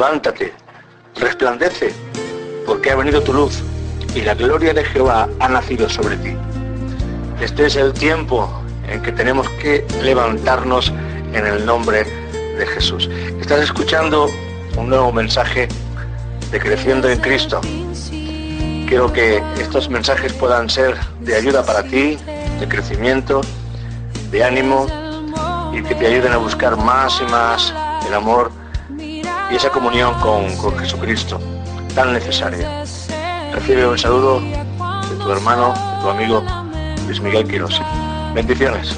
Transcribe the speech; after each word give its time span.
levántate, 0.00 0.54
resplandece, 1.16 1.92
porque 2.64 2.90
ha 2.90 2.96
venido 2.96 3.22
tu 3.22 3.34
luz 3.34 3.62
y 4.14 4.22
la 4.22 4.34
gloria 4.34 4.72
de 4.72 4.82
Jehová 4.82 5.28
ha 5.40 5.48
nacido 5.48 5.90
sobre 5.90 6.16
ti. 6.16 6.34
Este 7.38 7.66
es 7.66 7.76
el 7.76 7.92
tiempo 7.92 8.50
en 8.88 9.02
que 9.02 9.12
tenemos 9.12 9.46
que 9.62 9.86
levantarnos 10.02 10.90
en 11.34 11.46
el 11.46 11.66
nombre 11.66 12.04
de 12.32 12.66
Jesús. 12.66 13.10
Estás 13.42 13.60
escuchando 13.60 14.30
un 14.78 14.88
nuevo 14.88 15.12
mensaje 15.12 15.68
de 16.50 16.58
Creciendo 16.58 17.06
en 17.10 17.20
Cristo. 17.20 17.60
Quiero 18.88 19.12
que 19.12 19.42
estos 19.60 19.90
mensajes 19.90 20.32
puedan 20.32 20.70
ser 20.70 20.96
de 21.20 21.36
ayuda 21.36 21.62
para 21.62 21.82
ti, 21.82 22.16
de 22.58 22.66
crecimiento, 22.66 23.42
de 24.30 24.44
ánimo 24.44 24.86
y 25.74 25.82
que 25.82 25.94
te 25.94 26.06
ayuden 26.06 26.32
a 26.32 26.38
buscar 26.38 26.78
más 26.78 27.20
y 27.20 27.30
más 27.30 27.74
el 28.08 28.14
amor 28.14 28.50
y 29.50 29.56
esa 29.56 29.70
comunión 29.70 30.14
con, 30.20 30.56
con 30.56 30.78
Jesucristo 30.78 31.40
tan 31.94 32.12
necesaria. 32.12 32.84
Recibe 33.52 33.86
un 33.86 33.98
saludo 33.98 34.40
de 34.40 35.16
tu 35.22 35.30
hermano, 35.30 35.74
de 35.74 36.02
tu 36.02 36.10
amigo 36.10 36.44
Luis 37.06 37.20
Miguel 37.20 37.46
Quiroz. 37.46 37.80
Bendiciones. 38.34 38.96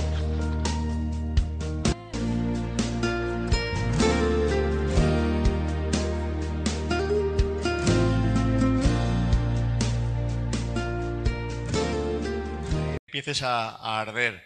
empieces 13.13 13.43
a, 13.43 14.01
arder. 14.01 14.43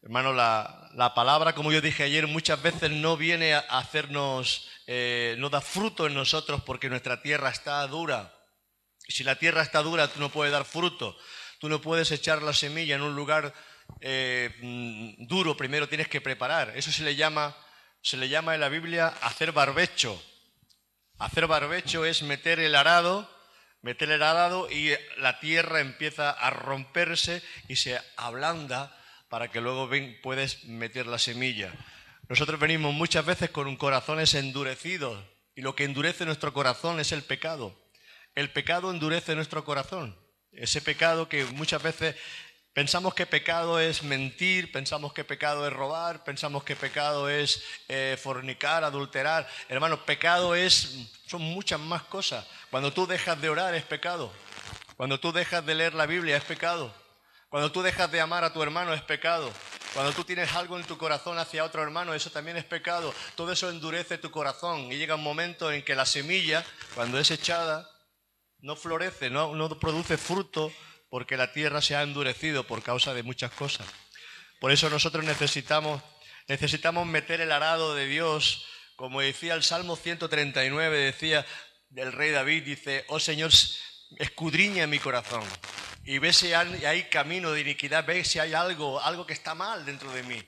Hermano, 0.00 0.32
la, 0.32 1.12
palabra, 1.16 1.56
como 1.56 1.72
yo 1.72 1.80
dije 1.80 2.04
ayer, 2.04 2.28
muchas 2.28 2.62
veces 2.62 2.92
no 2.92 3.16
viene 3.16 3.54
a 3.54 3.58
hacernos, 3.58 4.68
eh, 4.86 5.34
no 5.38 5.50
da 5.50 5.60
fruto 5.60 6.06
en 6.06 6.14
nosotros 6.14 6.62
porque 6.62 6.88
nuestra 6.88 7.22
tierra 7.22 7.50
está 7.50 7.86
dura. 7.86 8.32
Y 9.06 9.12
si 9.12 9.24
la 9.24 9.36
tierra 9.36 9.62
está 9.62 9.82
dura, 9.82 10.08
tú 10.08 10.20
no 10.20 10.30
puedes 10.30 10.52
dar 10.52 10.64
fruto. 10.64 11.16
Tú 11.58 11.68
no 11.68 11.80
puedes 11.80 12.10
echar 12.10 12.42
la 12.42 12.52
semilla 12.52 12.96
en 12.96 13.02
un 13.02 13.14
lugar 13.14 13.54
eh, 14.00 14.54
mm, 14.60 15.26
duro, 15.26 15.56
primero 15.56 15.88
tienes 15.88 16.08
que 16.08 16.20
preparar. 16.20 16.72
Eso 16.76 16.92
se 16.92 17.02
le 17.02 17.16
llama, 17.16 17.56
se 18.02 18.16
le 18.16 18.28
llama 18.28 18.54
en 18.54 18.60
la 18.60 18.68
Biblia 18.68 19.08
hacer 19.22 19.52
barbecho. 19.52 20.22
Hacer 21.18 21.46
barbecho 21.46 22.04
es 22.04 22.22
meter 22.22 22.60
el 22.60 22.74
arado 22.74 23.30
meter 23.86 24.10
el 24.10 24.22
arado 24.22 24.68
y 24.68 24.92
la 25.18 25.38
tierra 25.38 25.78
empieza 25.78 26.30
a 26.30 26.50
romperse 26.50 27.40
y 27.68 27.76
se 27.76 28.00
ablanda 28.16 28.92
para 29.28 29.48
que 29.48 29.60
luego 29.60 29.88
puedes 30.22 30.64
meter 30.64 31.06
la 31.06 31.18
semilla. 31.18 31.72
Nosotros 32.28 32.58
venimos 32.58 32.92
muchas 32.92 33.24
veces 33.24 33.50
con 33.50 33.76
corazones 33.76 34.34
endurecidos 34.34 35.22
y 35.54 35.60
lo 35.60 35.76
que 35.76 35.84
endurece 35.84 36.24
nuestro 36.24 36.52
corazón 36.52 36.98
es 36.98 37.12
el 37.12 37.22
pecado. 37.22 37.78
El 38.34 38.50
pecado 38.50 38.90
endurece 38.90 39.36
nuestro 39.36 39.64
corazón. 39.64 40.18
Ese 40.50 40.80
pecado 40.80 41.28
que 41.28 41.44
muchas 41.44 41.80
veces 41.80 42.16
pensamos 42.72 43.14
que 43.14 43.26
pecado 43.26 43.78
es 43.78 44.02
mentir, 44.02 44.72
pensamos 44.72 45.12
que 45.12 45.22
pecado 45.22 45.68
es 45.68 45.72
robar, 45.72 46.24
pensamos 46.24 46.64
que 46.64 46.74
pecado 46.74 47.28
es 47.28 47.62
eh, 47.86 48.18
fornicar, 48.20 48.82
adulterar. 48.82 49.48
Hermano, 49.68 50.04
pecado 50.04 50.56
es, 50.56 51.08
son 51.26 51.42
muchas 51.42 51.78
más 51.78 52.02
cosas. 52.02 52.44
Cuando 52.72 52.92
tú 52.92 53.06
dejas 53.06 53.40
de 53.40 53.50
orar 53.50 53.72
es 53.76 53.84
pecado. 53.84 54.32
Cuando 54.96 55.20
tú 55.20 55.30
dejas 55.30 55.64
de 55.64 55.76
leer 55.76 55.94
la 55.94 56.06
Biblia 56.06 56.36
es 56.36 56.44
pecado. 56.44 56.92
Cuando 57.50 57.70
tú 57.70 57.82
dejas 57.82 58.10
de 58.10 58.20
amar 58.20 58.42
a 58.42 58.52
tu 58.52 58.62
hermano 58.64 58.94
es 58.94 59.02
pecado. 59.02 59.52
Cuando 59.96 60.12
tú 60.12 60.24
tienes 60.24 60.52
algo 60.52 60.78
en 60.78 60.84
tu 60.84 60.98
corazón 60.98 61.38
hacia 61.38 61.64
otro 61.64 61.82
hermano, 61.82 62.12
eso 62.12 62.28
también 62.28 62.58
es 62.58 62.66
pecado. 62.66 63.14
Todo 63.34 63.52
eso 63.52 63.70
endurece 63.70 64.18
tu 64.18 64.30
corazón 64.30 64.92
y 64.92 64.98
llega 64.98 65.14
un 65.14 65.22
momento 65.22 65.72
en 65.72 65.82
que 65.82 65.94
la 65.94 66.04
semilla, 66.04 66.62
cuando 66.94 67.18
es 67.18 67.30
echada, 67.30 67.90
no 68.58 68.76
florece, 68.76 69.30
no, 69.30 69.78
produce 69.80 70.18
fruto 70.18 70.70
porque 71.08 71.38
la 71.38 71.50
tierra 71.50 71.80
se 71.80 71.96
ha 71.96 72.02
endurecido 72.02 72.66
por 72.66 72.82
causa 72.82 73.14
de 73.14 73.22
muchas 73.22 73.50
cosas. 73.52 73.86
Por 74.60 74.70
eso 74.70 74.90
nosotros 74.90 75.24
necesitamos, 75.24 76.02
necesitamos 76.46 77.06
meter 77.06 77.40
el 77.40 77.50
arado 77.50 77.94
de 77.94 78.06
Dios, 78.06 78.66
como 78.96 79.22
decía 79.22 79.54
el 79.54 79.62
Salmo 79.62 79.96
139, 79.96 80.98
decía, 80.98 81.46
del 81.88 82.12
rey 82.12 82.32
David 82.32 82.64
dice, 82.64 83.06
oh 83.08 83.18
Señor, 83.18 83.50
escudriña 84.18 84.86
mi 84.86 84.98
corazón 84.98 85.44
y 86.06 86.18
ve 86.18 86.32
si 86.32 86.52
hay 86.52 87.02
camino 87.10 87.50
de 87.50 87.62
iniquidad, 87.62 88.06
ve 88.06 88.24
si 88.24 88.38
hay 88.38 88.54
algo, 88.54 89.00
algo 89.00 89.26
que 89.26 89.32
está 89.32 89.56
mal 89.56 89.84
dentro 89.84 90.10
de 90.12 90.22
mí. 90.22 90.40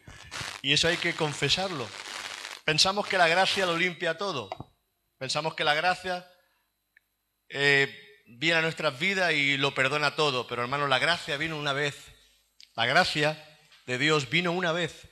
Y 0.63 0.73
eso 0.73 0.87
hay 0.87 0.97
que 0.97 1.15
confesarlo. 1.15 1.89
Pensamos 2.65 3.09
que 3.09 3.19
la 3.19 3.27
gracia 3.27 3.67
lo 3.67 3.77
limpia 3.77 4.17
todo. 4.17 4.49
Pensamos 5.19 5.55
que 5.55 5.65
la 5.65 5.75
gracia 5.75 6.31
eh, 7.49 8.23
viene 8.27 8.59
a 8.59 8.63
nuestras 8.63 8.97
vidas 9.01 9.33
y 9.33 9.57
lo 9.57 9.75
perdona 9.75 10.15
todo. 10.15 10.47
Pero 10.47 10.63
hermano, 10.63 10.87
la 10.87 11.01
gracia 11.01 11.37
vino 11.37 11.59
una 11.59 11.73
vez. 11.73 11.97
La 12.77 12.87
gracia 12.87 13.59
de 13.87 13.99
Dios 13.99 14.31
vino 14.31 14.53
una 14.53 14.71
vez. 14.71 15.09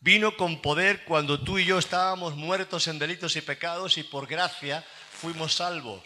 Vino 0.00 0.36
con 0.36 0.60
poder 0.60 1.04
cuando 1.04 1.40
tú 1.40 1.58
y 1.58 1.64
yo 1.64 1.78
estábamos 1.78 2.36
muertos 2.36 2.86
en 2.86 2.98
delitos 2.98 3.36
y 3.36 3.40
pecados 3.40 3.96
y 3.96 4.02
por 4.02 4.26
gracia 4.26 4.84
fuimos 5.10 5.54
salvos. 5.54 6.02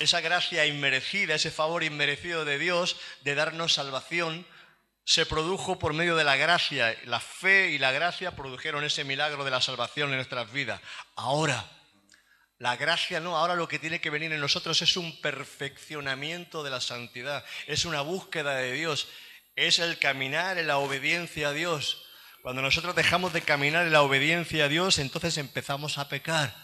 Esa 0.00 0.20
gracia 0.20 0.66
inmerecida, 0.66 1.34
ese 1.34 1.50
favor 1.50 1.84
inmerecido 1.84 2.44
de 2.44 2.58
Dios 2.58 2.96
de 3.22 3.34
darnos 3.34 3.74
salvación, 3.74 4.46
se 5.04 5.26
produjo 5.26 5.78
por 5.78 5.94
medio 5.94 6.16
de 6.16 6.24
la 6.24 6.36
gracia. 6.36 6.96
La 7.04 7.20
fe 7.20 7.70
y 7.70 7.78
la 7.78 7.92
gracia 7.92 8.36
produjeron 8.36 8.84
ese 8.84 9.04
milagro 9.04 9.44
de 9.44 9.50
la 9.50 9.60
salvación 9.60 10.10
en 10.10 10.16
nuestras 10.16 10.52
vidas. 10.52 10.80
Ahora, 11.16 11.64
la 12.58 12.76
gracia 12.76 13.18
no, 13.18 13.36
ahora 13.36 13.56
lo 13.56 13.66
que 13.66 13.80
tiene 13.80 14.00
que 14.00 14.10
venir 14.10 14.32
en 14.32 14.40
nosotros 14.40 14.80
es 14.82 14.96
un 14.96 15.20
perfeccionamiento 15.20 16.62
de 16.62 16.70
la 16.70 16.80
santidad, 16.80 17.44
es 17.66 17.84
una 17.84 18.02
búsqueda 18.02 18.54
de 18.54 18.72
Dios, 18.72 19.08
es 19.56 19.80
el 19.80 19.98
caminar 19.98 20.58
en 20.58 20.68
la 20.68 20.78
obediencia 20.78 21.48
a 21.48 21.52
Dios. 21.52 22.06
Cuando 22.42 22.62
nosotros 22.62 22.94
dejamos 22.94 23.32
de 23.32 23.42
caminar 23.42 23.86
en 23.86 23.92
la 23.92 24.02
obediencia 24.02 24.66
a 24.66 24.68
Dios, 24.68 24.98
entonces 24.98 25.38
empezamos 25.38 25.98
a 25.98 26.08
pecar. 26.08 26.54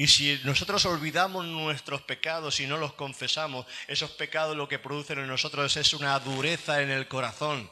Y 0.00 0.06
si 0.06 0.40
nosotros 0.44 0.86
olvidamos 0.86 1.44
nuestros 1.44 2.02
pecados 2.02 2.60
y 2.60 2.68
no 2.68 2.76
los 2.76 2.92
confesamos, 2.92 3.66
esos 3.88 4.12
pecados 4.12 4.56
lo 4.56 4.68
que 4.68 4.78
producen 4.78 5.18
en 5.18 5.26
nosotros 5.26 5.76
es 5.76 5.92
una 5.92 6.16
dureza 6.20 6.80
en 6.82 6.90
el 6.90 7.08
corazón. 7.08 7.68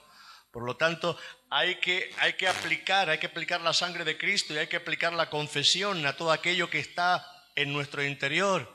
Por 0.50 0.64
lo 0.64 0.76
tanto, 0.76 1.16
hay 1.50 1.76
que, 1.76 2.12
hay 2.18 2.32
que 2.32 2.48
aplicar, 2.48 3.10
hay 3.10 3.18
que 3.18 3.28
aplicar 3.28 3.60
la 3.60 3.72
sangre 3.72 4.04
de 4.04 4.18
Cristo 4.18 4.52
y 4.52 4.58
hay 4.58 4.66
que 4.66 4.74
aplicar 4.74 5.12
la 5.12 5.30
confesión 5.30 6.04
a 6.04 6.16
todo 6.16 6.32
aquello 6.32 6.68
que 6.68 6.80
está 6.80 7.24
en 7.54 7.72
nuestro 7.72 8.04
interior. 8.04 8.68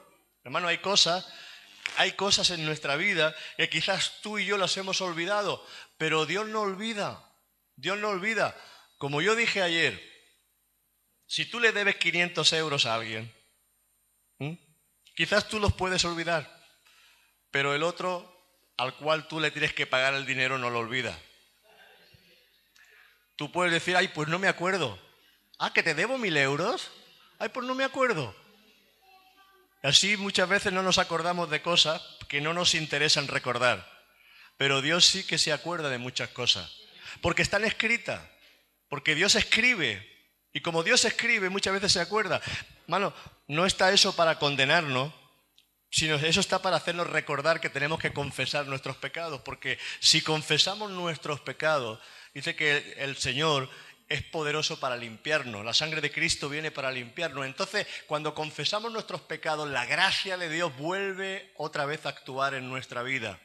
Hermano, 0.45 0.69
hay 0.69 0.77
cosas, 0.77 1.27
hay 1.97 2.13
cosas 2.13 2.51
en 2.51 2.65
nuestra 2.65 2.95
vida 2.95 3.35
que 3.57 3.69
quizás 3.69 4.21
tú 4.21 4.39
y 4.39 4.45
yo 4.45 4.57
las 4.57 4.77
hemos 4.77 5.01
olvidado, 5.01 5.67
pero 5.97 6.25
Dios 6.25 6.47
no 6.47 6.61
olvida. 6.61 7.21
Dios 7.75 7.97
no 7.97 8.07
olvida. 8.11 8.55
Como 8.97 9.21
yo 9.21 9.35
dije 9.35 9.61
ayer, 9.61 10.01
si 11.27 11.45
tú 11.45 11.59
le 11.59 11.73
debes 11.73 11.97
500 11.97 12.53
euros 12.53 12.85
a 12.85 12.95
alguien, 12.95 13.40
¿Mm? 14.41 14.57
Quizás 15.15 15.47
tú 15.47 15.59
los 15.59 15.73
puedes 15.73 16.03
olvidar, 16.03 16.49
pero 17.51 17.75
el 17.75 17.83
otro 17.83 18.27
al 18.75 18.95
cual 18.95 19.27
tú 19.27 19.39
le 19.39 19.51
tienes 19.51 19.71
que 19.73 19.85
pagar 19.85 20.15
el 20.15 20.25
dinero 20.25 20.57
no 20.57 20.71
lo 20.71 20.79
olvida. 20.79 21.15
Tú 23.35 23.51
puedes 23.51 23.71
decir, 23.71 23.95
ay, 23.95 24.07
pues 24.07 24.27
no 24.29 24.39
me 24.39 24.47
acuerdo. 24.47 24.99
Ah, 25.59 25.71
que 25.73 25.83
te 25.83 25.93
debo 25.93 26.17
mil 26.17 26.35
euros. 26.37 26.89
Ay, 27.37 27.49
pues 27.49 27.67
no 27.67 27.75
me 27.75 27.83
acuerdo. 27.83 28.35
Así 29.83 30.17
muchas 30.17 30.49
veces 30.49 30.73
no 30.73 30.81
nos 30.81 30.97
acordamos 30.97 31.51
de 31.51 31.61
cosas 31.61 32.01
que 32.27 32.41
no 32.41 32.53
nos 32.55 32.73
interesan 32.73 33.27
recordar. 33.27 33.87
Pero 34.57 34.81
Dios 34.81 35.05
sí 35.05 35.23
que 35.23 35.37
se 35.37 35.53
acuerda 35.53 35.89
de 35.89 35.99
muchas 35.99 36.29
cosas. 36.29 36.71
Porque 37.21 37.43
están 37.43 37.63
escritas. 37.63 38.27
Porque 38.89 39.13
Dios 39.13 39.35
escribe. 39.35 40.10
Y 40.53 40.61
como 40.61 40.83
Dios 40.83 41.05
escribe, 41.05 41.49
muchas 41.49 41.73
veces 41.73 41.93
se 41.93 42.01
acuerda. 42.01 42.41
Mano, 42.87 43.13
no 43.47 43.65
está 43.65 43.91
eso 43.91 44.15
para 44.15 44.37
condenarnos, 44.37 45.13
sino 45.89 46.15
eso 46.15 46.39
está 46.39 46.61
para 46.61 46.77
hacernos 46.77 47.07
recordar 47.07 47.59
que 47.59 47.69
tenemos 47.69 47.99
que 47.99 48.13
confesar 48.13 48.65
nuestros 48.67 48.97
pecados, 48.97 49.41
porque 49.41 49.77
si 49.99 50.21
confesamos 50.21 50.91
nuestros 50.91 51.41
pecados, 51.41 51.99
dice 52.33 52.55
que 52.55 52.95
el 52.97 53.17
Señor 53.17 53.69
es 54.07 54.23
poderoso 54.23 54.79
para 54.79 54.97
limpiarnos, 54.97 55.63
la 55.63 55.73
sangre 55.73 56.01
de 56.01 56.11
Cristo 56.11 56.49
viene 56.49 56.69
para 56.69 56.91
limpiarnos. 56.91 57.45
Entonces, 57.45 57.87
cuando 58.07 58.33
confesamos 58.33 58.91
nuestros 58.91 59.21
pecados, 59.21 59.69
la 59.69 59.85
gracia 59.85 60.37
de 60.37 60.49
Dios 60.49 60.75
vuelve 60.77 61.53
otra 61.55 61.85
vez 61.85 62.05
a 62.05 62.09
actuar 62.09 62.53
en 62.53 62.69
nuestra 62.69 63.03
vida. 63.03 63.39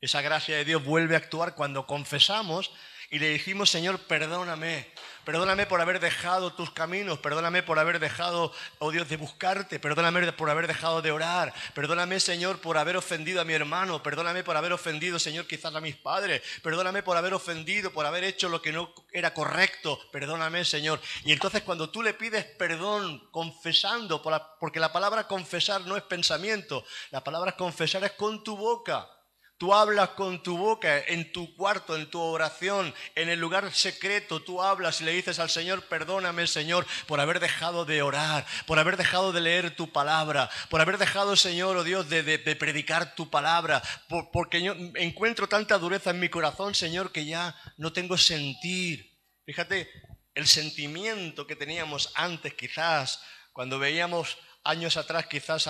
Esa 0.00 0.20
gracia 0.20 0.56
de 0.56 0.64
Dios 0.64 0.84
vuelve 0.84 1.14
a 1.16 1.18
actuar 1.18 1.54
cuando 1.54 1.86
confesamos 1.86 2.70
y 3.10 3.18
le 3.18 3.28
dijimos, 3.30 3.70
Señor, 3.70 3.98
perdóname, 4.00 4.86
Perdóname 5.26 5.66
por 5.66 5.80
haber 5.80 5.98
dejado 5.98 6.52
tus 6.52 6.70
caminos, 6.70 7.18
perdóname 7.18 7.64
por 7.64 7.80
haber 7.80 7.98
dejado, 7.98 8.52
oh 8.78 8.92
Dios, 8.92 9.08
de 9.08 9.16
buscarte, 9.16 9.80
perdóname 9.80 10.32
por 10.32 10.48
haber 10.48 10.68
dejado 10.68 11.02
de 11.02 11.10
orar, 11.10 11.52
perdóname, 11.74 12.20
Señor, 12.20 12.60
por 12.60 12.78
haber 12.78 12.96
ofendido 12.96 13.40
a 13.40 13.44
mi 13.44 13.52
hermano, 13.52 14.04
perdóname 14.04 14.44
por 14.44 14.56
haber 14.56 14.72
ofendido, 14.72 15.18
Señor, 15.18 15.48
quizás 15.48 15.74
a 15.74 15.80
mis 15.80 15.96
padres, 15.96 16.42
perdóname 16.62 17.02
por 17.02 17.16
haber 17.16 17.34
ofendido, 17.34 17.90
por 17.90 18.06
haber 18.06 18.22
hecho 18.22 18.48
lo 18.48 18.62
que 18.62 18.70
no 18.70 18.94
era 19.10 19.34
correcto, 19.34 19.98
perdóname, 20.12 20.64
Señor. 20.64 21.00
Y 21.24 21.32
entonces 21.32 21.62
cuando 21.62 21.90
tú 21.90 22.04
le 22.04 22.14
pides 22.14 22.44
perdón, 22.44 23.26
confesando, 23.32 24.22
porque 24.60 24.78
la 24.78 24.92
palabra 24.92 25.26
confesar 25.26 25.80
no 25.80 25.96
es 25.96 26.04
pensamiento, 26.04 26.84
la 27.10 27.24
palabra 27.24 27.56
confesar 27.56 28.04
es 28.04 28.12
con 28.12 28.44
tu 28.44 28.56
boca. 28.56 29.10
Tú 29.58 29.72
hablas 29.72 30.10
con 30.10 30.42
tu 30.42 30.58
boca, 30.58 30.98
en 30.98 31.32
tu 31.32 31.56
cuarto, 31.56 31.96
en 31.96 32.10
tu 32.10 32.20
oración, 32.20 32.94
en 33.14 33.30
el 33.30 33.40
lugar 33.40 33.72
secreto, 33.72 34.42
tú 34.42 34.60
hablas 34.62 35.00
y 35.00 35.04
le 35.04 35.12
dices 35.12 35.38
al 35.38 35.48
Señor, 35.48 35.86
perdóname 35.86 36.46
Señor 36.46 36.86
por 37.06 37.20
haber 37.20 37.40
dejado 37.40 37.86
de 37.86 38.02
orar, 38.02 38.44
por 38.66 38.78
haber 38.78 38.98
dejado 38.98 39.32
de 39.32 39.40
leer 39.40 39.74
tu 39.74 39.90
palabra, 39.90 40.50
por 40.68 40.82
haber 40.82 40.98
dejado 40.98 41.36
Señor, 41.36 41.78
oh 41.78 41.84
Dios, 41.84 42.06
de, 42.10 42.22
predicar 42.56 43.14
tu 43.14 43.30
palabra, 43.30 43.82
porque 44.30 44.60
yo 44.60 44.74
encuentro 44.94 45.48
tanta 45.48 45.78
dureza 45.78 46.10
en 46.10 46.20
mi 46.20 46.28
corazón, 46.28 46.74
Señor, 46.74 47.10
que 47.10 47.24
ya 47.24 47.58
no 47.78 47.94
tengo 47.94 48.18
sentir. 48.18 49.10
Fíjate, 49.46 49.88
el 50.34 50.46
sentimiento 50.46 51.46
que 51.46 51.56
teníamos 51.56 52.12
antes 52.14 52.52
quizás, 52.52 53.22
cuando 53.54 53.78
veíamos 53.78 54.36
años 54.66 54.96
atrás 54.96 55.26
quizás 55.26 55.68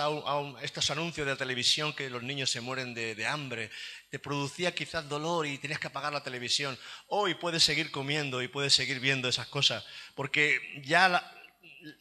estos 0.61 0.89
anuncios 0.91 1.27
de 1.27 1.35
televisión 1.35 1.93
que 1.93 2.09
los 2.09 2.23
niños 2.23 2.49
se 2.49 2.61
mueren 2.61 2.93
de, 2.93 3.25
hambre, 3.25 3.69
te 4.09 4.19
producía 4.19 4.73
quizás 4.73 5.07
dolor 5.07 5.45
y 5.45 5.57
tenías 5.57 5.79
que 5.79 5.87
apagar 5.87 6.11
la 6.11 6.23
televisión. 6.23 6.77
Hoy 7.07 7.35
puedes 7.35 7.63
seguir 7.63 7.91
comiendo 7.91 8.41
y 8.41 8.47
puedes 8.47 8.73
seguir 8.73 8.99
viendo 8.99 9.27
esas 9.27 9.47
cosas, 9.47 9.85
porque 10.15 10.59
ya 10.83 11.31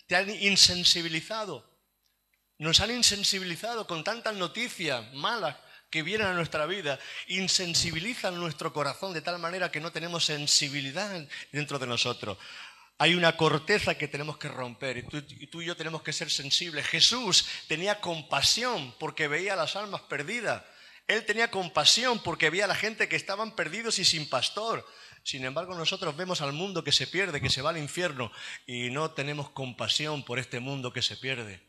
te 0.07 0.17
han 0.17 0.31
insensibilizado. 0.31 1.69
Nos 2.59 2.81
han 2.81 2.91
insensibilizado 2.91 3.87
con 3.87 4.03
tantas 4.03 4.35
noticias 4.35 5.13
malas 5.13 5.57
que 5.91 6.03
vienen 6.03 6.27
a 6.27 6.35
nuestra 6.35 6.67
vida, 6.67 6.99
insensibilizan 7.29 8.39
nuestro 8.39 8.73
corazón 8.73 9.13
de 9.13 9.23
tal 9.23 9.39
manera 9.39 9.71
que 9.71 9.81
no 9.81 9.93
tenemos 9.93 10.25
sensibilidad 10.25 11.27
dentro 11.53 11.79
de 11.79 11.87
nosotros. 11.87 12.39
Hay 12.99 13.15
una 13.15 13.37
corteza 13.37 13.97
que 13.97 14.09
tenemos 14.09 14.39
que 14.39 14.49
romper 14.49 14.97
y 14.99 15.03
tú, 15.47 15.61
y 15.61 15.67
yo 15.67 15.77
tenemos 15.77 16.03
que 16.03 16.15
ser 16.15 16.31
sensibles. 16.31 16.87
Jesús 16.87 17.47
tenía 17.69 18.01
compasión 18.01 18.95
porque 18.99 19.29
veía 19.29 19.55
las 19.55 19.77
almas 19.77 20.01
perdidas. 20.03 20.63
Él 21.07 21.25
tenía 21.25 21.51
compasión 21.51 22.21
porque 22.23 22.51
veía 22.51 22.65
a 22.65 22.69
la 22.69 22.75
gente 22.75 23.09
que 23.09 23.17
estaban 23.17 23.55
perdidos 23.55 23.99
y 23.99 24.05
sin 24.05 24.29
pastor. 24.29 24.87
Sin 25.23 25.45
embargo, 25.45 25.75
nosotros 25.75 26.17
vemos 26.17 26.41
al 26.41 26.53
mundo 26.53 26.85
que 26.85 26.93
se 26.93 27.07
pierde, 27.07 27.41
que 27.41 27.51
se 27.51 27.61
va 27.61 27.71
al 27.71 27.79
infierno, 27.79 28.33
y 28.67 28.91
no 28.91 29.11
tenemos 29.11 29.51
compasión 29.51 30.25
por 30.25 30.39
este 30.39 30.61
mundo 30.61 30.93
que 30.93 31.03
se 31.03 31.17
pierde. 31.17 31.61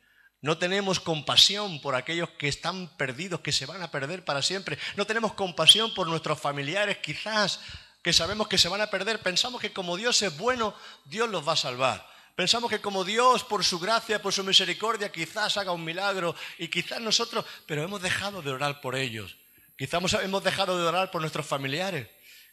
No 0.42 0.60
tenemos 0.60 1.00
compasión 1.00 1.82
por 1.82 1.96
aquellos 1.96 2.30
que 2.32 2.48
están 2.48 2.96
perdidos, 2.98 3.42
que 3.42 3.52
se 3.52 3.66
van 3.66 3.82
a 3.82 3.90
perder 3.90 4.24
para 4.24 4.44
siempre. 4.44 4.78
No 4.96 5.06
tenemos 5.06 5.34
compasión 5.34 5.94
por 5.94 6.08
nuestros 6.08 6.40
familiares, 6.40 7.00
quizás 7.00 7.60
que 8.08 8.14
sabemos 8.14 8.48
que 8.48 8.58
se 8.58 8.70
van 8.70 8.80
a 8.80 8.88
perder, 8.88 9.20
pensamos 9.20 9.60
que 9.60 9.74
como 9.74 9.98
Dios 9.98 10.22
es 10.22 10.38
bueno, 10.38 10.74
Dios 11.04 11.30
los 11.30 11.46
va 11.46 11.52
a 11.52 11.58
salvar. 11.58 12.10
Pensamos 12.38 12.70
que 12.70 12.80
como 12.80 13.04
Dios, 13.04 13.44
por 13.44 13.66
su 13.66 13.80
gracia, 13.80 14.22
por 14.22 14.32
su 14.32 14.46
misericordia, 14.46 15.12
quizás 15.12 15.58
haga 15.58 15.74
un 15.74 15.84
milagro 15.84 16.34
y 16.58 16.70
quizás 16.70 17.02
nosotros, 17.02 17.44
pero 17.66 17.84
hemos 17.84 18.02
dejado 18.02 18.42
de 18.42 18.52
orar 18.52 18.80
por 18.80 18.96
ellos. 18.96 19.36
Quizás 19.78 20.02
hemos 20.24 20.42
dejado 20.42 20.78
de 20.78 20.88
orar 20.88 21.12
por 21.12 21.20
nuestros 21.20 21.46
familiares. 21.46 22.08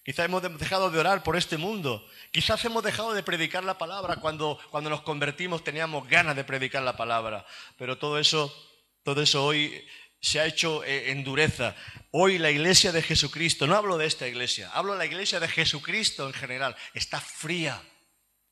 Quizás 0.05 0.25
hemos 0.25 0.43
dejado 0.59 0.91
de 0.91 0.99
orar 0.99 1.23
por 1.23 1.37
este 1.37 1.57
mundo. 1.57 2.05
Quizás 2.33 2.65
hemos 2.65 2.83
dejado 2.83 3.15
de 3.15 3.23
predicar 3.23 3.63
la 3.63 3.79
palabra 3.79 4.17
cuando, 4.17 4.59
cuando 4.73 4.91
nos 4.91 5.03
convertimos 5.03 5.63
teníamos 5.63 6.09
ganas 6.09 6.35
de 6.35 6.43
predicar 6.43 6.83
la 6.83 6.97
palabra. 6.97 7.47
Pero 7.79 7.97
todo 7.97 8.19
eso, 8.19 8.53
todo 9.05 9.23
eso 9.23 9.45
hoy 9.45 9.87
se 10.25 10.41
ha 10.41 10.47
hecho 10.47 10.83
eh, 10.85 11.11
en 11.11 11.23
dureza. 11.23 11.77
Hoy 12.11 12.39
la 12.39 12.51
iglesia 12.51 12.93
de 12.93 13.03
Jesucristo, 13.03 13.67
no 13.67 13.77
hablo 13.77 13.99
de 13.99 14.07
esta 14.07 14.27
iglesia, 14.27 14.71
hablo 14.73 14.93
de 14.93 14.99
la 14.99 15.05
iglesia 15.05 15.39
de 15.39 15.49
Jesucristo 15.49 16.27
en 16.27 16.33
general, 16.33 16.75
está 16.95 17.21
fría, 17.21 17.83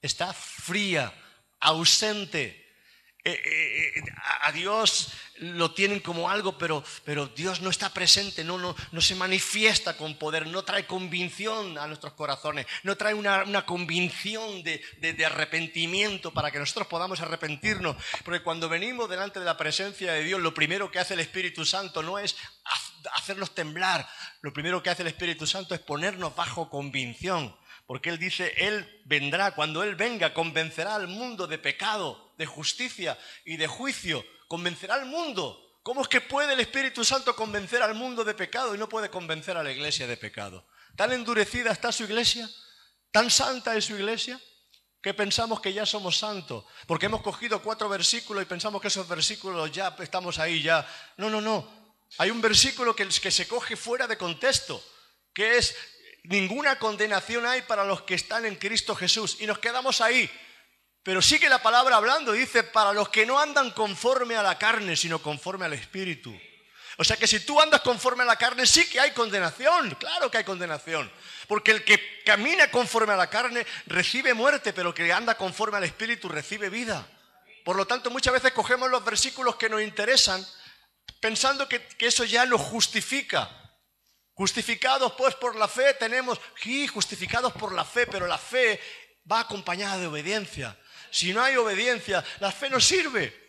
está 0.02 0.34
fría, 0.34 1.14
ausente. 1.60 2.61
Eh, 3.24 3.40
eh, 3.94 4.02
a 4.40 4.50
Dios 4.50 5.12
lo 5.36 5.72
tienen 5.74 6.00
como 6.00 6.28
algo, 6.28 6.58
pero, 6.58 6.82
pero 7.04 7.28
Dios 7.28 7.60
no 7.60 7.70
está 7.70 7.90
presente, 7.94 8.42
no, 8.42 8.58
no, 8.58 8.74
no, 8.90 9.00
se 9.00 9.14
manifiesta 9.14 9.96
con 9.96 10.16
poder, 10.16 10.48
no 10.48 10.64
trae 10.64 10.86
convicción 10.86 11.78
a 11.78 11.86
nuestros 11.86 12.14
corazones, 12.14 12.66
no 12.82 12.96
trae 12.96 13.14
una, 13.14 13.44
una 13.44 13.64
convicción 13.64 14.64
de, 14.64 14.82
de, 14.98 15.24
arrepentimiento 15.24 16.32
para 16.32 16.50
que 16.50 16.58
nosotros 16.58 16.88
podamos 16.88 17.20
arrepentirnos. 17.20 17.96
Porque 18.24 18.42
cuando 18.42 18.68
venimos 18.68 19.08
delante 19.08 19.38
de 19.38 19.46
la 19.46 19.56
presencia 19.56 20.12
de 20.12 20.24
Dios, 20.24 20.40
lo 20.40 20.52
primero 20.52 20.90
que 20.90 20.98
hace 20.98 21.14
el 21.14 21.20
Espíritu 21.20 21.64
Santo 21.64 22.02
no 22.02 22.18
es 22.18 22.36
hacernos 23.14 23.54
temblar, 23.54 24.08
lo 24.40 24.52
primero 24.52 24.82
que 24.82 24.90
hace 24.90 25.02
el 25.02 25.08
Espíritu 25.08 25.46
Santo 25.46 25.76
es 25.76 25.80
ponernos 25.80 26.34
bajo 26.34 26.68
convicción. 26.68 27.56
Porque 27.86 28.10
Él 28.10 28.18
dice, 28.18 28.52
Él 28.56 29.02
vendrá, 29.04 29.52
cuando 29.52 29.82
Él 29.82 29.96
venga, 29.96 30.32
convencerá 30.32 30.94
al 30.94 31.08
mundo 31.08 31.46
de 31.46 31.58
pecado, 31.58 32.31
de 32.42 32.46
justicia 32.46 33.16
y 33.44 33.56
de 33.56 33.68
juicio 33.68 34.24
convencerá 34.48 34.96
al 34.96 35.06
mundo. 35.06 35.78
¿Cómo 35.84 36.02
es 36.02 36.08
que 36.08 36.20
puede 36.20 36.54
el 36.54 36.60
Espíritu 36.60 37.04
Santo 37.04 37.36
convencer 37.36 37.82
al 37.82 37.94
mundo 37.94 38.24
de 38.24 38.34
pecado 38.34 38.74
y 38.74 38.78
no 38.78 38.88
puede 38.88 39.10
convencer 39.10 39.56
a 39.56 39.62
la 39.62 39.70
iglesia 39.70 40.08
de 40.08 40.16
pecado? 40.16 40.66
¿Tan 40.96 41.12
endurecida 41.12 41.70
está 41.70 41.92
su 41.92 42.02
iglesia? 42.02 42.50
¿Tan 43.12 43.30
santa 43.30 43.76
es 43.76 43.84
su 43.84 43.94
iglesia? 43.94 44.40
Que 45.00 45.14
pensamos 45.14 45.60
que 45.60 45.72
ya 45.72 45.86
somos 45.86 46.18
santos, 46.18 46.64
porque 46.86 47.06
hemos 47.06 47.22
cogido 47.22 47.62
cuatro 47.62 47.88
versículos 47.88 48.42
y 48.42 48.46
pensamos 48.46 48.82
que 48.82 48.88
esos 48.88 49.06
versículos 49.06 49.70
ya 49.70 49.94
estamos 50.00 50.40
ahí, 50.40 50.62
ya. 50.62 50.84
No, 51.16 51.30
no, 51.30 51.40
no. 51.40 51.96
Hay 52.18 52.30
un 52.30 52.40
versículo 52.40 52.96
que, 52.96 53.06
que 53.06 53.30
se 53.30 53.46
coge 53.46 53.76
fuera 53.76 54.08
de 54.08 54.18
contexto, 54.18 54.82
que 55.32 55.58
es 55.58 55.76
ninguna 56.24 56.78
condenación 56.78 57.46
hay 57.46 57.62
para 57.62 57.84
los 57.84 58.02
que 58.02 58.14
están 58.14 58.46
en 58.46 58.56
Cristo 58.56 58.96
Jesús. 58.96 59.36
Y 59.40 59.46
nos 59.46 59.60
quedamos 59.60 60.00
ahí. 60.00 60.28
Pero 61.02 61.20
sigue 61.20 61.48
la 61.48 61.62
palabra 61.62 61.96
hablando, 61.96 62.32
dice, 62.32 62.62
para 62.62 62.92
los 62.92 63.08
que 63.08 63.26
no 63.26 63.38
andan 63.38 63.72
conforme 63.72 64.36
a 64.36 64.42
la 64.42 64.56
carne, 64.56 64.96
sino 64.96 65.20
conforme 65.20 65.66
al 65.66 65.72
Espíritu. 65.72 66.32
O 66.98 67.04
sea 67.04 67.16
que 67.16 67.26
si 67.26 67.40
tú 67.40 67.60
andas 67.60 67.80
conforme 67.80 68.22
a 68.22 68.26
la 68.26 68.36
carne, 68.36 68.66
sí 68.66 68.88
que 68.88 69.00
hay 69.00 69.12
condenación, 69.12 69.94
claro 69.96 70.30
que 70.30 70.38
hay 70.38 70.44
condenación. 70.44 71.10
Porque 71.48 71.72
el 71.72 71.84
que 71.84 72.22
camina 72.24 72.70
conforme 72.70 73.14
a 73.14 73.16
la 73.16 73.28
carne 73.28 73.66
recibe 73.86 74.34
muerte, 74.34 74.72
pero 74.72 74.90
el 74.90 74.94
que 74.94 75.12
anda 75.12 75.36
conforme 75.36 75.78
al 75.78 75.84
Espíritu 75.84 76.28
recibe 76.28 76.68
vida. 76.70 77.06
Por 77.64 77.76
lo 77.76 77.86
tanto, 77.86 78.10
muchas 78.10 78.34
veces 78.34 78.52
cogemos 78.52 78.90
los 78.90 79.04
versículos 79.04 79.56
que 79.56 79.68
nos 79.68 79.82
interesan 79.82 80.46
pensando 81.20 81.68
que, 81.68 81.88
eso 82.00 82.24
ya 82.24 82.44
nos 82.46 82.60
justifica. 82.60 83.50
Justificados 84.34 85.12
pues 85.12 85.34
por 85.34 85.56
la 85.56 85.68
fe 85.68 85.94
tenemos, 85.94 86.40
sí, 86.60 86.86
justificados 86.88 87.52
por 87.52 87.72
la 87.72 87.84
fe, 87.84 88.06
pero 88.06 88.26
la 88.26 88.38
fe 88.38 88.80
va 89.30 89.40
acompañada 89.40 89.98
de 89.98 90.06
obediencia. 90.06 90.76
Si 91.12 91.32
no 91.34 91.42
hay 91.42 91.56
obediencia, 91.56 92.24
la 92.40 92.50
fe 92.50 92.70
no 92.70 92.80
sirve. 92.80 93.42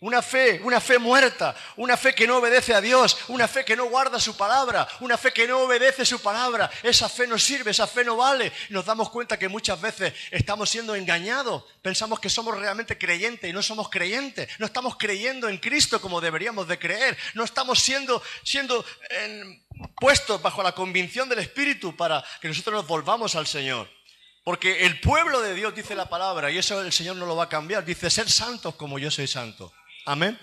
Una 0.00 0.22
fe, 0.22 0.60
una 0.64 0.80
fe 0.80 0.98
muerta, 0.98 1.54
una 1.76 1.94
fe 1.94 2.14
que 2.14 2.26
no 2.26 2.38
obedece 2.38 2.72
a 2.72 2.80
Dios, 2.80 3.18
una 3.28 3.46
fe 3.46 3.66
que 3.66 3.76
no 3.76 3.86
guarda 3.86 4.18
su 4.18 4.34
palabra, 4.34 4.88
una 5.00 5.18
fe 5.18 5.30
que 5.30 5.46
no 5.46 5.60
obedece 5.60 6.06
su 6.06 6.22
palabra. 6.22 6.70
Esa 6.82 7.08
fe 7.08 7.26
no 7.26 7.38
sirve, 7.38 7.70
esa 7.70 7.86
fe 7.86 8.04
no 8.04 8.16
vale. 8.16 8.50
Nos 8.70 8.84
damos 8.84 9.10
cuenta 9.10 9.38
que 9.38 9.48
muchas 9.48 9.78
veces 9.78 10.14
estamos 10.30 10.70
siendo 10.70 10.94
engañados. 10.94 11.64
Pensamos 11.82 12.20
que 12.20 12.30
somos 12.30 12.56
realmente 12.56 12.96
creyentes 12.96 13.48
y 13.48 13.52
no 13.52 13.62
somos 13.62 13.90
creyentes. 13.90 14.48
No 14.58 14.66
estamos 14.66 14.96
creyendo 14.96 15.48
en 15.48 15.58
Cristo 15.58 16.00
como 16.00 16.20
deberíamos 16.20 16.68
de 16.68 16.78
creer. 16.78 17.16
No 17.34 17.44
estamos 17.44 17.78
siendo, 17.80 18.22
siendo 18.42 18.84
puestos 19.96 20.40
bajo 20.40 20.62
la 20.62 20.72
convicción 20.72 21.28
del 21.28 21.40
Espíritu 21.40 21.94
para 21.94 22.24
que 22.40 22.48
nosotros 22.48 22.74
nos 22.74 22.86
volvamos 22.86 23.34
al 23.34 23.46
Señor. 23.46 23.88
Porque 24.42 24.86
el 24.86 25.00
pueblo 25.00 25.40
de 25.40 25.54
Dios 25.54 25.74
dice 25.74 25.94
la 25.94 26.08
palabra 26.08 26.50
y 26.50 26.58
eso 26.58 26.80
el 26.80 26.92
Señor 26.92 27.16
no 27.16 27.26
lo 27.26 27.36
va 27.36 27.44
a 27.44 27.48
cambiar. 27.48 27.84
Dice 27.84 28.10
ser 28.10 28.30
santos 28.30 28.74
como 28.74 28.98
yo 28.98 29.10
soy 29.10 29.26
santo. 29.26 29.72
Amén. 30.06 30.38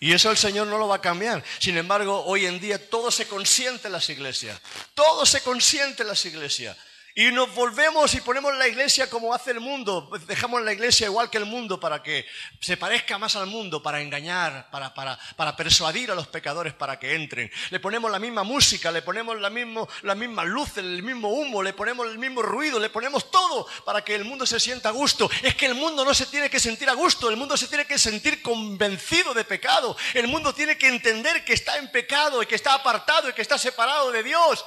Y 0.00 0.12
eso 0.12 0.30
el 0.30 0.36
Señor 0.36 0.66
no 0.66 0.78
lo 0.78 0.88
va 0.88 0.96
a 0.96 1.00
cambiar. 1.00 1.44
Sin 1.58 1.78
embargo, 1.78 2.24
hoy 2.24 2.46
en 2.46 2.60
día 2.60 2.90
todo 2.90 3.10
se 3.10 3.28
consiente 3.28 3.86
en 3.86 3.92
las 3.92 4.08
iglesias. 4.10 4.60
Todo 4.94 5.24
se 5.24 5.40
consiente 5.42 6.02
en 6.02 6.08
las 6.08 6.24
iglesias. 6.24 6.76
Y 7.14 7.30
nos 7.30 7.54
volvemos 7.54 8.14
y 8.14 8.22
ponemos 8.22 8.54
la 8.56 8.66
iglesia 8.66 9.10
como 9.10 9.34
hace 9.34 9.50
el 9.50 9.60
mundo. 9.60 10.10
Dejamos 10.26 10.62
la 10.62 10.72
iglesia 10.72 11.06
igual 11.08 11.28
que 11.28 11.36
el 11.36 11.44
mundo 11.44 11.78
para 11.78 12.02
que 12.02 12.24
se 12.58 12.78
parezca 12.78 13.18
más 13.18 13.36
al 13.36 13.46
mundo, 13.46 13.82
para 13.82 14.00
engañar, 14.00 14.70
para, 14.70 14.94
para, 14.94 15.18
para 15.36 15.54
persuadir 15.54 16.10
a 16.10 16.14
los 16.14 16.26
pecadores 16.28 16.72
para 16.72 16.98
que 16.98 17.14
entren. 17.14 17.50
Le 17.68 17.80
ponemos 17.80 18.10
la 18.10 18.18
misma 18.18 18.44
música, 18.44 18.90
le 18.90 19.02
ponemos 19.02 19.38
la, 19.38 19.50
mismo, 19.50 19.88
la 20.02 20.14
misma 20.14 20.44
luz, 20.44 20.78
el 20.78 21.02
mismo 21.02 21.28
humo, 21.28 21.62
le 21.62 21.74
ponemos 21.74 22.06
el 22.06 22.18
mismo 22.18 22.40
ruido, 22.40 22.80
le 22.80 22.88
ponemos 22.88 23.30
todo 23.30 23.66
para 23.84 24.02
que 24.02 24.14
el 24.14 24.24
mundo 24.24 24.46
se 24.46 24.58
sienta 24.58 24.88
a 24.88 24.92
gusto. 24.92 25.30
Es 25.42 25.54
que 25.54 25.66
el 25.66 25.74
mundo 25.74 26.06
no 26.06 26.14
se 26.14 26.24
tiene 26.24 26.48
que 26.48 26.60
sentir 26.60 26.88
a 26.88 26.94
gusto, 26.94 27.28
el 27.28 27.36
mundo 27.36 27.58
se 27.58 27.68
tiene 27.68 27.84
que 27.84 27.98
sentir 27.98 28.40
convencido 28.40 29.34
de 29.34 29.44
pecado. 29.44 29.96
El 30.14 30.28
mundo 30.28 30.54
tiene 30.54 30.78
que 30.78 30.88
entender 30.88 31.44
que 31.44 31.52
está 31.52 31.76
en 31.76 31.90
pecado 31.90 32.42
y 32.42 32.46
que 32.46 32.54
está 32.54 32.72
apartado 32.72 33.28
y 33.28 33.34
que 33.34 33.42
está 33.42 33.58
separado 33.58 34.10
de 34.12 34.22
Dios. 34.22 34.64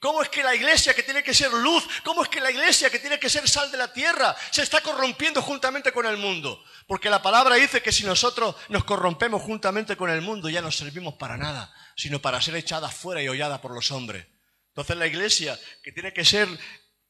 ¿Cómo 0.00 0.22
es 0.22 0.28
que 0.28 0.44
la 0.44 0.54
iglesia 0.54 0.94
que 0.94 1.02
tiene 1.02 1.24
que 1.24 1.34
ser 1.34 1.52
luz, 1.52 1.84
cómo 2.04 2.22
es 2.22 2.28
que 2.28 2.40
la 2.40 2.52
iglesia 2.52 2.88
que 2.88 3.00
tiene 3.00 3.18
que 3.18 3.28
ser 3.28 3.48
sal 3.48 3.68
de 3.72 3.76
la 3.76 3.92
tierra 3.92 4.36
se 4.52 4.62
está 4.62 4.80
corrompiendo 4.80 5.42
juntamente 5.42 5.90
con 5.90 6.06
el 6.06 6.16
mundo? 6.16 6.62
Porque 6.86 7.10
la 7.10 7.20
palabra 7.20 7.56
dice 7.56 7.82
que 7.82 7.90
si 7.90 8.04
nosotros 8.04 8.54
nos 8.68 8.84
corrompemos 8.84 9.42
juntamente 9.42 9.96
con 9.96 10.08
el 10.08 10.20
mundo 10.20 10.48
ya 10.48 10.62
no 10.62 10.70
servimos 10.70 11.14
para 11.14 11.36
nada, 11.36 11.74
sino 11.96 12.20
para 12.20 12.40
ser 12.40 12.54
echada 12.54 12.88
fuera 12.90 13.20
y 13.22 13.28
hollada 13.28 13.60
por 13.60 13.72
los 13.72 13.90
hombres. 13.90 14.24
Entonces 14.68 14.96
la 14.96 15.08
iglesia 15.08 15.58
que 15.82 15.90
tiene 15.90 16.12
que 16.12 16.24
ser 16.24 16.48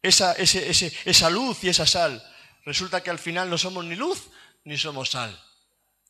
esa, 0.01 0.33
esa 0.33 1.31
luz 1.31 1.63
y 1.65 1.69
esa 1.69 1.87
sal, 1.87 2.25
resulta 2.65 3.03
que 3.03 3.11
al 3.11 3.19
final 3.19 3.51
no 3.51 3.59
somos 3.59 3.85
ni 3.85 3.97
luz 3.97 4.31
ni 4.65 4.79
somos 4.79 5.11
sal, 5.11 5.39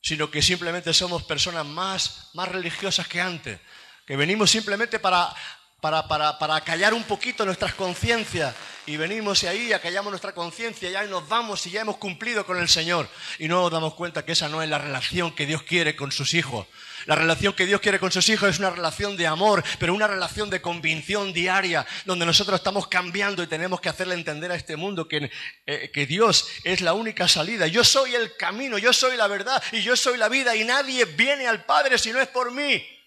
sino 0.01 0.31
que 0.31 0.43
simplemente 0.43 0.95
somos 0.95 1.25
personas 1.25 1.67
más, 1.67 2.31
más 2.35 2.49
religiosas 2.49 3.09
que 3.09 3.21
antes, 3.21 3.59
que 4.07 4.17
venimos 4.17 4.51
simplemente 4.51 5.01
para 5.01 5.35
para, 5.81 6.09
para, 6.09 6.39
para 6.39 6.57
acallar 6.57 6.93
un 6.95 7.05
poquito 7.05 7.45
nuestras 7.45 7.75
conciencias. 7.75 8.55
Y 8.87 8.97
venimos 8.97 9.43
y 9.43 9.47
ahí 9.47 9.73
acallamos 9.75 10.11
nuestra 10.11 10.33
conciencia, 10.33 10.91
ya 10.91 11.03
nos 11.05 11.29
vamos 11.29 11.67
y 11.67 11.71
ya 11.71 11.83
hemos 11.83 11.99
cumplido 11.99 12.47
con 12.47 12.59
el 12.59 12.69
Señor. 12.69 13.07
Y 13.39 13.47
no 13.47 13.61
nos 13.61 13.71
damos 13.71 13.95
cuenta 13.95 14.25
que 14.25 14.33
esa 14.33 14.49
no 14.49 14.63
es 14.63 14.69
la 14.69 14.79
relación 14.79 15.35
que 15.35 15.45
Dios 15.45 15.63
quiere 15.63 15.95
con 15.95 16.11
sus 16.11 16.33
hijos. 16.33 16.67
La 17.05 17.15
relación 17.15 17.53
que 17.53 17.67
Dios 17.67 17.81
quiere 17.83 18.01
con 18.01 18.11
sus 18.11 18.29
hijos 18.31 18.49
es 18.49 18.59
una 18.59 18.71
relación 18.71 19.17
de 19.17 19.27
amor, 19.27 19.63
pero 19.79 19.95
una 19.95 20.07
relación 20.07 20.49
de 20.51 20.63
convicción 20.63 21.33
diaria, 21.35 21.87
donde 22.07 22.25
nosotros 22.27 22.59
estamos 22.59 22.89
cambiando 22.89 23.43
y 23.43 23.47
tenemos 23.47 23.81
que 23.81 23.91
hacerle 23.91 24.15
entender 24.15 24.51
a 24.51 24.55
este 24.55 24.77
mundo 24.77 25.07
que, 25.07 25.31
eh, 25.67 25.91
que 25.93 26.07
Dios 26.07 26.49
es 26.65 26.81
la 26.81 26.95
única 26.95 27.29
salida. 27.29 27.67
Yo 27.67 27.85
soy 27.85 28.15
el 28.15 28.37
camino, 28.37 28.79
yo 28.79 28.95
soy 28.95 29.19
la 29.19 29.27
verdad 29.27 29.63
y 29.73 29.83
yo 29.83 29.97
soy 29.97 30.17
la 30.17 30.31
vida 30.31 30.57
y 30.57 30.65
nadie 30.65 31.05
viene 31.05 31.47
al 31.47 31.65
Padre 31.67 31.99
si 31.99 32.11
no 32.11 32.21
es 32.21 32.29
por 32.29 32.53
mí. 32.53 32.98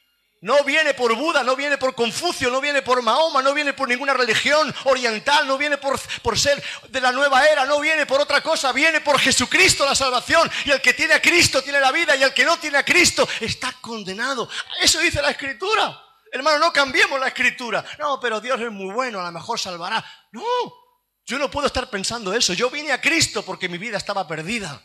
No 0.41 0.63
viene 0.63 0.95
por 0.95 1.15
Buda, 1.15 1.43
no 1.43 1.55
viene 1.55 1.77
por 1.77 1.93
Confucio, 1.93 2.49
no 2.49 2.59
viene 2.59 2.81
por 2.81 3.03
Mahoma, 3.03 3.43
no 3.43 3.53
viene 3.53 3.73
por 3.73 3.87
ninguna 3.87 4.15
religión 4.15 4.73
oriental, 4.85 5.45
no 5.45 5.55
viene 5.55 5.77
por, 5.77 5.99
por, 6.23 6.37
ser 6.37 6.61
de 6.89 6.99
la 6.99 7.11
nueva 7.11 7.45
era, 7.45 7.63
no 7.65 7.79
viene 7.79 8.07
por 8.07 8.19
otra 8.19 8.41
cosa, 8.41 8.71
viene 8.71 9.01
por 9.01 9.19
Jesucristo 9.19 9.85
la 9.85 9.93
salvación. 9.93 10.49
Y 10.65 10.71
el 10.71 10.81
que 10.81 10.95
tiene 10.95 11.13
a 11.13 11.21
Cristo 11.21 11.61
tiene 11.61 11.79
la 11.79 11.91
vida 11.91 12.15
y 12.15 12.23
el 12.23 12.33
que 12.33 12.43
no 12.43 12.57
tiene 12.57 12.79
a 12.79 12.83
Cristo 12.83 13.29
está 13.39 13.71
condenado. 13.81 14.49
Eso 14.81 14.99
dice 14.99 15.21
la 15.21 15.29
Escritura. 15.29 16.01
Hermano, 16.31 16.57
no 16.57 16.73
cambiemos 16.73 17.19
la 17.19 17.27
Escritura. 17.27 17.85
No, 17.99 18.19
pero 18.19 18.41
Dios 18.41 18.59
es 18.59 18.71
muy 18.71 18.91
bueno, 18.91 19.19
a 19.19 19.25
lo 19.25 19.31
mejor 19.31 19.59
salvará. 19.59 20.03
No, 20.31 20.43
yo 21.23 21.37
no 21.37 21.51
puedo 21.51 21.67
estar 21.67 21.87
pensando 21.91 22.33
eso. 22.33 22.53
Yo 22.53 22.71
vine 22.71 22.91
a 22.91 22.99
Cristo 22.99 23.45
porque 23.45 23.69
mi 23.69 23.77
vida 23.77 23.97
estaba 23.97 24.27
perdida. 24.27 24.81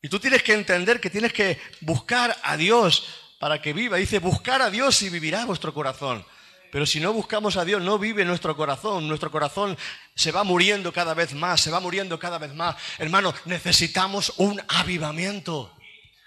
Y 0.00 0.08
tú 0.08 0.18
tienes 0.18 0.42
que 0.42 0.54
entender 0.54 0.98
que 0.98 1.10
tienes 1.10 1.34
que 1.34 1.60
buscar 1.82 2.34
a 2.42 2.56
Dios 2.56 3.23
para 3.44 3.60
que 3.60 3.74
viva. 3.74 3.98
Dice, 3.98 4.20
buscar 4.20 4.62
a 4.62 4.70
Dios 4.70 5.02
y 5.02 5.10
vivirá 5.10 5.44
vuestro 5.44 5.74
corazón. 5.74 6.24
Pero 6.72 6.86
si 6.86 6.98
no 6.98 7.12
buscamos 7.12 7.58
a 7.58 7.64
Dios, 7.66 7.82
no 7.82 7.98
vive 7.98 8.24
nuestro 8.24 8.56
corazón. 8.56 9.06
Nuestro 9.06 9.30
corazón 9.30 9.76
se 10.14 10.32
va 10.32 10.44
muriendo 10.44 10.94
cada 10.94 11.12
vez 11.12 11.34
más, 11.34 11.60
se 11.60 11.70
va 11.70 11.78
muriendo 11.78 12.18
cada 12.18 12.38
vez 12.38 12.54
más. 12.54 12.74
Hermano, 12.96 13.34
necesitamos 13.44 14.32
un 14.38 14.62
avivamiento. 14.66 15.70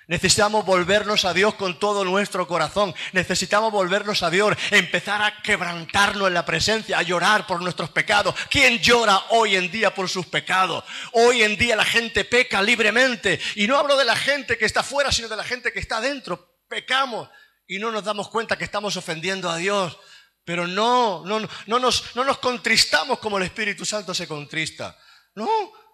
Necesitamos 0.06 0.64
volvernos 0.64 1.26
a 1.26 1.34
Dios 1.34 1.56
con 1.56 1.80
todo 1.80 2.06
nuestro 2.06 2.48
corazón. 2.48 2.94
Necesitamos 3.14 3.72
volvernos 3.72 4.22
a 4.22 4.30
Dios, 4.30 4.56
empezar 4.70 5.24
a 5.24 5.42
quebrantarnos 5.42 6.28
en 6.28 6.36
la 6.36 6.46
presencia, 6.46 7.00
a 7.00 7.02
llorar 7.02 7.48
por 7.48 7.64
nuestros 7.64 7.90
pecados. 7.90 8.36
¿Quién 8.52 8.78
llora 8.78 9.24
hoy 9.30 9.56
en 9.56 9.72
día 9.72 9.92
por 9.92 10.08
sus 10.08 10.28
pecados? 10.28 10.84
Hoy 11.14 11.42
en 11.42 11.58
día 11.58 11.76
la 11.76 11.84
gente 11.84 12.26
peca 12.26 12.62
libremente. 12.62 13.40
Y 13.56 13.66
no 13.66 13.76
hablo 13.76 13.98
de 13.98 14.06
la 14.06 14.16
gente 14.16 14.56
que 14.56 14.66
está 14.66 14.84
fuera, 14.84 15.12
sino 15.12 15.28
de 15.28 15.36
la 15.36 15.44
gente 15.44 15.74
que 15.74 15.80
está 15.80 16.00
dentro 16.00 16.57
pecamos 16.68 17.30
y 17.68 17.80
no 17.80 17.92
nos 17.92 18.04
damos 18.04 18.30
cuenta 18.30 18.58
que 18.58 18.64
estamos 18.64 18.96
ofendiendo 18.98 19.50
a 19.50 19.58
Dios. 19.58 19.98
Pero 20.46 20.66
no, 20.66 21.24
no, 21.26 21.42
no, 21.66 21.80
nos, 21.80 22.16
no 22.16 22.24
nos 22.24 22.38
contristamos 22.38 23.20
como 23.20 23.38
el 23.38 23.44
Espíritu 23.44 23.86
Santo 23.86 24.14
se 24.14 24.28
contrista. 24.28 24.98
No, 25.36 25.50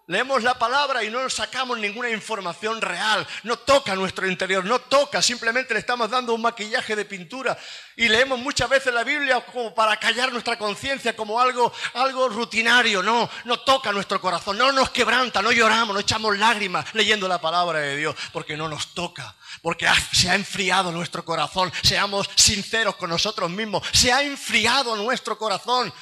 leemos 0.06 0.42
la 0.42 0.58
palabra 0.58 1.02
y 1.02 1.10
no 1.10 1.22
nos 1.22 1.34
sacamos 1.34 1.78
ninguna 1.78 2.10
información 2.10 2.80
real, 2.80 3.26
no 3.44 3.58
toca 3.58 3.94
nuestro 3.94 4.28
interior, 4.28 4.64
no 4.64 4.78
toca, 4.78 5.22
simplemente 5.22 5.72
le 5.72 5.80
estamos 5.80 6.10
dando 6.10 6.34
un 6.34 6.42
maquillaje 6.42 6.94
de 6.94 7.04
pintura 7.04 7.56
y 7.96 8.08
leemos 8.08 8.38
muchas 8.38 8.68
veces 8.68 8.92
la 8.92 9.04
Biblia 9.04 9.40
como 9.40 9.74
para 9.74 9.96
callar 9.96 10.32
nuestra 10.32 10.58
conciencia, 10.58 11.16
como 11.16 11.40
algo, 11.40 11.72
algo 11.94 12.28
rutinario, 12.28 13.02
no, 13.02 13.28
no 13.44 13.60
toca 13.60 13.92
nuestro 13.92 14.20
corazón, 14.20 14.58
no 14.58 14.72
nos 14.72 14.90
quebranta, 14.90 15.40
no 15.40 15.52
lloramos, 15.52 15.94
no 15.94 16.00
echamos 16.00 16.36
lágrimas 16.38 16.94
leyendo 16.94 17.26
la 17.28 17.40
palabra 17.40 17.78
de 17.78 17.96
Dios, 17.96 18.14
porque 18.32 18.56
no 18.56 18.68
nos 18.68 18.94
toca, 18.94 19.34
porque 19.62 19.86
se 20.12 20.30
ha 20.30 20.34
enfriado 20.34 20.92
nuestro 20.92 21.24
corazón, 21.24 21.72
seamos 21.82 22.28
sinceros 22.34 22.96
con 22.96 23.10
nosotros 23.10 23.50
mismos, 23.50 23.86
se 23.92 24.12
ha 24.12 24.22
enfriado 24.22 24.96
nuestro 24.96 25.38
corazón, 25.38 25.92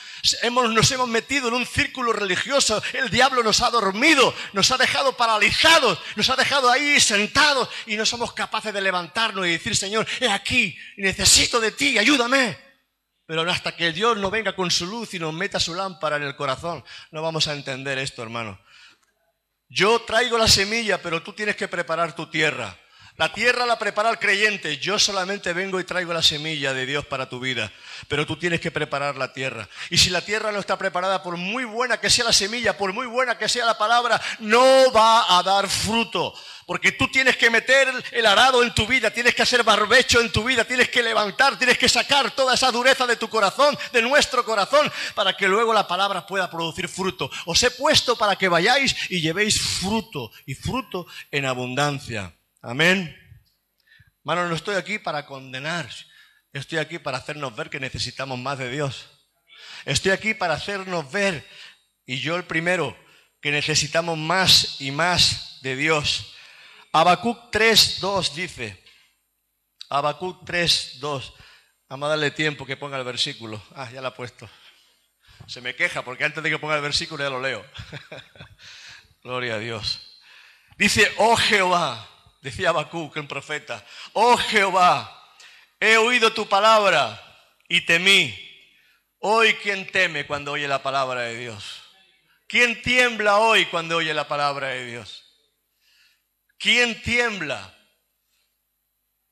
hemos, 0.43 0.71
nos 0.71 0.91
hemos 0.91 1.09
metido 1.09 1.49
en 1.49 1.55
un 1.55 1.67
círculo 1.67 2.13
religioso, 2.13 2.83
el 2.93 3.11
diablo 3.11 3.43
nos 3.43 3.61
ha 3.61 3.71
dormido, 3.71 4.35
nos 4.53 4.71
ha 4.71 4.77
dejado 4.77 5.17
paralizados, 5.17 5.99
nos 6.17 6.29
ha 6.31 6.37
dejado 6.37 6.71
ahí 6.71 7.01
sentados 7.01 7.69
y 7.87 7.97
no 7.97 8.07
somos 8.07 8.33
capaces 8.33 8.73
de 8.73 8.81
levantarnos 8.81 9.47
y 9.47 9.51
decir, 9.51 9.77
Señor, 9.77 10.07
he 10.21 10.29
aquí, 10.29 10.77
necesito 10.97 11.61
de 11.61 11.73
ti, 11.73 11.99
ayúdame. 11.99 12.73
Pero 13.27 13.49
hasta 13.51 13.75
que 13.75 13.93
Dios 13.93 14.19
no 14.19 14.31
venga 14.31 14.55
con 14.55 14.71
su 14.71 14.87
luz 14.87 15.15
y 15.15 15.19
nos 15.19 15.33
meta 15.33 15.61
su 15.61 15.75
lámpara 15.75 16.17
en 16.17 16.25
el 16.25 16.37
corazón, 16.37 16.85
no 17.13 17.23
vamos 17.23 17.49
a 17.49 17.55
entender 17.55 17.99
esto, 17.99 18.23
hermano. 18.23 18.61
Yo 19.69 20.03
traigo 20.03 20.37
la 20.37 20.49
semilla, 20.49 21.01
pero 21.01 21.23
tú 21.23 21.33
tienes 21.33 21.57
que 21.57 21.67
preparar 21.67 22.15
tu 22.15 22.29
tierra. 22.29 22.77
La 23.23 23.33
tierra 23.33 23.67
la 23.67 23.79
prepara 23.79 24.11
el 24.11 24.19
creyente. 24.19 24.79
Yo 24.79 24.99
solamente 24.99 25.53
vengo 25.53 25.79
y 25.79 25.85
traigo 25.85 26.13
la 26.13 26.25
semilla 26.25 26.75
de 26.75 26.87
Dios 26.87 27.07
para 27.07 27.29
tu 27.29 27.39
vida. 27.39 27.71
Pero 28.09 28.27
tú 28.27 28.37
tienes 28.37 28.61
que 28.61 28.73
preparar 28.73 29.15
la 29.15 29.33
tierra. 29.33 29.69
Y 29.91 29.99
si 29.99 30.11
la 30.11 30.23
tierra 30.23 30.51
no 30.51 30.59
está 30.59 30.77
preparada, 30.77 31.23
por 31.23 31.37
muy 31.37 31.63
buena 31.63 32.01
que 32.01 32.11
sea 32.11 32.25
la 32.25 32.33
semilla, 32.33 32.77
por 32.77 32.93
muy 32.93 33.07
buena 33.07 33.39
que 33.39 33.49
sea 33.49 33.65
la 33.65 33.79
palabra, 33.79 34.21
no 34.41 34.91
va 34.91 35.39
a 35.39 35.41
dar 35.45 35.69
fruto. 35.69 36.35
Porque 36.67 36.91
tú 36.91 37.07
tienes 37.13 37.37
que 37.37 37.49
meter 37.49 37.87
el 38.11 38.27
arado 38.27 38.61
en 38.65 38.75
tu 38.75 38.89
vida, 38.89 39.13
tienes 39.13 39.37
que 39.37 39.43
hacer 39.43 39.63
barbecho 39.63 40.21
en 40.21 40.33
tu 40.33 40.43
vida, 40.43 40.65
tienes 40.65 40.89
que 40.89 41.05
levantar, 41.05 41.57
tienes 41.57 41.79
que 41.79 41.89
sacar 41.89 42.33
toda 42.33 42.55
esa 42.55 42.73
dureza 42.73 43.07
de 43.07 43.15
tu 43.15 43.29
corazón, 43.29 43.79
de 43.93 44.03
nuestro 44.03 44.45
corazón, 44.45 44.91
para 45.15 45.37
que 45.37 45.47
luego 45.47 45.73
la 45.73 45.87
palabra 45.87 46.27
pueda 46.27 46.51
producir 46.51 46.89
fruto. 46.89 47.31
Os 47.47 47.63
he 47.63 47.71
puesto 47.71 48.19
para 48.19 48.35
que 48.35 48.49
vayáis 48.49 48.97
y 49.11 49.21
llevéis 49.21 49.61
fruto, 49.61 50.33
y 50.45 50.57
fruto 50.57 51.07
en 51.31 51.47
abundancia. 51.47 52.35
Amén. 52.63 53.19
Hermano, 54.21 54.49
no 54.49 54.55
estoy 54.55 54.77
aquí 54.77 55.01
para 55.01 55.27
condenar. 55.27 55.91
Estoy 56.53 56.79
aquí 56.79 57.01
para 57.01 57.19
hacernos 57.19 57.57
ver 57.57 57.69
que 57.69 57.81
necesitamos 57.81 58.39
más 58.39 58.59
de 58.59 58.71
Dios. 58.71 59.11
Estoy 59.85 60.13
aquí 60.13 60.33
para 60.33 60.55
hacernos 60.55 61.11
ver, 61.11 61.45
y 62.07 62.21
yo 62.21 62.37
el 62.37 62.45
primero, 62.45 62.97
que 63.41 63.51
necesitamos 63.51 64.17
más 64.17 64.81
y 64.81 64.93
más 64.93 65.59
de 65.63 65.75
Dios. 65.75 66.35
Habacuc 66.93 67.53
3.2 67.53 68.35
dice, 68.35 68.85
Habacuc 69.89 70.45
3.2, 70.45 71.35
vamos 71.89 72.07
a 72.07 72.11
darle 72.11 72.31
tiempo 72.31 72.65
que 72.65 72.77
ponga 72.77 72.97
el 72.97 73.05
versículo. 73.05 73.61
Ah, 73.75 73.91
ya 73.91 74.01
lo 74.01 74.09
ha 74.09 74.15
puesto. 74.15 74.49
Se 75.49 75.61
me 75.61 75.75
queja 75.75 76.03
porque 76.03 76.23
antes 76.23 76.45
de 76.45 76.51
que 76.51 76.61
ponga 76.61 76.77
el 76.77 76.83
versículo 76.83 77.25
ya 77.25 77.31
lo 77.31 77.41
leo. 77.41 77.65
Gloria 79.25 79.55
a 79.55 79.59
Dios. 79.59 80.21
Dice, 80.77 81.13
oh 81.17 81.37
Jehová, 81.37 82.12
Decía 82.43 82.71
Habacuc, 82.71 83.17
el 83.17 83.29
profeta, 83.29 83.85
oh 84.15 84.37
Jehová, 84.37 85.37
he 85.79 85.97
oído 85.97 86.33
tu 86.33 86.49
palabra 86.49 87.21
y 87.69 87.83
temí. 87.83 88.37
Hoy, 89.21 89.55
¿quién 89.55 89.87
teme 89.87 90.27
cuando 90.27 90.51
oye 90.51 90.67
la 90.67 90.83
palabra 90.83 91.21
de 91.21 91.37
Dios? 91.37 91.81
¿Quién 92.49 92.83
tiembla 92.83 93.39
hoy 93.39 93.67
cuando 93.67 93.97
oye 93.97 94.13
la 94.13 94.27
palabra 94.27 94.69
de 94.71 94.85
Dios? 94.87 95.25
¿Quién 96.59 97.01
tiembla? 97.03 97.73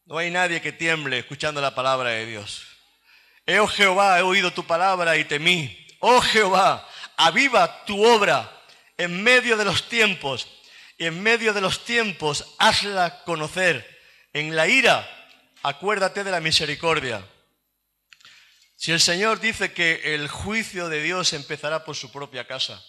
No 0.05 0.17
hay 0.17 0.31
nadie 0.31 0.61
que 0.61 0.71
tiemble 0.71 1.19
escuchando 1.19 1.61
la 1.61 1.75
palabra 1.75 2.11
de 2.11 2.27
Dios. 2.27 2.65
Oh 3.59 3.67
Jehová, 3.67 4.21
he 4.21 4.23
oído 4.23 4.53
tu 4.53 4.65
palabra 4.65 5.17
y 5.17 5.25
temí. 5.25 5.85
Oh 5.99 6.21
Jehová, 6.21 6.89
aviva 7.17 7.85
tu 7.87 8.01
obra 8.05 8.49
en 8.97 9.21
medio 9.21 9.57
de 9.57 9.65
los 9.65 9.89
tiempos 9.89 10.60
en 11.01 11.23
medio 11.23 11.55
de 11.55 11.63
los 11.63 11.85
tiempos 11.85 12.55
hazla 12.59 13.25
conocer. 13.25 13.99
En 14.33 14.55
la 14.55 14.69
ira, 14.69 15.09
acuérdate 15.63 16.23
de 16.23 16.31
la 16.31 16.41
misericordia. 16.41 17.27
Si 18.77 18.93
el 18.93 19.01
Señor 19.01 19.41
dice 19.41 19.73
que 19.73 20.15
el 20.15 20.29
juicio 20.29 20.89
de 20.89 21.03
Dios 21.03 21.33
empezará 21.33 21.85
por 21.85 21.97
su 21.97 22.13
propia 22.13 22.47
casa, 22.47 22.85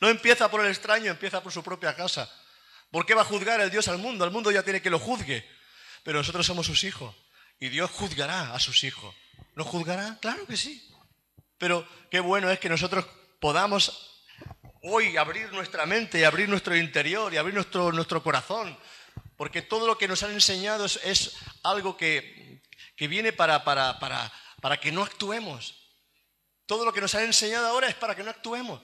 no 0.00 0.08
empieza 0.08 0.50
por 0.50 0.60
el 0.60 0.70
extraño, 0.70 1.10
empieza 1.10 1.42
por 1.42 1.50
su 1.50 1.62
propia 1.62 1.96
casa. 1.96 2.30
¿Por 2.90 3.06
qué 3.06 3.14
va 3.14 3.22
a 3.22 3.26
juzgar 3.26 3.60
el 3.60 3.70
Dios 3.70 3.88
al 3.88 3.98
mundo? 3.98 4.24
Al 4.24 4.30
mundo 4.30 4.50
ya 4.50 4.62
tiene 4.62 4.82
que 4.82 4.90
lo 4.90 4.98
juzgue. 4.98 5.48
Pero 6.04 6.18
nosotros 6.18 6.44
somos 6.44 6.66
sus 6.66 6.84
hijos 6.84 7.14
y 7.58 7.70
Dios 7.70 7.90
juzgará 7.90 8.54
a 8.54 8.60
sus 8.60 8.84
hijos. 8.84 9.14
¿No 9.54 9.64
juzgará? 9.64 10.18
Claro 10.20 10.46
que 10.46 10.58
sí. 10.58 10.86
Pero 11.56 11.88
qué 12.10 12.20
bueno 12.20 12.50
es 12.50 12.58
que 12.58 12.68
nosotros 12.68 13.06
podamos 13.40 14.11
hoy 14.82 15.16
abrir 15.16 15.52
nuestra 15.52 15.86
mente 15.86 16.18
y 16.18 16.24
abrir 16.24 16.48
nuestro 16.48 16.76
interior 16.76 17.32
y 17.32 17.36
abrir 17.36 17.54
nuestro, 17.54 17.92
nuestro 17.92 18.22
corazón, 18.22 18.76
porque 19.36 19.62
todo 19.62 19.86
lo 19.86 19.96
que 19.96 20.08
nos 20.08 20.22
han 20.22 20.32
enseñado 20.32 20.84
es, 20.84 21.36
algo 21.62 21.96
que, 21.96 22.60
viene 22.98 23.32
para, 23.32 23.64
para, 23.64 23.98
para, 23.98 24.32
para 24.60 24.78
que 24.78 24.92
no 24.92 25.02
actuemos. 25.02 25.74
Todo 26.66 26.84
lo 26.84 26.92
que 26.92 27.00
nos 27.00 27.14
han 27.14 27.24
enseñado 27.24 27.66
ahora 27.66 27.88
es 27.88 27.94
para 27.94 28.14
que 28.14 28.22
no 28.22 28.30
actuemos. 28.30 28.80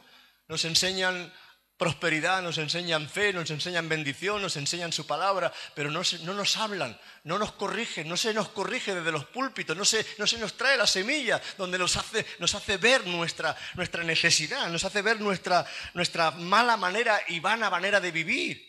Nos 0.48 0.64
enseñan 0.64 1.32
prosperidad, 1.78 2.42
nos 2.42 2.58
enseñan 2.58 3.08
fe, 3.08 3.32
nos 3.32 3.50
enseñan 3.50 3.88
bendición, 3.88 4.42
nos 4.42 4.56
enseñan 4.56 4.92
su 4.92 5.06
palabra, 5.06 5.52
pero 5.74 5.90
no, 5.92 6.02
no 6.24 6.34
nos 6.34 6.56
hablan, 6.56 6.98
no 7.22 7.38
nos 7.38 7.52
corrigen, 7.52 8.08
no 8.08 8.16
se 8.16 8.34
nos 8.34 8.48
corrige 8.48 8.96
desde 8.96 9.12
los 9.12 9.24
púlpitos, 9.26 9.76
no 9.76 9.84
se, 9.84 10.04
no 10.18 10.26
se 10.26 10.38
nos 10.38 10.54
trae 10.54 10.76
la 10.76 10.88
semilla 10.88 11.40
donde 11.56 11.78
nos 11.78 11.96
hace, 11.96 12.26
nos 12.40 12.52
hace 12.56 12.78
ver 12.78 13.06
nuestra, 13.06 13.56
nuestra 13.74 14.02
necesidad, 14.02 14.68
nos 14.68 14.84
hace 14.84 15.02
ver 15.02 15.20
nuestra, 15.20 15.64
nuestra 15.94 16.32
mala 16.32 16.76
manera 16.76 17.20
y 17.28 17.38
vana 17.38 17.70
manera 17.70 18.00
de 18.00 18.10
vivir. 18.10 18.60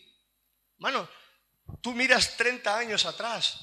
Mano, 0.78 1.08
tú 1.82 1.92
miras 1.92 2.36
30 2.36 2.78
años 2.78 3.04
atrás 3.06 3.58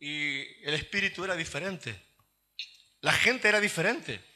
y 0.00 0.40
el 0.66 0.74
espíritu 0.74 1.24
era 1.24 1.36
diferente, 1.36 2.02
la 3.00 3.12
gente 3.12 3.48
era 3.48 3.60
diferente. 3.60 4.31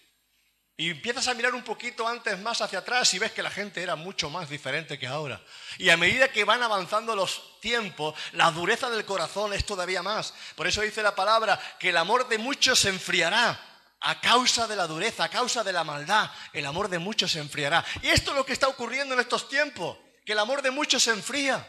Y 0.79 0.91
empiezas 0.91 1.27
a 1.29 1.35
mirar 1.35 1.55
un 1.55 1.63
poquito 1.63 2.07
antes 2.07 2.39
más 2.39 2.61
hacia 2.61 2.81
atrás 2.81 3.13
y 3.15 3.19
ves 3.19 3.33
que 3.33 3.43
la 3.43 3.51
gente 3.51 3.83
era 3.83 3.97
mucho 3.97 4.29
más 4.29 4.51
diferente 4.51 4.99
que 4.99 5.07
ahora. 5.07 5.41
Y 5.79 5.89
a 5.89 5.97
medida 5.97 6.31
que 6.31 6.45
van 6.45 6.63
avanzando 6.63 7.17
los 7.17 7.59
tiempos, 7.61 8.15
la 8.33 8.51
dureza 8.51 8.91
del 8.91 9.07
corazón 9.07 9.55
es 9.55 9.65
todavía 9.65 10.03
más. 10.03 10.35
Por 10.55 10.67
eso 10.67 10.83
dice 10.83 11.03
la 11.03 11.15
palabra 11.15 11.59
que 11.79 11.89
el 11.89 11.97
amor 11.97 12.29
de 12.29 12.37
muchos 12.37 12.79
se 12.79 12.91
enfriará. 12.91 13.59
A 14.01 14.21
causa 14.21 14.67
de 14.67 14.77
la 14.77 14.87
dureza, 14.87 15.25
a 15.25 15.31
causa 15.31 15.65
de 15.65 15.73
la 15.73 15.83
maldad, 15.83 16.31
el 16.53 16.67
amor 16.67 16.91
de 16.91 16.99
muchos 16.99 17.33
se 17.33 17.39
enfriará. 17.39 17.83
Y 18.03 18.09
esto 18.09 18.33
es 18.33 18.37
lo 18.37 18.45
que 18.45 18.53
está 18.53 18.69
ocurriendo 18.69 19.15
en 19.15 19.21
estos 19.21 19.49
tiempos, 19.49 19.97
que 20.27 20.33
el 20.33 20.39
amor 20.39 20.61
de 20.61 20.71
muchos 20.71 21.03
se 21.03 21.11
enfría. 21.11 21.67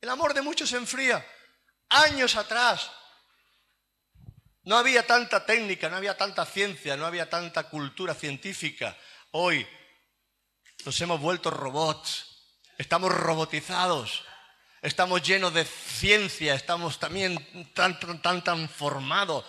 El 0.00 0.08
amor 0.10 0.34
de 0.34 0.42
muchos 0.42 0.68
se 0.68 0.76
enfría. 0.76 1.24
Años 1.88 2.34
atrás, 2.34 2.90
no 4.64 4.76
había 4.76 5.06
tanta 5.06 5.44
técnica, 5.44 5.88
no 5.88 5.96
había 5.96 6.16
tanta 6.16 6.46
ciencia, 6.46 6.96
no 6.96 7.06
había 7.06 7.28
tanta 7.28 7.64
cultura 7.64 8.14
científica. 8.14 8.96
Hoy 9.32 9.66
nos 10.84 11.00
hemos 11.00 11.20
vuelto 11.20 11.50
robots, 11.50 12.26
estamos 12.78 13.12
robotizados, 13.12 14.24
estamos 14.80 15.22
llenos 15.22 15.52
de 15.54 15.64
ciencia, 15.64 16.54
estamos 16.54 16.98
también 16.98 17.72
tan, 17.74 17.98
tan, 18.22 18.44
tan, 18.44 18.68
formados, 18.68 19.44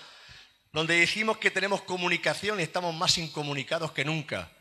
donde 0.72 1.00
decimos 1.00 1.38
que 1.38 1.52
tenemos 1.52 1.84
comunicación 1.84 2.60
y 2.60 2.64
estamos 2.64 2.96
más 2.96 3.18
incomunicados 3.18 3.92
que 3.92 4.06
nunca. 4.06 4.52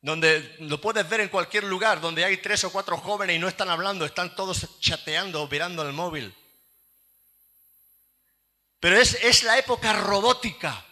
Donde 0.00 0.56
lo 0.60 0.80
puedes 0.80 1.08
ver 1.08 1.20
en 1.20 1.28
cualquier 1.28 1.64
lugar, 1.64 2.00
donde 2.00 2.24
hay 2.24 2.36
tres 2.38 2.64
o 2.64 2.72
cuatro 2.72 2.96
jóvenes 2.96 3.36
y 3.36 3.38
no 3.38 3.46
están 3.46 3.68
hablando, 3.68 4.04
están 4.04 4.34
todos 4.34 4.80
chateando 4.80 5.42
o 5.42 5.48
mirando 5.48 5.82
el 5.82 5.92
móvil. 5.92 6.34
Pero 8.82 8.98
es, 8.98 9.44
la 9.44 9.56
época 9.58 9.92
robótica, 9.92 10.84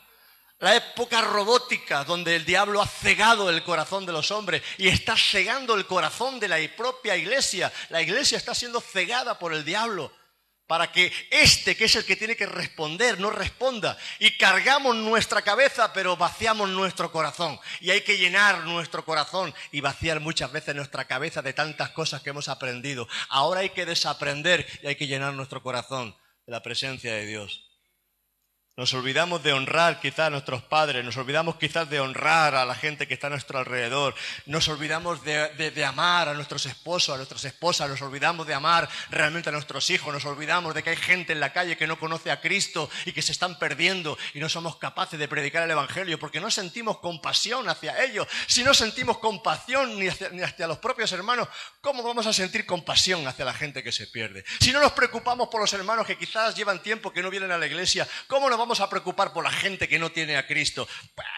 la 0.61 0.77
época 0.77 1.23
robótica 1.23 2.05
donde 2.05 2.37
el 2.37 2.45
diablo 2.45 2.81
ha 2.81 2.87
cegado 2.87 3.51
el 3.51 3.65
corazón 3.65 4.07
de 4.07 4.13
los 4.13 4.31
hombres 4.31 4.63
y 4.79 4.87
está 4.87 5.17
cegando 5.17 5.75
el 5.75 5.87
corazón 5.87 6.39
de 6.39 6.47
la 6.47 6.59
propia 6.77 7.17
iglesia. 7.17 7.73
La 7.89 8.01
iglesia 8.01 8.39
está 8.39 8.55
siendo 8.55 8.81
cegada 8.81 9.41
por 9.41 9.53
el 9.53 9.65
diablo 9.65 10.13
para 10.69 10.93
que 10.93 11.13
este, 11.33 11.77
que 11.77 11.87
es 11.87 11.97
el 11.97 12.05
que 12.05 12.15
tiene 12.15 12.37
que 12.37 12.47
responder, 12.47 13.19
no 13.19 13.29
responda. 13.29 13.99
Y 14.21 14.37
cargamos 14.37 14.95
nuestra 14.95 15.43
cabeza, 15.43 15.93
pero 15.93 16.17
vaciamos 16.17 16.69
nuestro 16.69 17.11
corazón. 17.11 17.59
Y 17.81 17.91
hay 17.91 18.03
que 18.03 18.19
llenar 18.19 18.67
nuestro 18.67 19.05
corazón 19.05 19.53
y 19.73 19.81
vaciar 19.81 20.21
muchas 20.21 20.53
veces 20.53 20.77
nuestra 20.77 21.07
cabeza 21.07 21.43
de 21.43 21.55
tantas 21.55 21.91
cosas 21.91 22.23
que 22.23 22.31
hemos 22.31 22.49
aprendido. 22.49 23.09
Ahora 23.31 23.63
hay 23.63 23.71
que 23.71 23.85
desaprender 23.85 24.65
y 24.81 24.87
hay 24.87 24.95
que 24.95 25.09
llenar 25.09 25.35
nuestro 25.35 25.61
corazón 25.61 26.17
de 26.47 26.53
la 26.53 26.63
presencia 26.63 27.15
de 27.15 27.27
Dios. 27.27 27.70
Nos 28.81 28.95
olvidamos 28.95 29.43
de 29.43 29.53
honrar 29.53 30.01
quizás 30.01 30.29
a 30.29 30.31
nuestros 30.31 30.63
padres, 30.63 31.05
nos 31.05 31.15
olvidamos 31.19 31.57
quizás 31.57 31.91
de 31.91 32.01
honrar 32.01 32.55
a 32.55 32.65
la 32.65 32.75
gente 32.75 33.07
que 33.07 33.13
está 33.13 33.27
a 33.27 33.31
nuestro 33.31 33.59
alrededor, 33.59 34.15
nos 34.47 34.69
olvidamos 34.69 35.23
de, 35.23 35.85
amar 35.85 36.31
a 36.31 36.33
nuestros 36.33 36.65
esposos, 36.65 37.15
a 37.15 37.19
nuestras 37.19 37.45
esposas, 37.45 37.91
nos 37.91 38.01
olvidamos 38.01 38.47
de 38.47 38.55
amar 38.55 38.89
realmente 39.11 39.51
a 39.51 39.53
nuestros 39.53 39.91
hijos, 39.91 40.15
nos 40.15 40.25
olvidamos 40.25 40.73
de 40.75 40.83
que 40.83 40.89
hay 40.89 40.97
gente 40.97 41.35
en 41.35 41.41
la 41.41 41.53
calle 41.53 41.77
que 41.77 41.87
no 41.87 41.99
conoce 41.99 42.31
a 42.31 42.41
Cristo 42.41 42.89
y 43.05 43.13
que 43.13 43.21
se 43.21 43.33
están 43.33 43.59
perdiendo 43.59 44.17
y 44.33 44.41
no 44.41 44.49
somos 44.49 44.77
capaces 44.77 45.21
de 45.21 45.29
predicar 45.29 45.63
el 45.65 45.73
Evangelio 45.73 46.19
porque 46.19 46.41
no 46.41 46.51
sentimos 46.51 47.01
compasión 47.01 47.69
hacia 47.69 48.03
ellos. 48.03 48.29
Si 48.47 48.65
no 48.65 48.73
sentimos 48.73 49.19
compasión 49.19 49.99
ni 49.99 50.09
hacia, 50.09 50.31
ni 50.31 50.41
hacia 50.41 50.67
los 50.67 50.79
propios 50.79 51.13
hermanos, 51.13 51.49
¿cómo 51.83 52.03
vamos 52.03 52.27
a 52.27 52.33
sentir 52.33 52.65
compasión 52.65 53.29
hacia 53.29 53.45
la 53.45 53.53
gente 53.53 53.83
que 53.83 53.93
se 53.93 54.07
pierde? 54.07 54.43
Si 54.59 54.73
no 54.73 54.81
nos 54.81 54.93
preocupamos 54.93 55.49
por 55.49 55.61
los 55.61 55.73
hermanos 55.75 56.07
que 56.07 56.17
quizás 56.17 56.55
llevan 56.55 56.83
tiempo 56.83 57.13
que 57.13 57.23
no 57.23 57.29
vienen 57.29 57.53
a 57.53 57.59
la 57.59 57.67
iglesia, 57.67 58.09
¿cómo 58.27 58.49
nos 58.49 58.59
vamos 58.59 58.70
a 58.79 58.89
preocupar 58.89 59.33
por 59.33 59.43
la 59.43 59.51
gente 59.51 59.89
que 59.89 59.99
no 59.99 60.13
tiene 60.13 60.37
a 60.37 60.47
Cristo. 60.47 60.87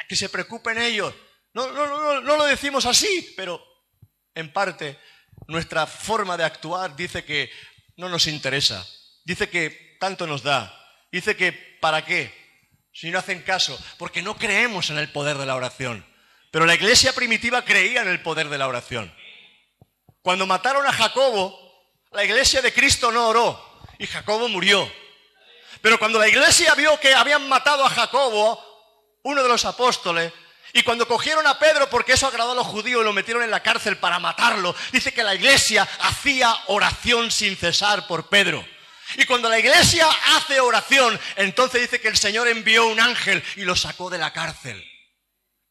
Que 0.06 0.16
se 0.16 0.28
preocupen 0.28 0.76
ellos. 0.76 1.14
No, 1.54 1.72
no, 1.72 1.86
no, 1.86 2.20
no 2.20 2.36
lo 2.36 2.44
decimos 2.44 2.84
así, 2.84 3.32
pero 3.34 3.64
en 4.34 4.52
parte 4.52 4.98
nuestra 5.46 5.86
forma 5.86 6.36
de 6.36 6.44
actuar 6.44 6.94
dice 6.94 7.24
que 7.24 7.50
no 7.96 8.10
nos 8.10 8.26
interesa. 8.26 8.86
Dice 9.24 9.48
que 9.48 9.96
tanto 9.98 10.26
nos 10.26 10.42
da. 10.42 10.78
Dice 11.10 11.36
que 11.36 11.52
¿para 11.80 12.04
qué? 12.04 12.32
Si 12.92 13.10
no 13.10 13.18
hacen 13.18 13.42
caso, 13.42 13.78
porque 13.96 14.20
no 14.20 14.36
creemos 14.36 14.90
en 14.90 14.98
el 14.98 15.10
poder 15.10 15.38
de 15.38 15.46
la 15.46 15.56
oración. 15.56 16.04
Pero 16.50 16.66
la 16.66 16.74
iglesia 16.74 17.14
primitiva 17.14 17.64
creía 17.64 18.02
en 18.02 18.08
el 18.08 18.20
poder 18.20 18.50
de 18.50 18.58
la 18.58 18.68
oración. 18.68 19.14
Cuando 20.20 20.46
mataron 20.46 20.86
a 20.86 20.92
Jacobo, 20.92 21.58
la 22.12 22.24
iglesia 22.24 22.60
de 22.60 22.72
Cristo 22.72 23.10
no 23.10 23.28
oró 23.28 23.80
y 23.98 24.06
Jacobo 24.06 24.48
murió. 24.48 24.90
Pero 25.82 25.98
cuando 25.98 26.18
la 26.18 26.28
iglesia 26.28 26.74
vio 26.74 26.98
que 26.98 27.12
habían 27.12 27.48
matado 27.48 27.84
a 27.84 27.90
Jacobo, 27.90 28.58
uno 29.24 29.42
de 29.42 29.48
los 29.48 29.64
apóstoles, 29.64 30.32
y 30.72 30.82
cuando 30.82 31.06
cogieron 31.06 31.46
a 31.46 31.58
Pedro, 31.58 31.90
porque 31.90 32.12
eso 32.12 32.26
agradó 32.26 32.52
a 32.52 32.54
los 32.54 32.66
judíos 32.66 33.02
y 33.02 33.04
lo 33.04 33.12
metieron 33.12 33.42
en 33.42 33.50
la 33.50 33.62
cárcel 33.62 33.98
para 33.98 34.18
matarlo, 34.18 34.74
dice 34.90 35.12
que 35.12 35.22
la 35.22 35.34
iglesia 35.34 35.86
hacía 36.00 36.56
oración 36.68 37.30
sin 37.30 37.56
cesar 37.56 38.06
por 38.06 38.28
Pedro. 38.28 38.64
Y 39.16 39.26
cuando 39.26 39.50
la 39.50 39.58
iglesia 39.58 40.08
hace 40.36 40.60
oración, 40.60 41.20
entonces 41.36 41.82
dice 41.82 42.00
que 42.00 42.08
el 42.08 42.16
Señor 42.16 42.48
envió 42.48 42.86
un 42.86 43.00
ángel 43.00 43.44
y 43.56 43.62
lo 43.62 43.76
sacó 43.76 44.08
de 44.08 44.18
la 44.18 44.32
cárcel 44.32 44.82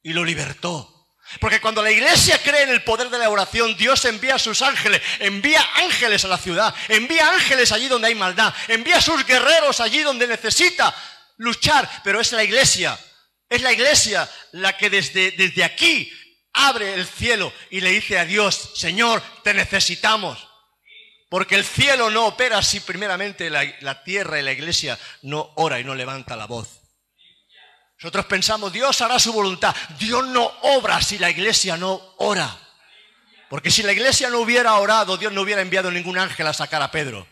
y 0.03 0.13
lo 0.13 0.23
libertó. 0.23 0.90
Porque 1.39 1.61
cuando 1.61 1.81
la 1.81 1.91
iglesia 1.91 2.41
cree 2.43 2.63
en 2.63 2.69
el 2.69 2.83
poder 2.83 3.09
de 3.09 3.17
la 3.17 3.29
oración, 3.29 3.75
Dios 3.77 4.03
envía 4.05 4.35
a 4.35 4.39
sus 4.39 4.61
ángeles, 4.61 5.01
envía 5.19 5.65
ángeles 5.75 6.25
a 6.25 6.27
la 6.27 6.37
ciudad, 6.37 6.73
envía 6.89 7.29
ángeles 7.29 7.71
allí 7.71 7.87
donde 7.87 8.09
hay 8.09 8.15
maldad, 8.15 8.53
envía 8.67 8.97
a 8.97 9.01
sus 9.01 9.25
guerreros 9.25 9.79
allí 9.79 10.01
donde 10.01 10.27
necesita 10.27 10.93
luchar, 11.37 11.89
pero 12.03 12.19
es 12.19 12.31
la 12.33 12.43
iglesia, 12.43 12.99
es 13.49 13.61
la 13.61 13.71
iglesia 13.71 14.29
la 14.51 14.77
que 14.77 14.89
desde, 14.89 15.31
desde 15.31 15.63
aquí 15.63 16.11
abre 16.53 16.93
el 16.93 17.07
cielo 17.07 17.53
y 17.69 17.81
le 17.81 17.91
dice 17.91 18.19
a 18.19 18.25
Dios, 18.25 18.71
Señor, 18.75 19.21
te 19.43 19.53
necesitamos. 19.53 20.47
Porque 21.29 21.55
el 21.55 21.63
cielo 21.63 22.09
no 22.09 22.27
opera 22.27 22.61
si 22.61 22.81
primeramente 22.81 23.49
la, 23.49 23.63
la 23.79 24.03
tierra 24.03 24.37
y 24.37 24.43
la 24.43 24.51
iglesia 24.51 24.99
no 25.21 25.53
ora 25.55 25.79
y 25.79 25.83
no 25.85 25.95
levanta 25.95 26.35
la 26.35 26.45
voz. 26.45 26.80
Nosotros 28.01 28.25
pensamos, 28.25 28.73
Dios 28.73 28.99
hará 29.01 29.19
su 29.19 29.31
voluntad. 29.31 29.75
Dios 29.99 30.25
no 30.27 30.43
obra 30.63 31.01
si 31.01 31.19
la 31.19 31.29
iglesia 31.29 31.77
no 31.77 32.01
ora. 32.17 32.57
Porque 33.47 33.69
si 33.69 33.83
la 33.83 33.91
iglesia 33.91 34.29
no 34.29 34.39
hubiera 34.39 34.73
orado, 34.75 35.17
Dios 35.17 35.31
no 35.31 35.41
hubiera 35.41 35.61
enviado 35.61 35.91
ningún 35.91 36.17
ángel 36.17 36.47
a 36.47 36.53
sacar 36.53 36.81
a 36.81 36.89
Pedro. 36.89 37.27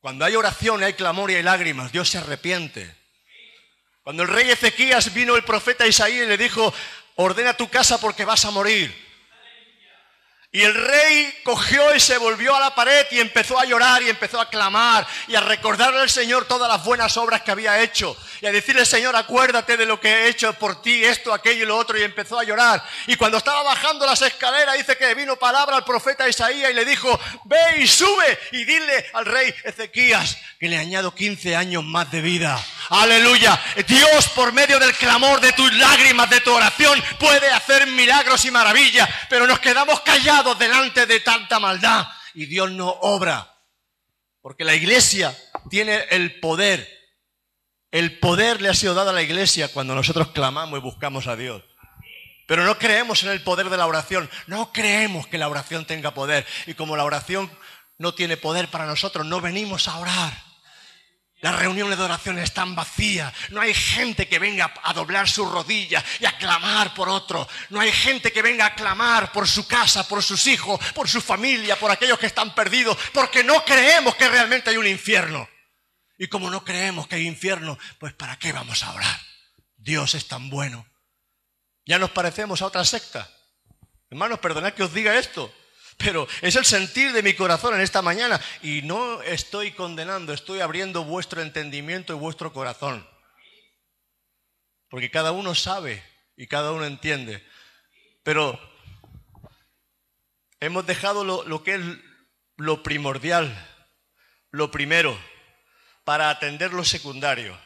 Cuando 0.00 0.24
hay 0.24 0.36
oración, 0.36 0.82
hay 0.84 0.94
clamor 0.94 1.30
y 1.30 1.34
hay 1.34 1.42
lágrimas, 1.42 1.90
Dios 1.90 2.08
se 2.08 2.18
arrepiente. 2.18 2.94
Cuando 4.04 4.22
el 4.22 4.28
rey 4.28 4.48
Ezequías 4.48 5.12
vino 5.12 5.34
el 5.34 5.44
profeta 5.44 5.86
Isaías 5.86 6.26
y 6.26 6.28
le 6.28 6.38
dijo, 6.38 6.72
ordena 7.16 7.54
tu 7.54 7.68
casa 7.68 8.00
porque 8.00 8.24
vas 8.24 8.44
a 8.44 8.52
morir. 8.52 9.07
Y 10.50 10.62
el 10.62 10.72
rey 10.72 11.34
cogió 11.44 11.94
y 11.94 12.00
se 12.00 12.16
volvió 12.16 12.56
a 12.56 12.60
la 12.60 12.74
pared 12.74 13.04
y 13.10 13.20
empezó 13.20 13.58
a 13.60 13.66
llorar 13.66 14.02
y 14.02 14.08
empezó 14.08 14.40
a 14.40 14.48
clamar 14.48 15.06
y 15.26 15.34
a 15.34 15.42
recordarle 15.42 16.00
al 16.00 16.08
Señor 16.08 16.46
todas 16.46 16.70
las 16.70 16.82
buenas 16.82 17.18
obras 17.18 17.42
que 17.42 17.50
había 17.50 17.82
hecho 17.82 18.16
y 18.40 18.46
a 18.46 18.52
decirle, 18.52 18.86
Señor, 18.86 19.14
acuérdate 19.14 19.76
de 19.76 19.84
lo 19.84 20.00
que 20.00 20.08
he 20.08 20.28
hecho 20.28 20.54
por 20.54 20.80
ti, 20.80 21.04
esto, 21.04 21.34
aquello 21.34 21.64
y 21.64 21.66
lo 21.66 21.76
otro 21.76 21.98
y 21.98 22.02
empezó 22.02 22.38
a 22.38 22.44
llorar. 22.44 22.82
Y 23.06 23.16
cuando 23.16 23.36
estaba 23.36 23.62
bajando 23.62 24.06
las 24.06 24.22
escaleras 24.22 24.78
dice 24.78 24.96
que 24.96 25.14
vino 25.14 25.36
palabra 25.36 25.76
al 25.76 25.84
profeta 25.84 26.26
Isaías 26.26 26.70
y 26.70 26.74
le 26.74 26.86
dijo, 26.86 27.20
ve 27.44 27.80
y 27.80 27.86
sube 27.86 28.38
y 28.52 28.64
dile 28.64 29.06
al 29.12 29.26
rey 29.26 29.54
Ezequías 29.64 30.38
que 30.58 30.68
le 30.68 30.78
añado 30.78 31.14
15 31.14 31.56
años 31.56 31.84
más 31.84 32.10
de 32.10 32.22
vida. 32.22 32.58
Aleluya. 32.90 33.60
Dios 33.86 34.28
por 34.30 34.52
medio 34.52 34.78
del 34.78 34.94
clamor 34.94 35.40
de 35.40 35.52
tus 35.52 35.72
lágrimas, 35.74 36.30
de 36.30 36.40
tu 36.40 36.52
oración, 36.52 37.02
puede 37.18 37.50
hacer 37.50 37.86
milagros 37.86 38.44
y 38.44 38.50
maravillas, 38.50 39.08
pero 39.28 39.46
nos 39.46 39.58
quedamos 39.58 40.00
callados 40.00 40.58
delante 40.58 41.06
de 41.06 41.20
tanta 41.20 41.58
maldad 41.58 42.06
y 42.34 42.46
Dios 42.46 42.70
no 42.70 42.88
obra. 42.88 43.54
Porque 44.40 44.64
la 44.64 44.74
iglesia 44.74 45.36
tiene 45.68 46.06
el 46.10 46.40
poder. 46.40 46.88
El 47.90 48.18
poder 48.18 48.62
le 48.62 48.68
ha 48.68 48.74
sido 48.74 48.94
dado 48.94 49.10
a 49.10 49.14
la 49.14 49.22
iglesia 49.22 49.68
cuando 49.72 49.94
nosotros 49.94 50.28
clamamos 50.28 50.78
y 50.78 50.82
buscamos 50.82 51.26
a 51.26 51.36
Dios. 51.36 51.62
Pero 52.46 52.64
no 52.64 52.78
creemos 52.78 53.22
en 53.24 53.30
el 53.30 53.42
poder 53.42 53.68
de 53.68 53.76
la 53.76 53.86
oración. 53.86 54.30
No 54.46 54.72
creemos 54.72 55.26
que 55.26 55.36
la 55.36 55.48
oración 55.48 55.84
tenga 55.84 56.14
poder. 56.14 56.46
Y 56.66 56.74
como 56.74 56.96
la 56.96 57.04
oración 57.04 57.50
no 57.98 58.14
tiene 58.14 58.38
poder 58.38 58.68
para 58.68 58.86
nosotros, 58.86 59.26
no 59.26 59.40
venimos 59.40 59.88
a 59.88 59.98
orar. 59.98 60.47
Las 61.40 61.56
reuniones 61.56 61.96
de 61.96 62.04
oración 62.04 62.38
están 62.38 62.74
vacías. 62.74 63.32
No 63.50 63.60
hay 63.60 63.72
gente 63.72 64.26
que 64.26 64.40
venga 64.40 64.74
a 64.82 64.92
doblar 64.92 65.28
sus 65.28 65.48
rodillas 65.48 66.04
y 66.18 66.26
a 66.26 66.36
clamar 66.36 66.94
por 66.94 67.08
otro. 67.08 67.46
No 67.70 67.80
hay 67.80 67.92
gente 67.92 68.32
que 68.32 68.42
venga 68.42 68.66
a 68.66 68.74
clamar 68.74 69.30
por 69.30 69.46
su 69.46 69.66
casa, 69.66 70.06
por 70.08 70.22
sus 70.22 70.46
hijos, 70.48 70.80
por 70.94 71.08
su 71.08 71.20
familia, 71.20 71.78
por 71.78 71.92
aquellos 71.92 72.18
que 72.18 72.26
están 72.26 72.54
perdidos, 72.54 72.98
porque 73.12 73.44
no 73.44 73.64
creemos 73.64 74.16
que 74.16 74.28
realmente 74.28 74.70
hay 74.70 74.76
un 74.78 74.86
infierno. 74.88 75.48
Y 76.18 76.26
como 76.26 76.50
no 76.50 76.64
creemos 76.64 77.06
que 77.06 77.14
hay 77.14 77.28
infierno, 77.28 77.78
pues 78.00 78.12
¿para 78.14 78.36
qué 78.36 78.52
vamos 78.52 78.82
a 78.82 78.92
orar? 78.92 79.20
Dios 79.76 80.16
es 80.16 80.26
tan 80.26 80.50
bueno. 80.50 80.86
Ya 81.86 82.00
nos 82.00 82.10
parecemos 82.10 82.60
a 82.62 82.66
otra 82.66 82.84
secta. 82.84 83.30
Hermanos, 84.10 84.40
perdonad 84.40 84.72
que 84.72 84.82
os 84.82 84.92
diga 84.92 85.16
esto, 85.16 85.54
pero 85.98 86.28
es 86.40 86.54
el 86.54 86.64
sentir 86.64 87.12
de 87.12 87.22
mi 87.22 87.34
corazón 87.34 87.74
en 87.74 87.80
esta 87.80 88.02
mañana 88.02 88.40
y 88.62 88.82
no 88.82 89.20
estoy 89.22 89.72
condenando, 89.72 90.32
estoy 90.32 90.60
abriendo 90.60 91.04
vuestro 91.04 91.42
entendimiento 91.42 92.14
y 92.14 92.16
vuestro 92.16 92.52
corazón. 92.52 93.06
Porque 94.88 95.10
cada 95.10 95.32
uno 95.32 95.54
sabe 95.54 96.02
y 96.36 96.46
cada 96.46 96.72
uno 96.72 96.86
entiende. 96.86 97.44
Pero 98.22 98.58
hemos 100.60 100.86
dejado 100.86 101.24
lo, 101.24 101.62
que 101.64 101.74
es 101.74 101.80
lo 102.56 102.82
primordial, 102.82 103.52
lo 104.50 104.70
primero, 104.70 105.18
para 106.04 106.30
atender 106.30 106.72
lo 106.72 106.84
secundario. 106.84 107.58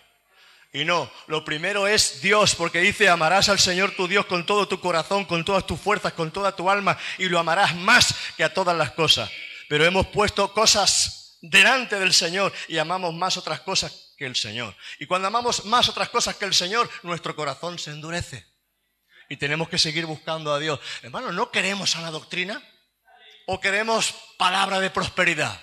Y 0.72 0.84
no, 0.84 1.10
lo 1.26 1.44
primero 1.44 1.86
es 1.86 2.22
Dios, 2.22 2.54
porque 2.54 2.80
dice, 2.80 3.08
amarás 3.08 3.50
al 3.50 3.58
Señor 3.58 3.90
tu 3.90 4.08
Dios 4.08 4.24
con 4.24 4.46
todo 4.46 4.66
tu 4.66 4.80
corazón, 4.80 5.26
con 5.26 5.44
todas 5.44 5.66
tus 5.66 5.78
fuerzas, 5.78 6.14
con 6.14 6.30
toda 6.30 6.56
tu 6.56 6.70
alma, 6.70 6.96
y 7.18 7.26
lo 7.26 7.38
amarás 7.38 7.74
más 7.76 8.14
que 8.36 8.44
a 8.44 8.54
todas 8.54 8.76
las 8.76 8.92
cosas. 8.92 9.30
Pero 9.68 9.84
hemos 9.84 10.06
puesto 10.06 10.52
cosas 10.54 11.36
delante 11.42 11.98
del 11.98 12.14
Señor 12.14 12.52
y 12.68 12.78
amamos 12.78 13.12
más 13.12 13.36
otras 13.36 13.60
cosas 13.60 14.14
que 14.16 14.24
el 14.24 14.36
Señor. 14.36 14.74
Y 14.98 15.06
cuando 15.06 15.28
amamos 15.28 15.66
más 15.66 15.88
otras 15.88 16.08
cosas 16.08 16.36
que 16.36 16.46
el 16.46 16.54
Señor, 16.54 16.88
nuestro 17.02 17.36
corazón 17.36 17.78
se 17.78 17.90
endurece. 17.90 18.46
Y 19.28 19.36
tenemos 19.36 19.68
que 19.68 19.78
seguir 19.78 20.06
buscando 20.06 20.52
a 20.54 20.58
Dios. 20.58 20.80
Hermano, 21.02 21.32
¿no 21.32 21.50
queremos 21.50 21.90
sana 21.90 22.10
doctrina? 22.10 22.62
¿O 23.46 23.60
queremos 23.60 24.14
palabra 24.38 24.78
de 24.80 24.90
prosperidad? 24.90 25.60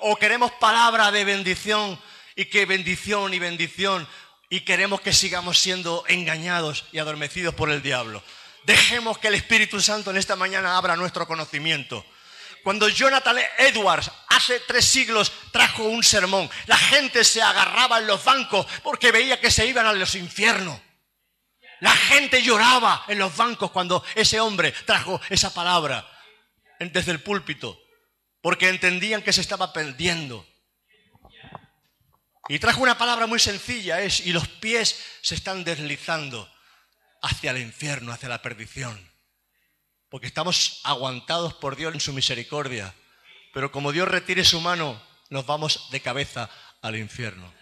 ¿O 0.00 0.16
queremos 0.16 0.50
palabra 0.52 1.10
de 1.12 1.24
bendición? 1.24 2.00
Y 2.36 2.46
que 2.46 2.66
bendición 2.66 3.32
y 3.32 3.38
bendición 3.38 4.08
y 4.54 4.60
queremos 4.60 5.00
que 5.00 5.12
sigamos 5.12 5.58
siendo 5.58 6.04
engañados 6.06 6.84
y 6.92 7.00
adormecidos 7.00 7.56
por 7.56 7.72
el 7.72 7.82
diablo. 7.82 8.22
Dejemos 8.62 9.18
que 9.18 9.26
el 9.26 9.34
Espíritu 9.34 9.80
Santo 9.80 10.12
en 10.12 10.16
esta 10.16 10.36
mañana 10.36 10.76
abra 10.76 10.94
nuestro 10.94 11.26
conocimiento. 11.26 12.06
Cuando 12.62 12.88
Jonathan 12.88 13.36
Edwards 13.58 14.12
hace 14.28 14.60
tres 14.60 14.84
siglos 14.84 15.32
trajo 15.50 15.82
un 15.82 16.04
sermón, 16.04 16.48
la 16.66 16.78
gente 16.78 17.24
se 17.24 17.42
agarraba 17.42 17.98
en 17.98 18.06
los 18.06 18.22
bancos 18.22 18.64
porque 18.84 19.10
veía 19.10 19.40
que 19.40 19.50
se 19.50 19.66
iban 19.66 19.86
a 19.86 19.92
los 19.92 20.14
infiernos. 20.14 20.80
La 21.80 21.90
gente 21.90 22.40
lloraba 22.40 23.06
en 23.08 23.18
los 23.18 23.36
bancos 23.36 23.72
cuando 23.72 24.04
ese 24.14 24.38
hombre 24.38 24.70
trajo 24.86 25.20
esa 25.30 25.52
palabra 25.52 26.08
desde 26.78 27.10
el 27.10 27.20
púlpito, 27.20 27.76
porque 28.40 28.68
entendían 28.68 29.20
que 29.20 29.32
se 29.32 29.40
estaba 29.40 29.72
perdiendo. 29.72 30.46
Y 32.48 32.58
trajo 32.58 32.82
una 32.82 32.98
palabra 32.98 33.26
muy 33.26 33.38
sencilla, 33.38 34.02
es, 34.02 34.20
y 34.20 34.32
los 34.32 34.48
pies 34.48 35.02
se 35.22 35.34
están 35.34 35.64
deslizando 35.64 36.52
hacia 37.22 37.52
el 37.52 37.58
infierno, 37.58 38.12
hacia 38.12 38.28
la 38.28 38.42
perdición. 38.42 39.10
Porque 40.10 40.26
estamos 40.26 40.80
aguantados 40.84 41.54
por 41.54 41.74
Dios 41.74 41.94
en 41.94 42.00
su 42.00 42.12
misericordia. 42.12 42.94
Pero 43.54 43.72
como 43.72 43.92
Dios 43.92 44.08
retire 44.08 44.44
su 44.44 44.60
mano, 44.60 45.02
nos 45.30 45.46
vamos 45.46 45.88
de 45.90 46.00
cabeza 46.00 46.50
al 46.82 46.96
infierno. 46.96 47.52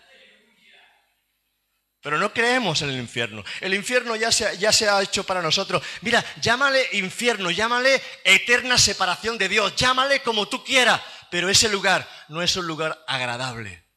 Pero 2.03 2.19
no 2.19 2.33
creemos 2.33 2.83
en 2.83 2.91
el 2.91 2.97
infierno. 2.97 3.45
El 3.61 3.75
infierno 3.75 4.17
ya 4.17 4.33
se, 4.33 4.59
ya 4.59 4.73
se, 4.73 4.89
ha 4.89 5.01
hecho 5.01 5.23
para 5.23 5.41
nosotros. 5.41 5.81
Mira, 6.01 6.25
llámale 6.41 6.89
infierno, 6.95 7.53
llámale 7.53 8.03
eterna 8.25 8.77
separación 8.77 9.39
de 9.39 9.49
Dios, 9.49 9.77
llámale 9.77 10.21
como 10.23 10.49
tú 10.49 10.65
quieras, 10.65 11.01
pero 11.31 11.49
ese 11.49 11.69
lugar 11.69 12.09
no 12.29 12.43
es 12.43 12.57
un 12.57 12.67
lugar 12.67 13.05
agradable. 13.07 13.92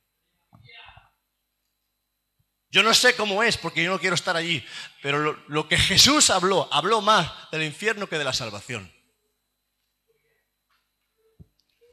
Yo 2.76 2.84
no 2.84 2.94
sé 2.94 3.16
cómo 3.16 3.42
es 3.42 3.56
porque 3.56 3.82
yo 3.82 3.90
no 3.90 4.02
quiero 4.02 4.16
estar 4.16 4.36
allí, 4.36 4.62
pero 5.02 5.42
lo, 5.48 5.66
que 5.66 5.78
Jesús 5.78 6.30
habló, 6.30 6.68
habló 6.74 7.00
más 7.00 7.32
del 7.50 7.64
infierno 7.64 8.10
que 8.10 8.18
de 8.18 8.26
la 8.26 8.34
salvación. 8.34 8.94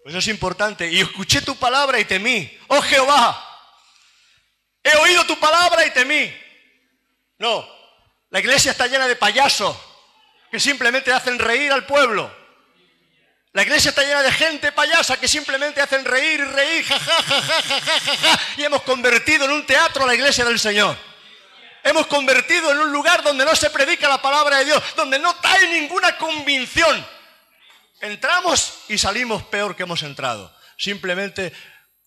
Pues 0.03 0.13
eso 0.13 0.19
es 0.19 0.27
importante. 0.27 0.91
Y 0.91 0.99
escuché 0.99 1.41
tu 1.41 1.55
palabra 1.55 2.01
y 2.01 2.05
temí. 2.05 2.59
Oh 2.67 2.83
Jehová, 2.83 3.49
he 4.83 4.97
oído 4.97 5.25
tu 5.25 5.39
palabra 5.39 5.87
y 5.87 5.93
temí. 5.93 6.35
No, 7.39 7.65
la 8.31 8.41
iglesia 8.41 8.73
está 8.73 8.89
llena 8.89 9.07
de 9.07 9.15
payasos 9.15 9.77
que 10.51 10.59
simplemente 10.59 11.13
hacen 11.13 11.39
reír 11.39 11.71
al 11.71 11.87
pueblo. 11.87 12.42
La 13.53 13.63
iglesia 13.63 13.91
está 13.91 14.03
llena 14.03 14.23
de 14.23 14.33
gente 14.33 14.73
payasa 14.73 15.21
que 15.21 15.29
simplemente 15.29 15.83
hacen 15.83 16.07
reír 16.07 16.41
y 16.41 16.45
reír, 16.45 16.87
y 18.57 18.65
hemos 18.65 18.83
convertido 18.83 19.45
en 19.45 19.51
un 19.51 19.67
teatro 19.67 20.05
a 20.05 20.07
la 20.07 20.15
iglesia 20.15 20.45
del 20.47 20.59
Señor. 20.59 20.97
Hemos 21.85 22.07
convertido 22.07 22.71
en 22.73 22.79
un 22.79 22.93
lugar 22.93 23.23
donde 23.23 23.45
no 23.45 23.55
se 23.55 23.69
predica 23.69 24.09
la 24.09 24.23
palabra 24.23 24.59
de 24.59 24.67
Dios, 24.67 24.83
donde 24.97 25.19
no 25.19 25.35
hay 25.43 25.69
ninguna 25.69 26.17
convicción. 26.17 27.07
Entramos 28.01 28.85
y 28.89 28.97
salimos 28.97 29.43
peor 29.43 29.77
que 29.77 29.83
hemos 29.83 30.03
entrado. 30.03 30.55
Simplemente, 30.79 31.53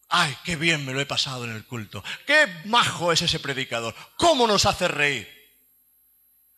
ay, 0.10 0.36
qué 0.44 0.56
bien 0.56 0.84
me 0.84 0.94
lo 0.94 1.02
he 1.02 1.06
pasado 1.06 1.44
en 1.44 1.52
el 1.52 1.66
culto. 1.66 2.04
Qué 2.26 2.48
majo 2.66 3.12
es 3.12 3.22
ese 3.22 3.40
predicador. 3.40 3.94
¿Cómo 4.18 4.48
nos 4.48 4.66
hace 4.66 4.88
reír? 4.88 5.35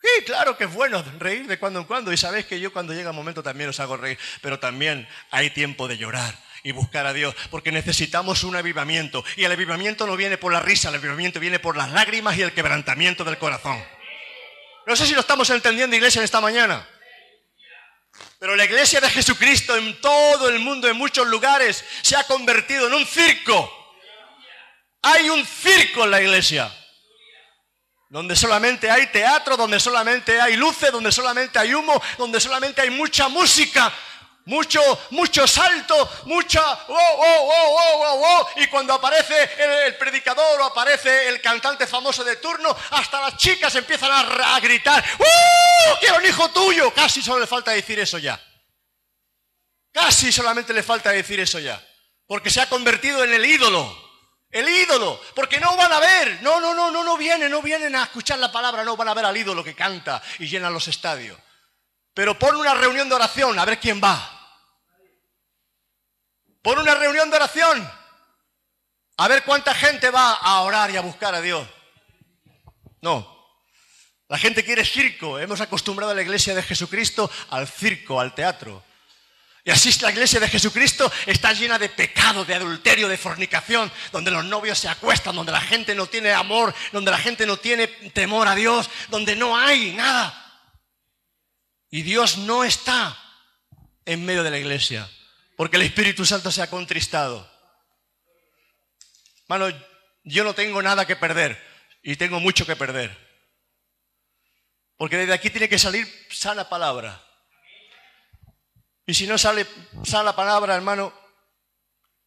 Sí, 0.00 0.24
claro 0.24 0.56
que 0.56 0.64
es 0.64 0.72
bueno 0.72 1.04
reír 1.18 1.46
de 1.46 1.58
cuando 1.58 1.80
en 1.80 1.86
cuando. 1.86 2.12
Y 2.12 2.16
sabéis 2.16 2.46
que 2.46 2.60
yo 2.60 2.72
cuando 2.72 2.92
llega 2.92 3.10
el 3.10 3.16
momento 3.16 3.42
también 3.42 3.68
os 3.68 3.80
hago 3.80 3.96
reír. 3.96 4.18
Pero 4.40 4.58
también 4.58 5.08
hay 5.30 5.50
tiempo 5.50 5.88
de 5.88 5.98
llorar 5.98 6.34
y 6.62 6.72
buscar 6.72 7.06
a 7.06 7.12
Dios. 7.12 7.34
Porque 7.50 7.72
necesitamos 7.72 8.44
un 8.44 8.54
avivamiento. 8.54 9.24
Y 9.36 9.44
el 9.44 9.52
avivamiento 9.52 10.06
no 10.06 10.16
viene 10.16 10.38
por 10.38 10.52
la 10.52 10.60
risa, 10.60 10.90
el 10.90 10.96
avivamiento 10.96 11.40
viene 11.40 11.58
por 11.58 11.76
las 11.76 11.90
lágrimas 11.90 12.36
y 12.36 12.42
el 12.42 12.52
quebrantamiento 12.52 13.24
del 13.24 13.38
corazón. 13.38 13.82
No 14.86 14.94
sé 14.94 15.06
si 15.06 15.14
lo 15.14 15.20
estamos 15.20 15.50
entendiendo, 15.50 15.96
iglesia, 15.96 16.20
en 16.20 16.24
esta 16.24 16.40
mañana. 16.40 16.88
Pero 18.38 18.54
la 18.54 18.64
iglesia 18.64 19.00
de 19.00 19.10
Jesucristo 19.10 19.76
en 19.76 20.00
todo 20.00 20.48
el 20.48 20.60
mundo, 20.60 20.88
en 20.88 20.96
muchos 20.96 21.26
lugares, 21.26 21.84
se 22.02 22.16
ha 22.16 22.24
convertido 22.24 22.86
en 22.86 22.94
un 22.94 23.04
circo. 23.04 23.74
Hay 25.02 25.28
un 25.28 25.44
circo 25.44 26.04
en 26.04 26.10
la 26.12 26.22
iglesia 26.22 26.72
donde 28.08 28.34
solamente 28.34 28.90
hay 28.90 29.06
teatro, 29.08 29.56
donde 29.56 29.78
solamente 29.78 30.40
hay 30.40 30.56
luces, 30.56 30.90
donde 30.90 31.12
solamente 31.12 31.58
hay 31.58 31.74
humo, 31.74 32.00
donde 32.16 32.40
solamente 32.40 32.80
hay 32.80 32.90
mucha 32.90 33.28
música, 33.28 33.92
mucho, 34.46 34.80
mucho 35.10 35.46
salto, 35.46 36.10
mucha 36.24 36.62
oh, 36.88 36.94
oh, 36.96 37.50
oh, 37.50 38.02
oh, 38.02 38.22
oh, 38.24 38.48
y 38.56 38.66
cuando 38.68 38.94
aparece 38.94 39.50
el, 39.86 39.96
predicador 39.96 40.60
o 40.62 40.64
aparece 40.64 41.28
el 41.28 41.42
cantante 41.42 41.86
famoso 41.86 42.24
de 42.24 42.36
turno, 42.36 42.74
hasta 42.90 43.20
las 43.20 43.36
chicas 43.36 43.74
empiezan 43.74 44.10
a 44.10 44.58
gritar, 44.60 45.04
¡Uh! 45.18 45.98
¡Quiero 46.00 46.16
un 46.16 46.24
hijo 46.24 46.48
tuyo! 46.50 46.92
Casi 46.94 47.20
solo 47.20 47.40
le 47.40 47.46
falta 47.46 47.72
decir 47.72 47.98
eso 48.00 48.16
ya. 48.16 48.40
Casi 49.92 50.32
solamente 50.32 50.72
le 50.72 50.82
falta 50.82 51.10
decir 51.10 51.40
eso 51.40 51.58
ya. 51.58 51.84
Porque 52.26 52.50
se 52.50 52.60
ha 52.60 52.68
convertido 52.68 53.24
en 53.24 53.34
el 53.34 53.44
ídolo. 53.44 54.07
El 54.50 54.68
ídolo, 54.68 55.20
porque 55.34 55.60
no 55.60 55.76
van 55.76 55.92
a 55.92 56.00
ver, 56.00 56.42
no, 56.42 56.60
no, 56.60 56.74
no, 56.74 56.90
no, 56.90 57.04
no 57.04 57.16
vienen, 57.18 57.50
no 57.50 57.60
vienen 57.60 57.94
a 57.94 58.04
escuchar 58.04 58.38
la 58.38 58.50
palabra, 58.50 58.82
no 58.82 58.96
van 58.96 59.08
a 59.08 59.14
ver 59.14 59.26
al 59.26 59.36
ídolo 59.36 59.62
que 59.62 59.74
canta 59.74 60.22
y 60.38 60.46
llena 60.46 60.70
los 60.70 60.88
estadios. 60.88 61.38
Pero 62.14 62.38
pon 62.38 62.56
una 62.56 62.74
reunión 62.74 63.08
de 63.08 63.14
oración, 63.14 63.58
a 63.58 63.64
ver 63.66 63.78
quién 63.78 64.00
va. 64.02 64.34
Pon 66.62 66.78
una 66.78 66.94
reunión 66.94 67.30
de 67.30 67.36
oración, 67.36 67.90
a 69.18 69.28
ver 69.28 69.44
cuánta 69.44 69.74
gente 69.74 70.10
va 70.10 70.32
a 70.32 70.60
orar 70.62 70.90
y 70.90 70.96
a 70.96 71.02
buscar 71.02 71.34
a 71.34 71.40
Dios. 71.42 71.68
No, 73.02 73.38
la 74.28 74.38
gente 74.38 74.64
quiere 74.64 74.84
circo, 74.84 75.38
hemos 75.38 75.60
acostumbrado 75.60 76.12
a 76.12 76.14
la 76.14 76.22
iglesia 76.22 76.54
de 76.54 76.62
Jesucristo 76.62 77.30
al 77.50 77.68
circo, 77.68 78.20
al 78.20 78.34
teatro. 78.34 78.82
Y 79.68 79.70
así 79.70 79.90
la 80.00 80.10
iglesia 80.10 80.40
de 80.40 80.48
Jesucristo 80.48 81.12
está 81.26 81.52
llena 81.52 81.78
de 81.78 81.90
pecado, 81.90 82.42
de 82.42 82.54
adulterio, 82.54 83.06
de 83.06 83.18
fornicación, 83.18 83.92
donde 84.10 84.30
los 84.30 84.42
novios 84.46 84.78
se 84.78 84.88
acuestan, 84.88 85.36
donde 85.36 85.52
la 85.52 85.60
gente 85.60 85.94
no 85.94 86.06
tiene 86.06 86.32
amor, 86.32 86.74
donde 86.90 87.10
la 87.10 87.18
gente 87.18 87.44
no 87.44 87.58
tiene 87.58 87.86
temor 87.86 88.48
a 88.48 88.54
Dios, 88.54 88.88
donde 89.10 89.36
no 89.36 89.58
hay 89.58 89.92
nada. 89.92 90.64
Y 91.90 92.00
Dios 92.00 92.38
no 92.38 92.64
está 92.64 93.14
en 94.06 94.24
medio 94.24 94.42
de 94.42 94.52
la 94.52 94.58
iglesia, 94.58 95.06
porque 95.54 95.76
el 95.76 95.82
Espíritu 95.82 96.24
Santo 96.24 96.50
se 96.50 96.62
ha 96.62 96.70
contristado. 96.70 97.46
Mano, 99.48 99.68
yo 100.24 100.44
no 100.44 100.54
tengo 100.54 100.80
nada 100.80 101.06
que 101.06 101.16
perder 101.16 101.62
y 102.02 102.16
tengo 102.16 102.40
mucho 102.40 102.64
que 102.64 102.74
perder. 102.74 103.14
Porque 104.96 105.18
desde 105.18 105.34
aquí 105.34 105.50
tiene 105.50 105.68
que 105.68 105.78
salir 105.78 106.08
sana 106.30 106.70
palabra. 106.70 107.27
Y 109.08 109.14
si 109.14 109.26
no 109.26 109.36
sale, 109.38 109.66
sale 110.04 110.26
la 110.26 110.36
palabra, 110.36 110.76
hermano, 110.76 111.12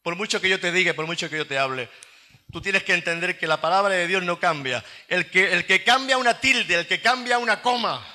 por 0.01 0.17
mucho 0.17 0.41
que 0.41 0.49
yo 0.49 0.59
te 0.59 0.73
diga, 0.73 0.93
por 0.93 1.05
mucho 1.05 1.29
que 1.29 1.37
yo 1.37 1.47
te 1.47 1.57
hable, 1.57 1.89
Tú 2.51 2.61
tienes 2.61 2.83
que 2.83 2.93
entender 2.93 3.37
que 3.37 3.47
la 3.47 3.61
palabra 3.61 3.95
de 3.95 4.07
Dios 4.07 4.23
no 4.23 4.37
cambia. 4.37 4.83
El 5.07 5.29
que, 5.29 5.53
el 5.53 5.65
que 5.65 5.85
cambia 5.85 6.17
una 6.17 6.39
tilde, 6.39 6.75
el 6.75 6.87
que 6.87 7.01
cambia 7.01 7.37
una 7.37 7.61
coma, 7.61 8.05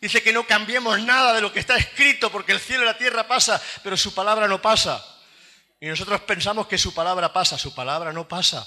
dice 0.00 0.22
que 0.22 0.32
no 0.32 0.46
cambiemos 0.46 0.98
nada 1.00 1.34
de 1.34 1.42
lo 1.42 1.52
que 1.52 1.60
está 1.60 1.76
escrito 1.76 2.32
porque 2.32 2.52
el 2.52 2.60
cielo 2.60 2.84
y 2.84 2.86
la 2.86 2.96
tierra 2.96 3.28
pasa, 3.28 3.60
pero 3.82 3.98
su 3.98 4.14
palabra 4.14 4.48
no 4.48 4.62
pasa. 4.62 5.04
Y 5.78 5.88
nosotros 5.88 6.22
pensamos 6.22 6.66
que 6.66 6.78
su 6.78 6.94
palabra 6.94 7.32
pasa, 7.32 7.58
su 7.58 7.74
palabra 7.74 8.12
no 8.12 8.26
pasa. 8.26 8.66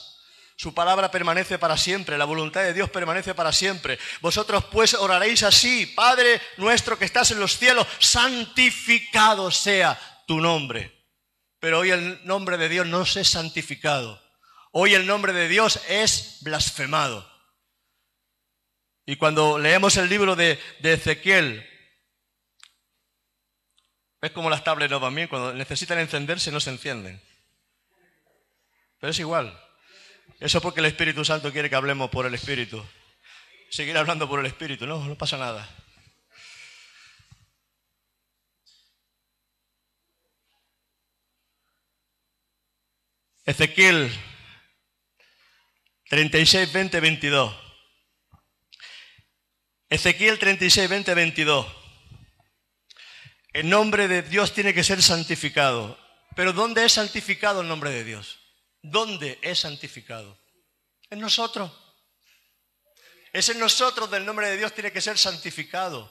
Su 0.56 0.74
palabra 0.74 1.10
permanece 1.10 1.58
para 1.58 1.78
siempre, 1.78 2.18
la 2.18 2.26
voluntad 2.26 2.62
de 2.62 2.74
Dios 2.74 2.90
permanece 2.90 3.34
para 3.34 3.52
siempre. 3.52 3.98
Vosotros 4.22 4.66
pues 4.66 4.94
oraréis 4.94 5.44
así, 5.44 5.86
Padre 5.88 6.42
nuestro 6.58 6.98
que 6.98 7.06
estás 7.06 7.32
en 7.32 7.40
los 7.40 7.58
cielos, 7.58 7.88
santificado 8.00 9.50
sea 9.52 10.00
tu 10.28 10.40
nombre. 10.40 10.92
Pero 11.60 11.80
hoy 11.80 11.92
el 11.92 12.20
nombre 12.26 12.58
de 12.58 12.70
Dios 12.70 12.86
no 12.86 13.06
se 13.06 13.22
es 13.22 13.30
santificado. 13.30 14.22
Hoy 14.72 14.94
el 14.94 15.08
nombre 15.08 15.34
de 15.34 15.48
Dios 15.48 15.80
es 15.88 16.40
blasfemado. 16.42 17.32
Y 19.06 19.18
cuando 19.18 19.60
leemos 19.60 19.98
el 19.98 20.10
libro 20.10 20.36
de, 20.36 20.60
Ezequiel, 20.82 21.68
es 24.22 24.32
como 24.32 24.50
las 24.50 24.64
tablets 24.64 24.92
no 24.92 25.00
van 25.00 25.16
bien, 25.16 25.28
cuando 25.28 25.54
necesitan 25.54 26.00
encenderse 26.00 26.52
no 26.52 26.60
se 26.60 26.70
encienden. 26.70 27.22
Pero 29.00 29.12
es 29.12 29.20
igual. 29.20 29.60
Eso 30.44 30.60
porque 30.60 30.82
el 30.82 30.88
Espíritu 30.88 31.24
Santo 31.24 31.54
quiere 31.54 31.70
que 31.70 31.78
hablemos 31.78 32.10
por 32.10 32.26
el 32.26 32.34
Espíritu. 32.34 32.86
Seguir 33.70 33.98
hablando 33.98 34.28
por 34.28 34.42
el 34.42 34.46
Espíritu, 34.46 34.86
no, 34.86 35.02
no 35.02 35.18
pasa 35.18 35.38
nada. 35.38 35.70
Ezequiel 43.46 44.12
36, 46.10 46.74
20, 46.74 47.00
22. 47.00 47.56
Ezequiel 49.88 50.40
36, 50.40 50.90
20, 50.90 51.14
22. 51.14 51.68
El 53.54 53.70
nombre 53.70 54.10
de 54.10 54.24
Dios 54.24 54.54
tiene 54.54 54.74
que 54.74 54.84
ser 54.84 55.02
santificado. 55.02 55.98
Pero 56.36 56.52
¿dónde 56.52 56.84
es 56.84 56.92
santificado 56.92 57.62
el 57.62 57.70
nombre 57.70 57.92
de 57.92 58.04
Dios? 58.04 58.43
¿Dónde 58.84 59.40
es 59.42 59.60
santificado? 59.60 60.38
En 61.10 61.20
nosotros. 61.20 61.72
Es 63.32 63.50
en 63.50 63.58
nosotros 63.58 64.12
del 64.12 64.26
nombre 64.26 64.50
de 64.50 64.58
Dios 64.58 64.74
tiene 64.74 64.92
que 64.92 65.02
ser 65.02 65.18
santificado. 65.18 66.08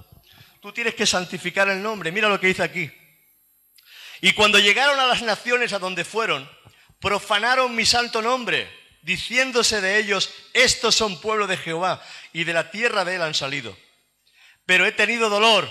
Tú 0.61 0.73
tienes 0.73 0.95
que 0.95 1.07
santificar 1.07 1.69
el 1.69 1.83
nombre. 1.83 2.11
Mira 2.11 2.29
lo 2.29 2.41
que 2.41 2.49
dice 2.49 2.63
aquí. 2.63 2.91
Y 4.23 4.33
cuando 4.33 4.59
llegaron 4.59 4.99
a 4.99 5.07
las 5.07 5.23
naciones 5.23 5.73
a 5.73 5.79
donde 5.79 6.05
fueron, 6.05 6.51
profanaron 6.99 7.75
mi 7.75 7.85
santo 7.85 8.23
nombre 8.23 8.71
diciéndose 9.03 9.81
de 9.81 9.99
ellos, 9.99 10.33
estos 10.53 10.95
son 10.95 11.21
pueblo 11.21 11.47
de 11.47 11.57
Jehová 11.57 12.03
y 12.33 12.45
de 12.45 12.53
la 12.53 12.71
tierra 12.71 13.05
de 13.05 13.17
él 13.17 13.23
han 13.23 13.35
salido. 13.35 13.77
Pero 14.65 14.87
he 14.87 14.93
tenido 14.93 15.29
dolor. 15.29 15.69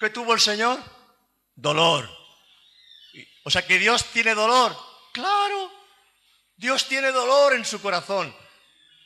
¿Qué 0.00 0.10
tuvo 0.10 0.34
el 0.34 0.40
Señor? 0.40 0.82
Dolor. 1.54 2.10
O 3.44 3.50
sea 3.50 3.66
que 3.66 3.78
Dios 3.78 4.06
tiene 4.06 4.34
dolor. 4.34 4.76
Claro, 5.12 5.70
Dios 6.56 6.88
tiene 6.88 7.10
dolor 7.12 7.54
en 7.54 7.64
su 7.64 7.80
corazón. 7.80 8.34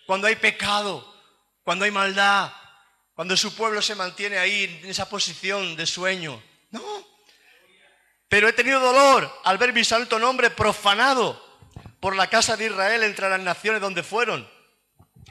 Cuando 0.06 0.26
hay 0.26 0.36
pecado, 0.36 1.14
cuando 1.64 1.84
hay 1.84 1.90
maldad, 1.90 2.52
cuando 3.14 3.36
su 3.36 3.54
pueblo 3.54 3.82
se 3.82 3.94
mantiene 3.94 4.38
ahí 4.38 4.80
en 4.82 4.90
esa 4.90 5.08
posición 5.08 5.76
de 5.76 5.86
sueño. 5.86 6.42
No. 6.70 7.06
Pero 8.28 8.48
he 8.48 8.52
tenido 8.52 8.80
dolor 8.80 9.40
al 9.44 9.58
ver 9.58 9.72
mi 9.72 9.84
santo 9.84 10.18
nombre 10.18 10.50
profanado 10.50 11.44
por 12.00 12.14
la 12.14 12.28
casa 12.28 12.56
de 12.56 12.66
Israel 12.66 13.02
entre 13.02 13.28
las 13.28 13.40
naciones 13.40 13.80
donde 13.80 14.02
fueron. 14.02 14.48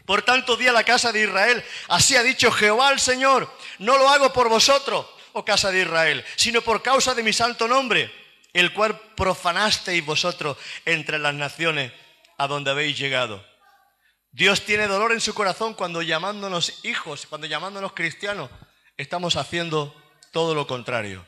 Por 0.06 0.22
tanto, 0.22 0.56
di 0.56 0.68
a 0.68 0.72
la 0.72 0.84
casa 0.84 1.12
de 1.12 1.24
Israel, 1.24 1.64
así 1.90 2.16
ha 2.16 2.24
dicho 2.24 2.52
Jehová 2.52 2.92
el 2.92 3.00
Señor, 3.00 3.52
no 3.80 3.98
lo 3.98 4.10
hago 4.10 4.32
por 4.32 4.48
vosotros, 4.48 5.06
oh 5.34 5.44
casa 5.44 5.70
de 5.70 5.82
Israel, 5.82 6.24
sino 6.36 6.62
por 6.62 6.82
causa 6.82 7.14
de 7.14 7.24
mi 7.24 7.34
santo 7.34 7.68
nombre, 7.68 8.12
el 8.54 8.74
cual 8.74 9.00
profanasteis 9.16 10.06
vosotros 10.06 10.58
entre 10.86 11.20
las 11.20 11.34
naciones 11.34 11.92
a 12.38 12.48
donde 12.48 12.72
habéis 12.72 12.98
llegado. 12.98 13.44
Dios 14.32 14.66
tiene 14.66 14.88
dolor 14.88 15.12
en 15.12 15.22
su 15.22 15.34
corazón 15.34 15.74
cuando 15.74 16.02
llamándonos 16.02 16.86
hijos, 16.86 17.26
cuando 17.26 17.48
llamándonos 17.48 17.94
cristianos, 17.94 18.50
estamos 18.96 19.36
haciendo 19.36 19.96
todo 20.32 20.54
lo 20.54 20.68
contrario. 20.68 21.26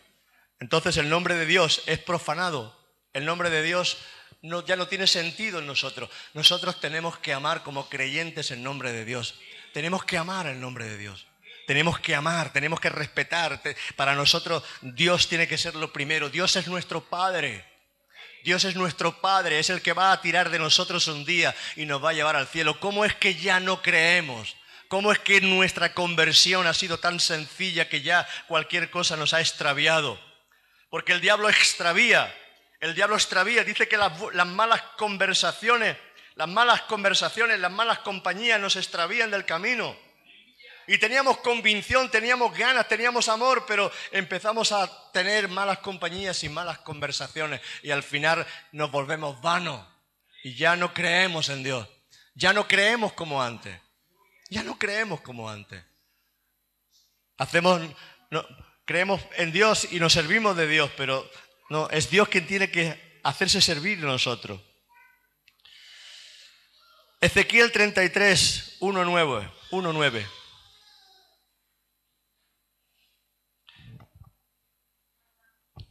Entonces 0.59 0.97
el 0.97 1.09
nombre 1.09 1.35
de 1.35 1.45
Dios 1.45 1.81
es 1.85 1.99
profanado, 1.99 2.77
el 3.13 3.25
nombre 3.25 3.49
de 3.49 3.63
Dios 3.63 3.97
ya 4.41 4.75
no 4.75 4.87
tiene 4.87 5.07
sentido 5.07 5.59
en 5.59 5.67
nosotros. 5.67 6.09
Nosotros 6.33 6.79
tenemos 6.79 7.17
que 7.17 7.33
amar 7.33 7.63
como 7.63 7.89
creyentes 7.89 8.51
en 8.51 8.63
nombre 8.63 8.91
de 8.91 9.05
Dios. 9.05 9.39
Tenemos 9.73 10.03
que 10.05 10.17
amar 10.17 10.47
en 10.47 10.61
nombre 10.61 10.85
de 10.85 10.97
Dios. 10.97 11.27
Tenemos 11.67 11.99
que 11.99 12.15
amar, 12.15 12.51
tenemos 12.51 12.79
que 12.79 12.89
respetar. 12.89 13.61
Para 13.95 14.15
nosotros 14.15 14.63
Dios 14.81 15.27
tiene 15.27 15.47
que 15.47 15.57
ser 15.57 15.75
lo 15.75 15.91
primero. 15.91 16.29
Dios 16.29 16.55
es 16.55 16.67
nuestro 16.67 17.01
Padre. 17.01 17.65
Dios 18.43 18.63
es 18.63 18.75
nuestro 18.75 19.19
Padre, 19.19 19.59
es 19.59 19.69
el 19.69 19.81
que 19.81 19.93
va 19.93 20.11
a 20.11 20.21
tirar 20.21 20.49
de 20.49 20.59
nosotros 20.59 21.07
un 21.07 21.25
día 21.25 21.55
y 21.75 21.85
nos 21.85 22.03
va 22.03 22.11
a 22.11 22.13
llevar 22.13 22.35
al 22.35 22.47
cielo. 22.47 22.79
¿Cómo 22.79 23.05
es 23.05 23.15
que 23.15 23.35
ya 23.35 23.59
no 23.59 23.81
creemos? 23.81 24.55
¿Cómo 24.87 25.11
es 25.11 25.19
que 25.19 25.41
nuestra 25.41 25.93
conversión 25.93 26.65
ha 26.67 26.73
sido 26.73 26.97
tan 26.97 27.19
sencilla 27.19 27.89
que 27.89 28.01
ya 28.01 28.27
cualquier 28.47 28.89
cosa 28.89 29.15
nos 29.15 29.33
ha 29.33 29.41
extraviado? 29.41 30.19
Porque 30.89 31.13
el 31.13 31.21
diablo 31.21 31.49
extravía 31.49 32.33
el 32.79 32.95
diablo 32.95 33.15
extravía, 33.15 33.63
dice 33.63 33.87
que 33.87 33.97
las, 33.97 34.13
malas 34.47 34.81
conversaciones, 34.97 35.97
las 36.35 36.47
malas 36.47 36.81
conversaciones, 36.83 37.59
las 37.59 37.71
malas 37.71 37.99
compañías 37.99 38.59
nos 38.59 38.77
extravían 38.77 39.31
del 39.31 39.45
camino. 39.45 39.97
Y 40.89 40.97
teníamos 40.97 41.37
convicción, 41.37 42.09
teníamos 42.09 42.57
ganas, 42.57 42.87
teníamos 42.87 43.29
amor, 43.29 43.63
pero 43.67 43.91
empezamos 44.11 44.71
a 44.71 45.11
tener 45.11 45.47
malas 45.47 45.77
compañías 45.77 46.43
y 46.43 46.49
malas 46.49 46.79
conversaciones 46.79 47.61
y 47.83 47.91
al 47.91 48.01
final 48.01 48.43
nos 48.71 48.89
volvemos 48.89 49.39
vanos 49.39 49.85
y 50.43 50.55
ya 50.55 50.75
no 50.75 50.91
creemos 50.91 51.49
en 51.49 51.61
Dios. 51.61 51.87
Ya 52.33 52.53
no 52.53 52.67
creemos 52.67 53.13
como 53.13 53.39
antes. 53.39 53.79
Ya 54.49 54.63
no 54.63 54.79
creemos 54.79 55.21
como 55.21 55.47
antes. 55.47 55.79
Hacemos, 57.37 57.79
creemos 58.83 59.21
en 59.37 59.51
Dios 59.51 59.87
y 59.91 59.99
nos 59.99 60.13
servimos 60.13 60.57
de 60.57 60.67
Dios, 60.67 60.89
pero 60.97 61.29
no, 61.69 61.87
es 61.91 62.09
Dios 62.09 62.29
quien 62.29 62.47
tiene 62.47 62.71
que 62.71 63.19
hacerse 63.23 63.61
servir 63.61 64.01
de 64.01 64.07
nosotros. 64.07 64.59
Ezequiel 67.21 67.71
33, 67.71 68.77
1, 68.79 69.05
9, 69.05 69.51
1, 69.69 69.93
9. 69.93 70.39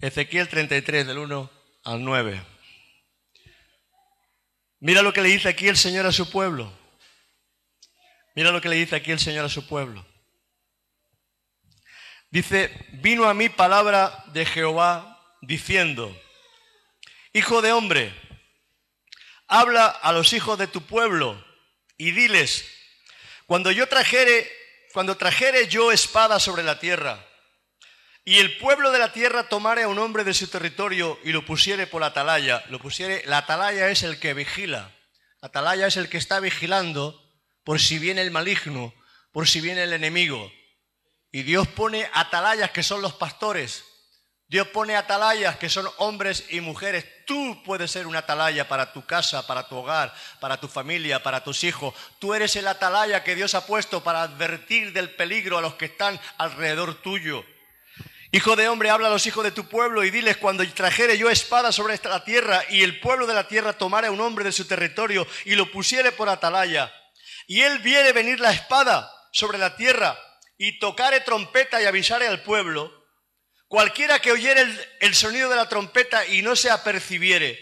Ezequiel 0.01 0.49
33, 0.49 1.07
del 1.07 1.19
1 1.19 1.51
al 1.85 2.05
9. 2.05 2.41
Mira 4.81 5.03
lo 5.03 5.13
que 5.13 5.23
le 5.23 5.29
dice 5.29 5.49
aquí 5.49 5.67
el 5.67 5.77
Señor 5.77 6.07
a 6.07 6.13
su 6.13 6.31
pueblo. 6.31 6.73
Mira 8.37 8.53
lo 8.53 8.61
que 8.61 8.69
le 8.69 8.77
dice 8.77 8.95
aquí 8.95 9.11
el 9.11 9.19
Señor 9.19 9.45
a 9.45 9.49
su 9.49 9.67
pueblo. 9.67 10.07
Dice, 12.31 12.87
vino 12.93 13.29
a 13.29 13.35
mí 13.35 13.49
palabra 13.49 14.25
de 14.29 14.47
Jehová 14.47 15.37
diciendo, 15.41 16.17
Hijo 17.33 17.61
de 17.61 17.73
hombre, 17.73 18.15
habla 19.49 19.87
a 19.87 20.13
los 20.13 20.33
hijos 20.33 20.59
de 20.59 20.69
tu 20.69 20.83
pueblo 20.83 21.45
y 21.97 22.13
diles, 22.13 22.65
cuando 23.47 23.73
yo 23.73 23.89
trajere, 23.89 24.49
cuando 24.93 25.17
trajere 25.17 25.67
yo 25.67 25.91
espada 25.91 26.39
sobre 26.39 26.63
la 26.63 26.79
tierra, 26.79 27.28
y 28.29 28.41
el 28.41 28.59
pueblo 28.59 28.93
de 28.93 28.99
la 28.99 29.11
tierra 29.11 29.49
tomare 29.49 29.85
a 29.85 29.89
un 29.89 29.99
hombre 29.99 30.23
de 30.23 30.35
su 30.35 30.49
territorio 30.49 31.19
y 31.25 31.33
lo 31.33 31.47
pusiere 31.47 31.87
por 31.87 32.05
atalaya, 32.05 32.63
lo 32.69 32.79
pusiere, 32.79 33.23
la 33.25 33.39
atalaya 33.39 33.89
es 33.89 34.03
el 34.03 34.21
que 34.21 34.35
vigila, 34.35 34.95
atalaya 35.41 35.87
es 35.87 35.97
el 35.97 36.11
que 36.11 36.19
está 36.19 36.39
vigilando 36.39 37.19
por 37.65 37.81
si 37.81 37.99
viene 37.99 38.21
el 38.21 38.31
maligno, 38.31 38.93
por 39.33 39.49
si 39.49 39.63
viene 39.63 39.85
el 39.85 39.95
enemigo. 39.95 40.53
Y 41.33 41.43
Dios 41.43 41.69
pone 41.69 42.11
atalayas 42.13 42.71
que 42.71 42.83
son 42.83 43.01
los 43.01 43.15
pastores, 43.15 43.83
Dios 44.47 44.69
pone 44.69 44.95
atalayas 44.95 45.57
que 45.57 45.71
son 45.71 45.89
hombres 45.97 46.45
y 46.51 46.61
mujeres. 46.61 47.07
Tú 47.27 47.63
puedes 47.65 47.91
ser 47.91 48.07
una 48.07 48.19
atalaya 48.19 48.69
para 48.69 48.93
tu 48.93 49.07
casa, 49.07 49.47
para 49.47 49.67
tu 49.69 49.77
hogar, 49.77 50.15
para 50.39 50.61
tu 50.61 50.69
familia, 50.69 51.23
para 51.23 51.43
tus 51.43 51.65
hijos. 51.65 51.95
Tú 52.19 52.35
eres 52.35 52.57
el 52.57 52.69
atalaya 52.69 53.25
que 53.25 53.35
Dios 53.35 53.55
ha 53.55 53.67
puesto 53.67 54.05
para 54.05 54.21
advertir 54.21 54.93
del 54.93 55.15
peligro 55.17 55.57
a 55.57 55.63
los 55.63 55.77
que 55.77 55.87
están 55.87 56.21
alrededor 56.37 57.01
tuyo. 57.01 57.43
Hijo 58.31 58.57
de 58.57 58.69
hombre, 58.69 58.91
habla 58.91 59.09
a 59.09 59.11
los 59.11 59.27
hijos 59.27 59.43
de 59.43 59.53
tu 59.53 59.69
pueblo 59.69 60.05
y 60.05 60.11
diles, 60.11 60.37
cuando 60.37 60.67
trajere 60.73 61.17
yo 61.17 61.31
espada 61.31 61.73
sobre 61.73 61.95
esta 61.95 62.23
tierra 62.25 62.63
y 62.69 62.83
el 62.83 63.01
pueblo 63.01 63.27
de 63.27 63.35
la 63.35 63.49
tierra 63.49 63.73
tomare 63.73 64.11
un 64.11 64.21
hombre 64.21 64.45
de 64.45 64.53
su 64.53 64.67
territorio 64.67 65.27
y 65.47 65.55
lo 65.55 65.71
pusiere 65.73 66.13
por 66.13 66.29
atalaya, 66.29 66.93
y 67.47 67.63
él 67.63 67.79
viere 67.79 68.13
venir 68.13 68.39
la 68.39 68.53
espada 68.53 69.11
sobre 69.33 69.57
la 69.57 69.77
tierra 69.77 70.19
y 70.59 70.79
tocare 70.79 71.21
trompeta 71.21 71.81
y 71.81 71.87
avisare 71.87 72.27
al 72.27 72.43
pueblo, 72.43 72.99
Cualquiera 73.69 74.19
que 74.19 74.33
oyere 74.33 74.67
el, 74.99 75.15
sonido 75.15 75.51
de 75.51 75.57
la 75.57 75.69
trompeta 75.69 76.27
y 76.27 76.41
no 76.41 76.57
se 76.57 76.71
apercibiere, 76.71 77.59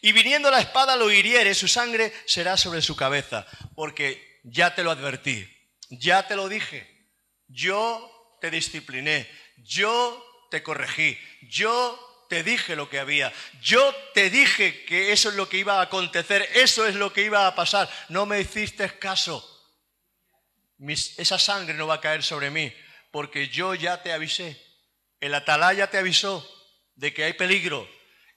Y 0.00 0.12
viniendo 0.12 0.50
la 0.50 0.60
espada 0.60 0.96
lo 0.96 1.10
hiriere, 1.10 1.54
su 1.54 1.66
sangre 1.66 2.12
será 2.24 2.56
sobre 2.56 2.80
su 2.80 2.94
cabeza, 2.94 3.46
porque 3.74 4.40
ya 4.44 4.74
te 4.74 4.84
lo 4.84 4.92
advertí, 4.92 5.46
ya 5.90 6.26
te 6.26 6.36
lo 6.36 6.48
dije, 6.48 7.10
yo 7.48 8.38
te 8.40 8.50
discipliné, 8.50 9.28
yo 9.62 10.48
te 10.50 10.62
corregí, 10.62 11.18
yo 11.42 12.26
te 12.28 12.42
dije 12.42 12.76
lo 12.76 12.88
que 12.88 12.98
había, 12.98 13.32
yo 13.60 13.94
te 14.14 14.30
dije 14.30 14.84
que 14.84 15.12
eso 15.12 15.30
es 15.30 15.34
lo 15.34 15.48
que 15.48 15.58
iba 15.58 15.78
a 15.78 15.82
acontecer, 15.82 16.48
eso 16.54 16.86
es 16.86 16.94
lo 16.94 17.12
que 17.12 17.22
iba 17.22 17.46
a 17.46 17.54
pasar, 17.54 17.90
no 18.08 18.26
me 18.26 18.40
hiciste 18.40 18.98
caso. 18.98 19.46
esa 21.16 21.38
sangre 21.38 21.74
no 21.74 21.86
va 21.86 21.94
a 21.94 22.00
caer 22.00 22.22
sobre 22.22 22.50
mí, 22.50 22.72
porque 23.10 23.48
yo 23.48 23.74
ya 23.74 24.02
te 24.02 24.12
avisé. 24.12 24.60
El 25.20 25.34
atalaya 25.34 25.90
te 25.90 25.98
avisó 25.98 26.48
de 26.94 27.12
que 27.12 27.24
hay 27.24 27.34
peligro, 27.34 27.88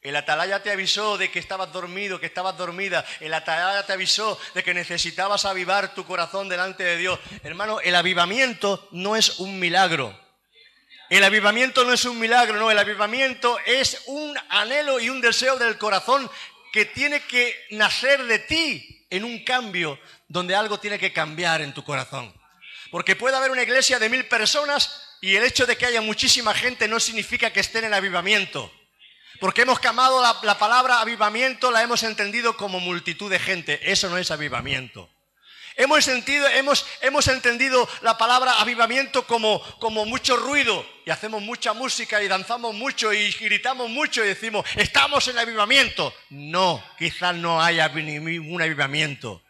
el 0.04 0.18
atalaya 0.18 0.62
te 0.62 0.70
avisó 0.70 1.18
de 1.18 1.32
que 1.32 1.40
estabas 1.40 1.72
dormido, 1.72 2.20
que 2.20 2.26
estabas 2.26 2.58
dormida. 2.58 3.06
El 3.22 3.34
atalaya 3.34 3.86
te 3.86 3.94
avisó 3.94 4.38
de 4.54 4.62
que 4.62 4.74
necesitabas 4.74 5.46
avivar 5.46 5.96
tu 5.96 6.06
corazón 6.06 6.50
delante 6.50 6.84
de 6.84 6.98
Dios. 6.98 7.18
Hermano, 7.42 7.80
el 7.80 7.96
avivamiento 7.96 8.90
no 8.92 9.16
es 9.16 9.40
un 9.40 9.60
milagro. 9.60 10.20
El 11.14 11.24
avivamiento 11.24 11.86
no 11.86 11.94
es 11.94 12.06
un 12.06 12.18
milagro, 12.18 12.58
no. 12.58 12.72
El 12.72 12.80
avivamiento 12.80 13.60
es 13.68 14.02
un 14.08 14.36
anhelo 14.50 15.00
y 15.00 15.12
un 15.12 15.22
deseo 15.22 15.58
del 15.58 15.78
corazón 15.78 16.28
que 16.72 16.86
tiene 16.86 17.22
que 17.28 17.56
nacer 17.70 18.24
de 18.24 18.40
ti 18.40 19.06
en 19.12 19.24
un 19.24 19.44
cambio 19.44 20.00
donde 20.28 20.56
algo 20.56 20.80
tiene 20.80 20.98
que 20.98 21.14
cambiar 21.14 21.62
en 21.62 21.72
tu 21.72 21.84
corazón. 21.84 22.34
Porque 22.90 23.16
puede 23.16 23.38
haber 23.38 23.52
una 23.52 23.62
iglesia 23.62 24.00
de 24.00 24.10
mil 24.10 24.26
personas 24.26 25.20
y 25.22 25.36
el 25.36 25.44
hecho 25.44 25.68
de 25.68 25.78
que 25.78 25.86
haya 25.86 26.02
muchísima 26.02 26.52
gente 26.56 26.88
no 26.88 27.00
significa 27.00 27.54
que 27.54 27.60
estén 27.60 27.86
en 27.86 27.94
avivamiento. 27.94 28.74
Porque 29.40 29.62
hemos 29.62 29.80
camado 29.80 30.20
la, 30.20 30.58
palabra 30.58 31.00
avivamiento, 31.00 31.70
la 31.70 31.84
hemos 31.84 32.02
entendido 32.02 32.58
como 32.58 32.80
multitud 32.80 33.30
de 33.30 33.38
gente. 33.38 33.80
Eso 33.84 34.10
no 34.10 34.18
es 34.18 34.32
avivamiento. 34.32 35.13
Hemos, 35.76 36.06
sentido, 36.06 36.48
hemos, 36.50 36.86
hemos 37.02 37.28
entendido 37.28 37.88
la 38.02 38.18
palabra 38.18 38.62
avivamiento 38.62 39.26
como, 39.26 39.62
como 39.80 40.06
mucho 40.06 40.38
ruido 40.38 40.86
y 41.06 41.10
hacemos 41.10 41.42
mucha 41.42 41.74
música 41.74 42.22
y 42.22 42.28
danzamos 42.28 42.76
mucho 42.76 43.12
y 43.12 43.32
gritamos 43.32 43.90
mucho 43.90 44.24
y 44.24 44.28
decimos, 44.28 44.66
estamos 44.76 45.28
en 45.28 45.38
avivamiento. 45.38 46.14
No, 46.30 46.84
quizás 46.98 47.36
no 47.36 47.62
haya 47.62 47.90
ningún 47.90 48.62
avivamiento. 48.62 49.44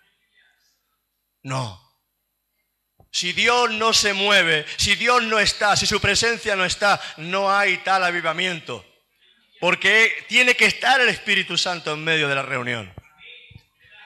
No. 1.44 1.82
Si 3.12 3.34
Dios 3.34 3.70
no 3.72 3.94
se 3.94 4.14
mueve, 4.14 4.66
si 4.78 4.96
Dios 4.96 5.22
no 5.24 5.40
está, 5.40 5.76
si 5.76 5.86
su 5.86 6.00
presencia 6.00 6.56
no 6.56 6.66
está, 6.66 7.00
no 7.18 7.54
hay 7.56 7.78
tal 7.80 8.04
avivamiento. 8.04 8.84
Porque 9.60 10.26
tiene 10.28 10.56
que 10.56 10.66
estar 10.66 11.00
el 11.00 11.10
Espíritu 11.10 11.58
Santo 11.58 11.94
en 11.94 12.04
medio 12.04 12.28
de 12.28 12.36
la 12.36 12.42
reunión. 12.42 12.94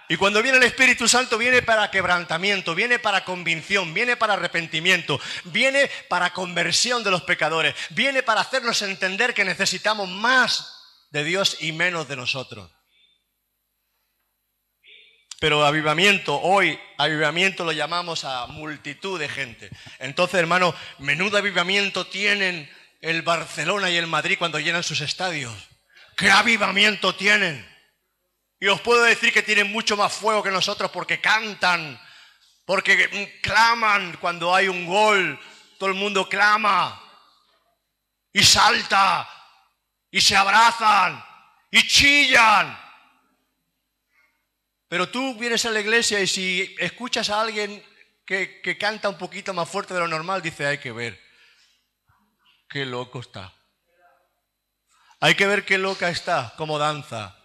Y 0.09 0.15
cuando 0.15 0.41
viene 0.41 0.57
el 0.57 0.63
Espíritu 0.63 1.07
Santo 1.07 1.37
viene 1.37 1.61
para 1.61 1.91
quebrantamiento, 1.91 2.73
viene 2.73 2.97
para 2.97 3.25
convicción, 3.25 3.93
viene 3.93 4.15
para 4.15 4.33
arrepentimiento, 4.33 5.19
viene 5.45 5.89
para 6.07 6.31
conversión 6.31 7.03
de 7.03 7.11
los 7.11 7.23
pecadores, 7.23 7.75
viene 7.89 8.23
para 8.23 8.41
hacernos 8.41 8.81
entender 8.81 9.33
que 9.33 9.43
necesitamos 9.43 10.07
más 10.07 10.77
de 11.11 11.25
Dios 11.25 11.57
y 11.59 11.73
menos 11.73 12.07
de 12.07 12.15
nosotros. 12.15 12.71
Pero 15.39 15.65
avivamiento, 15.65 16.39
hoy 16.39 16.79
avivamiento 16.97 17.63
lo 17.63 17.71
llamamos 17.71 18.23
a 18.23 18.47
multitud 18.47 19.19
de 19.19 19.29
gente. 19.29 19.69
Entonces, 19.99 20.39
hermano, 20.39 20.73
menudo 20.99 21.37
avivamiento 21.37 22.07
tienen 22.07 22.69
el 23.01 23.21
Barcelona 23.21 23.91
y 23.91 23.97
el 23.97 24.07
Madrid 24.07 24.37
cuando 24.39 24.59
llenan 24.59 24.83
sus 24.83 25.01
estadios. 25.01 25.53
¡Qué 26.15 26.31
avivamiento 26.31 27.13
tienen! 27.13 27.76
Y 28.59 28.67
os 28.67 28.81
puedo 28.81 29.03
decir 29.03 29.31
que 29.31 29.43
tienen 29.43 29.71
mucho 29.71 29.95
más 29.95 30.13
fuego 30.13 30.41
que 30.41 30.49
nosotros 30.49 30.89
porque 30.91 31.21
cantan, 31.21 31.99
porque 32.65 33.39
claman 33.41 34.17
cuando 34.19 34.53
hay 34.53 34.67
un 34.67 34.85
gol, 34.85 35.39
todo 35.77 35.89
el 35.89 35.95
mundo 35.95 36.27
clama 36.27 37.01
y 38.33 38.43
salta 38.43 39.29
y 40.09 40.21
se 40.21 40.35
abrazan 40.35 41.23
y 41.69 41.85
chillan. 41.87 42.77
Pero 44.87 45.09
tú 45.09 45.35
vienes 45.35 45.65
a 45.65 45.71
la 45.71 45.81
iglesia 45.81 46.19
y 46.19 46.27
si 46.27 46.75
escuchas 46.79 47.29
a 47.29 47.41
alguien 47.41 47.85
que, 48.25 48.61
que 48.61 48.77
canta 48.77 49.09
un 49.09 49.17
poquito 49.17 49.53
más 49.53 49.69
fuerte 49.69 49.93
de 49.93 49.99
lo 49.99 50.07
normal, 50.07 50.41
dice, 50.41 50.65
hay 50.65 50.79
que 50.79 50.91
ver 50.91 51.19
qué 52.69 52.85
loco 52.85 53.19
está. 53.19 53.53
Hay 55.19 55.35
que 55.35 55.47
ver 55.47 55.65
qué 55.65 55.77
loca 55.77 56.09
está, 56.09 56.53
cómo 56.57 56.79
danza. 56.79 57.37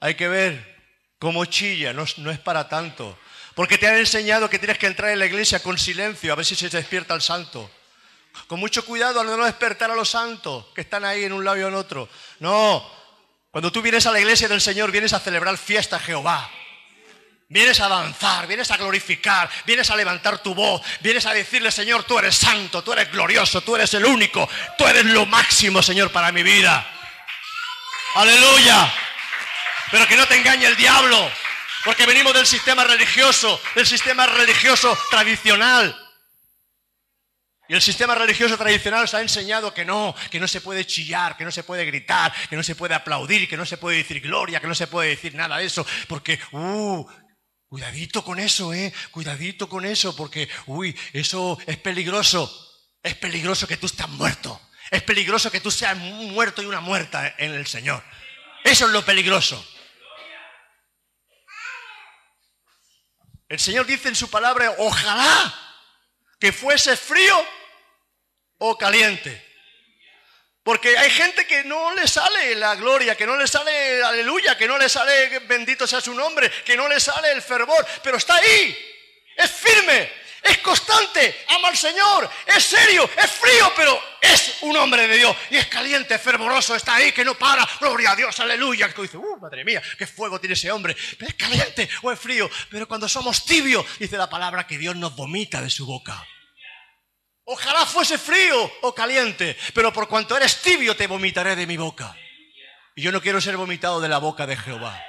Hay 0.00 0.14
que 0.14 0.28
ver 0.28 0.76
cómo 1.18 1.44
chilla, 1.46 1.92
no, 1.92 2.02
es 2.04 2.38
para 2.38 2.68
tanto. 2.68 3.18
Porque 3.54 3.78
te 3.78 3.86
han 3.86 3.96
enseñado 3.96 4.50
que 4.50 4.58
tienes 4.58 4.78
que 4.78 4.86
entrar 4.86 5.10
en 5.10 5.18
la 5.18 5.26
iglesia 5.26 5.62
con 5.62 5.78
silencio, 5.78 6.32
a 6.32 6.36
ver 6.36 6.44
si 6.44 6.54
se 6.54 6.68
despierta 6.68 7.14
el 7.14 7.22
santo. 7.22 7.70
Con 8.48 8.60
mucho 8.60 8.84
cuidado 8.84 9.20
al 9.20 9.26
no 9.26 9.44
despertar 9.44 9.90
a 9.90 9.94
los 9.94 10.10
santos 10.10 10.66
que 10.74 10.82
están 10.82 11.04
ahí 11.04 11.24
en 11.24 11.32
un 11.32 11.44
lado 11.44 11.56
y 11.56 11.62
en 11.62 11.74
otro. 11.74 12.08
No, 12.40 12.86
cuando 13.50 13.72
tú 13.72 13.80
vienes 13.80 14.04
a 14.06 14.12
la 14.12 14.20
iglesia 14.20 14.48
del 14.48 14.60
Señor, 14.60 14.90
vienes 14.90 15.14
a 15.14 15.20
celebrar 15.20 15.56
fiesta 15.56 15.96
a 15.96 16.00
Jehová. 16.00 16.50
Vienes 17.48 17.78
a 17.80 17.88
danzar, 17.88 18.46
vienes 18.48 18.70
a 18.72 18.76
glorificar, 18.76 19.48
vienes 19.64 19.88
a 19.88 19.96
levantar 19.96 20.42
tu 20.42 20.52
voz, 20.52 20.82
vienes 21.00 21.24
a 21.26 21.32
decirle, 21.32 21.70
Señor, 21.70 22.02
tú 22.02 22.18
eres 22.18 22.34
santo, 22.36 22.82
tú 22.82 22.92
eres 22.92 23.10
glorioso, 23.10 23.60
tú 23.60 23.76
eres 23.76 23.94
el 23.94 24.04
único, 24.04 24.48
tú 24.76 24.84
eres 24.84 25.06
lo 25.06 25.26
máximo, 25.26 25.80
Señor, 25.80 26.10
para 26.10 26.32
mi 26.32 26.42
vida. 26.42 26.84
Aleluya. 28.16 28.92
Pero 29.90 30.06
que 30.06 30.16
no 30.16 30.26
te 30.26 30.36
engañe 30.36 30.66
el 30.66 30.76
diablo, 30.76 31.30
porque 31.84 32.06
venimos 32.06 32.34
del 32.34 32.46
sistema 32.46 32.84
religioso, 32.84 33.60
del 33.74 33.86
sistema 33.86 34.26
religioso 34.26 34.96
tradicional. 35.10 35.96
Y 37.68 37.74
el 37.74 37.82
sistema 37.82 38.14
religioso 38.14 38.56
tradicional 38.56 39.08
se 39.08 39.16
ha 39.16 39.20
enseñado 39.22 39.74
que 39.74 39.84
no, 39.84 40.14
que 40.30 40.38
no 40.38 40.46
se 40.46 40.60
puede 40.60 40.86
chillar, 40.86 41.36
que 41.36 41.44
no 41.44 41.50
se 41.50 41.64
puede 41.64 41.84
gritar, 41.84 42.32
que 42.48 42.56
no 42.56 42.62
se 42.62 42.76
puede 42.76 42.94
aplaudir, 42.94 43.48
que 43.48 43.56
no 43.56 43.66
se 43.66 43.76
puede 43.76 43.98
decir 43.98 44.20
gloria, 44.20 44.60
que 44.60 44.68
no 44.68 44.74
se 44.74 44.86
puede 44.86 45.10
decir 45.10 45.34
nada 45.34 45.58
de 45.58 45.64
eso, 45.64 45.84
porque, 46.08 46.38
uh, 46.52 47.04
Cuidadito 47.68 48.22
con 48.22 48.38
eso, 48.38 48.72
¿eh? 48.72 48.92
Cuidadito 49.10 49.68
con 49.68 49.84
eso, 49.84 50.14
porque, 50.14 50.48
uy, 50.66 50.96
eso 51.12 51.58
es 51.66 51.76
peligroso. 51.78 52.48
Es 53.02 53.16
peligroso 53.16 53.66
que 53.66 53.76
tú 53.76 53.86
estés 53.86 54.08
muerto. 54.08 54.60
Es 54.90 55.02
peligroso 55.02 55.50
que 55.50 55.60
tú 55.60 55.70
seas 55.72 55.96
muerto 55.96 56.62
y 56.62 56.66
una 56.66 56.80
muerta 56.80 57.34
en 57.38 57.54
el 57.54 57.66
Señor. 57.66 58.04
Eso 58.62 58.86
es 58.86 58.92
lo 58.92 59.04
peligroso. 59.04 59.62
El 63.48 63.60
Señor 63.60 63.86
dice 63.86 64.08
en 64.08 64.16
su 64.16 64.28
palabra, 64.28 64.74
ojalá 64.78 65.54
que 66.40 66.52
fuese 66.52 66.96
frío 66.96 67.46
o 68.58 68.76
caliente. 68.76 69.44
Porque 70.62 70.98
hay 70.98 71.10
gente 71.10 71.46
que 71.46 71.62
no 71.62 71.94
le 71.94 72.08
sale 72.08 72.56
la 72.56 72.74
gloria, 72.74 73.16
que 73.16 73.24
no 73.24 73.36
le 73.36 73.46
sale 73.46 74.02
aleluya, 74.02 74.58
que 74.58 74.66
no 74.66 74.76
le 74.76 74.88
sale 74.88 75.38
bendito 75.40 75.86
sea 75.86 76.00
su 76.00 76.12
nombre, 76.12 76.50
que 76.64 76.76
no 76.76 76.88
le 76.88 76.98
sale 76.98 77.30
el 77.30 77.40
fervor, 77.40 77.86
pero 78.02 78.16
está 78.16 78.34
ahí, 78.34 78.76
es 79.36 79.48
firme, 79.48 80.12
es 80.42 80.58
constante, 80.58 81.44
ama 81.48 81.68
al 81.68 81.76
Señor, 81.76 82.30
es 82.46 82.64
serio, 82.64 83.08
es 83.16 83.30
frío, 83.30 83.72
pero 83.76 84.00
es 84.20 84.58
un 84.62 84.76
hombre 84.76 85.06
de 85.08 85.16
Dios 85.16 85.36
y 85.50 85.56
es 85.56 85.66
caliente, 85.66 86.18
fervoroso, 86.18 86.74
está 86.74 86.96
ahí, 86.96 87.12
que 87.12 87.24
no 87.24 87.34
para, 87.34 87.68
gloria 87.80 88.12
a 88.12 88.16
Dios, 88.16 88.38
aleluya. 88.40 88.92
Que 88.92 89.02
dice, 89.02 89.16
uh, 89.16 89.36
madre 89.38 89.64
mía, 89.64 89.82
qué 89.98 90.06
fuego 90.06 90.38
tiene 90.40 90.54
ese 90.54 90.70
hombre, 90.70 90.96
pero 91.18 91.28
es 91.28 91.34
caliente 91.34 91.88
o 92.02 92.12
es 92.12 92.18
frío, 92.18 92.50
pero 92.70 92.86
cuando 92.86 93.08
somos 93.08 93.44
tibios, 93.44 93.84
dice 93.98 94.16
la 94.16 94.30
palabra 94.30 94.66
que 94.66 94.78
Dios 94.78 94.96
nos 94.96 95.16
vomita 95.16 95.60
de 95.60 95.70
su 95.70 95.86
boca. 95.86 96.26
Ojalá 97.44 97.86
fuese 97.86 98.18
frío 98.18 98.72
o 98.82 98.94
caliente, 98.94 99.56
pero 99.72 99.92
por 99.92 100.08
cuanto 100.08 100.36
eres 100.36 100.60
tibio 100.62 100.96
te 100.96 101.06
vomitaré 101.06 101.54
de 101.54 101.66
mi 101.66 101.76
boca. 101.76 102.16
Y 102.96 103.02
yo 103.02 103.12
no 103.12 103.20
quiero 103.20 103.40
ser 103.40 103.56
vomitado 103.56 104.00
de 104.00 104.08
la 104.08 104.18
boca 104.18 104.46
de 104.46 104.56
Jehová. 104.56 105.00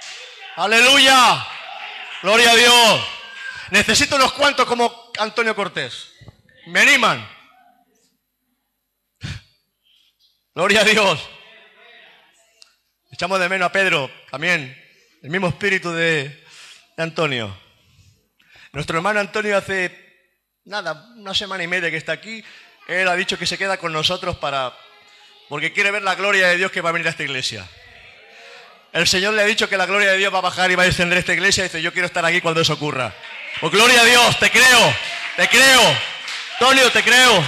Aleluya. 0.56 1.48
Gloria 2.22 2.52
a 2.52 2.56
Dios. 2.56 3.17
Necesito 3.72 4.16
unos 4.16 4.34
cuantos 4.34 4.66
como 4.66 5.12
Antonio 5.20 5.56
Cortés. 5.56 6.14
Me 6.68 6.82
animan. 6.82 7.28
Gloria 10.54 10.82
a 10.82 10.84
Dios. 10.84 11.30
Echamos 13.12 13.40
de 13.40 13.50
menos 13.50 13.68
a 13.68 13.72
Pedro 13.72 14.12
también. 14.32 14.76
El 15.22 15.30
mismo 15.30 15.48
espíritu 15.48 15.92
de, 15.92 16.44
Antonio. 16.98 17.56
Nuestro 18.72 18.98
hermano 18.98 19.20
Antonio 19.20 19.56
hace 19.56 19.96
nada, 20.66 21.10
una 21.16 21.36
semana 21.36 21.64
y 21.64 21.68
media 21.68 21.92
que 21.92 21.98
está 21.98 22.12
aquí, 22.12 22.44
él 22.88 23.08
ha 23.08 23.16
dicho 23.16 23.38
que 23.38 23.46
se 23.46 23.58
queda 23.58 23.78
con 23.78 23.94
nosotros 23.94 24.38
para, 24.38 24.76
porque 25.48 25.72
quiere 25.72 25.92
ver 25.92 26.02
la 26.02 26.16
gloria 26.16 26.48
de 26.48 26.58
Dios 26.58 26.72
que 26.72 26.82
va 26.82 26.90
a 26.90 26.94
venir 26.94 27.08
a 27.08 27.12
esta 27.12 27.24
iglesia. 27.24 27.70
El 28.94 29.08
Señor 29.08 29.34
le 29.34 29.42
ha 29.42 29.46
dicho 29.46 29.70
que 29.70 29.78
la 29.78 29.86
gloria 29.86 30.12
de 30.12 30.18
Dios 30.18 30.34
va 30.34 30.40
a 30.40 30.42
bajar 30.42 30.72
y 30.72 30.76
va 30.76 30.84
a 30.84 30.88
descender 30.88 31.18
esta 31.18 31.34
iglesia 31.34 31.62
y 31.62 31.68
dice, 31.68 31.82
yo 31.82 31.92
quiero 31.92 32.08
estar 32.08 32.26
aquí 32.26 32.42
cuando 32.42 32.62
eso 32.62 32.74
ocurra. 32.74 33.14
Pues 33.60 33.72
gloria 33.72 34.02
a 34.02 34.06
Dios, 34.06 34.40
te 34.40 34.50
creo, 34.50 34.96
te 35.36 35.48
creo. 35.48 35.82
Tonio, 36.60 36.92
te 36.92 37.04
creo. 37.04 37.44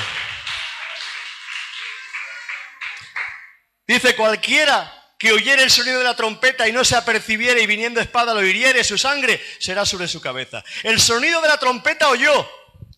Dice, 3.88 4.16
cualquiera 4.16 4.94
que 5.18 5.32
oyere 5.32 5.64
el 5.64 5.72
sonido 5.72 5.98
de 5.98 6.04
la 6.04 6.16
trompeta 6.16 6.68
y 6.68 6.72
no 6.72 6.86
se 6.86 6.96
apercibiere 6.96 7.62
y 7.62 7.68
viniendo 7.68 8.00
espada 8.00 8.34
lo 8.34 8.44
hiriere, 8.44 8.84
su 8.84 8.98
sangre 8.98 9.44
será 9.60 9.86
sobre 9.86 10.08
su 10.08 10.22
cabeza. 10.22 10.64
El 10.84 11.00
sonido 11.00 11.42
de 11.42 11.48
la 11.48 11.58
trompeta 11.58 12.10
oyó 12.10 12.50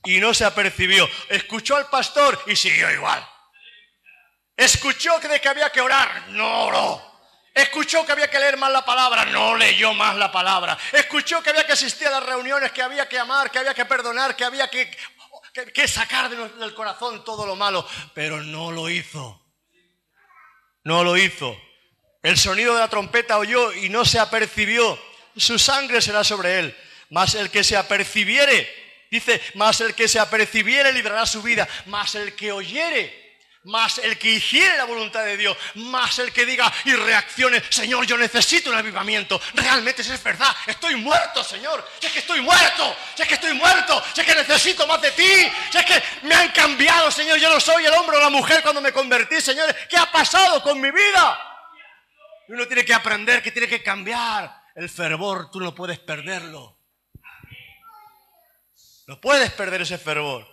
y 0.03 0.19
no 0.19 0.33
se 0.33 0.45
apercibió. 0.45 1.09
Escuchó 1.29 1.77
al 1.77 1.89
pastor 1.89 2.43
y 2.47 2.55
siguió 2.55 2.91
igual. 2.91 3.25
Escuchó 4.55 5.19
que 5.19 5.27
de 5.27 5.41
que 5.41 5.49
había 5.49 5.71
que 5.71 5.81
orar, 5.81 6.27
no 6.29 6.65
oró. 6.65 7.10
Escuchó 7.53 8.05
que 8.05 8.13
había 8.13 8.29
que 8.29 8.39
leer 8.39 8.57
más 8.57 8.71
la 8.71 8.85
palabra, 8.85 9.25
no 9.25 9.57
leyó 9.57 9.93
más 9.93 10.15
la 10.15 10.31
palabra. 10.31 10.77
Escuchó 10.93 11.43
que 11.43 11.49
había 11.49 11.65
que 11.65 11.73
asistir 11.73 12.07
a 12.07 12.11
las 12.11 12.23
reuniones, 12.23 12.71
que 12.71 12.81
había 12.81 13.09
que 13.09 13.19
amar, 13.19 13.51
que 13.51 13.59
había 13.59 13.73
que 13.73 13.85
perdonar, 13.85 14.37
que 14.37 14.45
había 14.45 14.69
que, 14.69 14.89
que, 15.73 15.87
sacar 15.87 16.29
del 16.29 16.73
corazón 16.73 17.25
todo 17.25 17.45
lo 17.45 17.57
malo, 17.57 17.85
pero 18.13 18.41
no 18.41 18.71
lo 18.71 18.89
hizo. 18.89 19.41
No 20.85 21.03
lo 21.03 21.17
hizo. 21.17 21.59
El 22.23 22.37
sonido 22.37 22.73
de 22.73 22.79
la 22.79 22.87
trompeta 22.87 23.37
oyó 23.37 23.73
y 23.73 23.89
no 23.89 24.05
se 24.05 24.19
apercibió. 24.19 24.97
Su 25.35 25.59
sangre 25.59 26.01
será 26.01 26.23
sobre 26.23 26.59
él. 26.59 26.77
Mas 27.09 27.35
el 27.35 27.51
que 27.51 27.65
se 27.65 27.75
apercibiere, 27.75 28.69
dice, 29.11 29.41
mas 29.55 29.81
el 29.81 29.93
que 29.93 30.07
se 30.07 30.19
apercibiere 30.19 30.93
librará 30.93 31.25
su 31.25 31.41
vida. 31.41 31.67
Mas 31.87 32.15
el 32.15 32.33
que 32.33 32.53
oyere 32.53 33.20
más 33.63 33.99
el 33.99 34.17
que 34.17 34.29
hiciere 34.29 34.77
la 34.77 34.85
voluntad 34.85 35.23
de 35.23 35.37
Dios, 35.37 35.55
más 35.75 36.17
el 36.19 36.33
que 36.33 36.45
diga 36.45 36.71
y 36.85 36.93
reaccione, 36.93 37.61
Señor, 37.69 38.05
yo 38.05 38.17
necesito 38.17 38.69
un 38.69 38.75
avivamiento. 38.75 39.39
Realmente 39.53 40.01
es 40.01 40.23
verdad, 40.23 40.55
estoy 40.65 40.95
muerto, 40.95 41.43
Señor. 41.43 41.87
Si 41.99 42.07
es 42.07 42.13
que 42.13 42.19
estoy 42.19 42.41
muerto, 42.41 42.95
si 43.15 43.21
es 43.21 43.27
que 43.27 43.35
estoy 43.35 43.53
muerto, 43.53 44.03
si 44.13 44.21
es 44.21 44.27
que 44.27 44.35
necesito 44.35 44.87
más 44.87 45.01
de 45.01 45.11
ti, 45.11 45.51
si 45.71 45.77
es 45.77 45.85
que 45.85 46.03
me 46.23 46.33
han 46.33 46.51
cambiado, 46.51 47.11
Señor. 47.11 47.37
Yo 47.37 47.49
no 47.53 47.59
soy 47.59 47.85
el 47.85 47.93
hombre 47.93 48.17
o 48.17 48.21
la 48.21 48.29
mujer 48.29 48.61
cuando 48.63 48.81
me 48.81 48.91
convertí, 48.91 49.39
Señor. 49.41 49.75
¿Qué 49.89 49.97
ha 49.97 50.11
pasado 50.11 50.61
con 50.63 50.79
mi 50.81 50.89
vida? 50.89 51.47
Uno 52.47 52.67
tiene 52.67 52.83
que 52.83 52.93
aprender 52.93 53.41
que 53.41 53.51
tiene 53.51 53.67
que 53.67 53.83
cambiar. 53.83 54.61
El 54.75 54.89
fervor, 54.89 55.51
tú 55.51 55.59
no 55.59 55.75
puedes 55.75 55.99
perderlo. 55.99 56.77
No 59.07 59.19
puedes 59.19 59.51
perder 59.51 59.81
ese 59.81 59.97
fervor. 59.97 60.47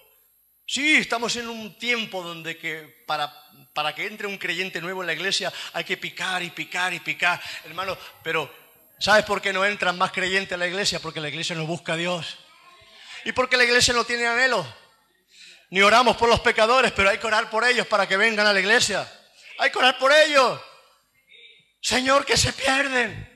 Sí, 0.70 0.96
estamos 0.96 1.34
en 1.36 1.48
un 1.48 1.78
tiempo 1.78 2.22
donde 2.22 2.58
que 2.58 3.02
para, 3.06 3.32
para 3.72 3.94
que 3.94 4.06
entre 4.06 4.26
un 4.26 4.36
creyente 4.36 4.82
nuevo 4.82 5.02
en 5.02 5.06
la 5.06 5.14
iglesia 5.14 5.50
hay 5.72 5.82
que 5.82 5.96
picar 5.96 6.42
y 6.42 6.50
picar 6.50 6.92
y 6.92 7.00
picar, 7.00 7.40
hermano, 7.64 7.96
pero 8.22 8.54
¿sabes 8.98 9.24
por 9.24 9.40
qué 9.40 9.50
no 9.50 9.64
entran 9.64 9.96
más 9.96 10.12
creyentes 10.12 10.52
a 10.52 10.58
la 10.58 10.66
iglesia? 10.66 11.00
Porque 11.00 11.22
la 11.22 11.30
iglesia 11.30 11.56
no 11.56 11.64
busca 11.64 11.94
a 11.94 11.96
Dios. 11.96 12.36
Y 13.24 13.32
porque 13.32 13.56
la 13.56 13.64
iglesia 13.64 13.94
no 13.94 14.04
tiene 14.04 14.26
anhelo. 14.26 14.62
Ni 15.70 15.80
oramos 15.80 16.18
por 16.18 16.28
los 16.28 16.40
pecadores, 16.40 16.92
pero 16.92 17.08
hay 17.08 17.16
que 17.16 17.26
orar 17.26 17.48
por 17.48 17.64
ellos 17.64 17.86
para 17.86 18.06
que 18.06 18.18
vengan 18.18 18.46
a 18.46 18.52
la 18.52 18.60
iglesia. 18.60 19.10
Hay 19.60 19.70
que 19.70 19.78
orar 19.78 19.96
por 19.96 20.12
ellos. 20.12 20.60
Señor, 21.80 22.26
que 22.26 22.36
se 22.36 22.52
pierden. 22.52 23.26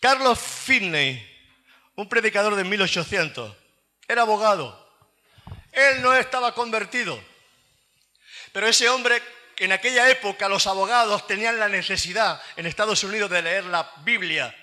Carlos 0.00 0.38
Finney, 0.40 1.22
un 1.96 2.08
predicador 2.08 2.54
de 2.54 2.64
1800, 2.64 3.59
era 4.10 4.22
abogado. 4.22 4.76
Él 5.70 6.02
no 6.02 6.12
estaba 6.14 6.52
convertido. 6.52 7.22
Pero 8.52 8.66
ese 8.66 8.88
hombre, 8.88 9.22
en 9.56 9.70
aquella 9.70 10.08
época 10.10 10.48
los 10.48 10.66
abogados 10.66 11.26
tenían 11.28 11.60
la 11.60 11.68
necesidad 11.68 12.42
en 12.56 12.66
Estados 12.66 13.04
Unidos 13.04 13.30
de 13.30 13.42
leer 13.42 13.64
la 13.64 13.92
Biblia. 13.98 14.54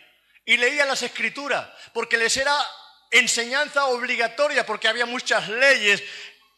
Y 0.45 0.57
leían 0.57 0.87
las 0.87 1.01
escrituras, 1.01 1.67
porque 1.93 2.17
les 2.17 2.35
era 2.35 2.57
enseñanza 3.09 3.85
obligatoria, 3.85 4.65
porque 4.65 4.89
había 4.89 5.05
muchas 5.05 5.47
leyes 5.47 6.03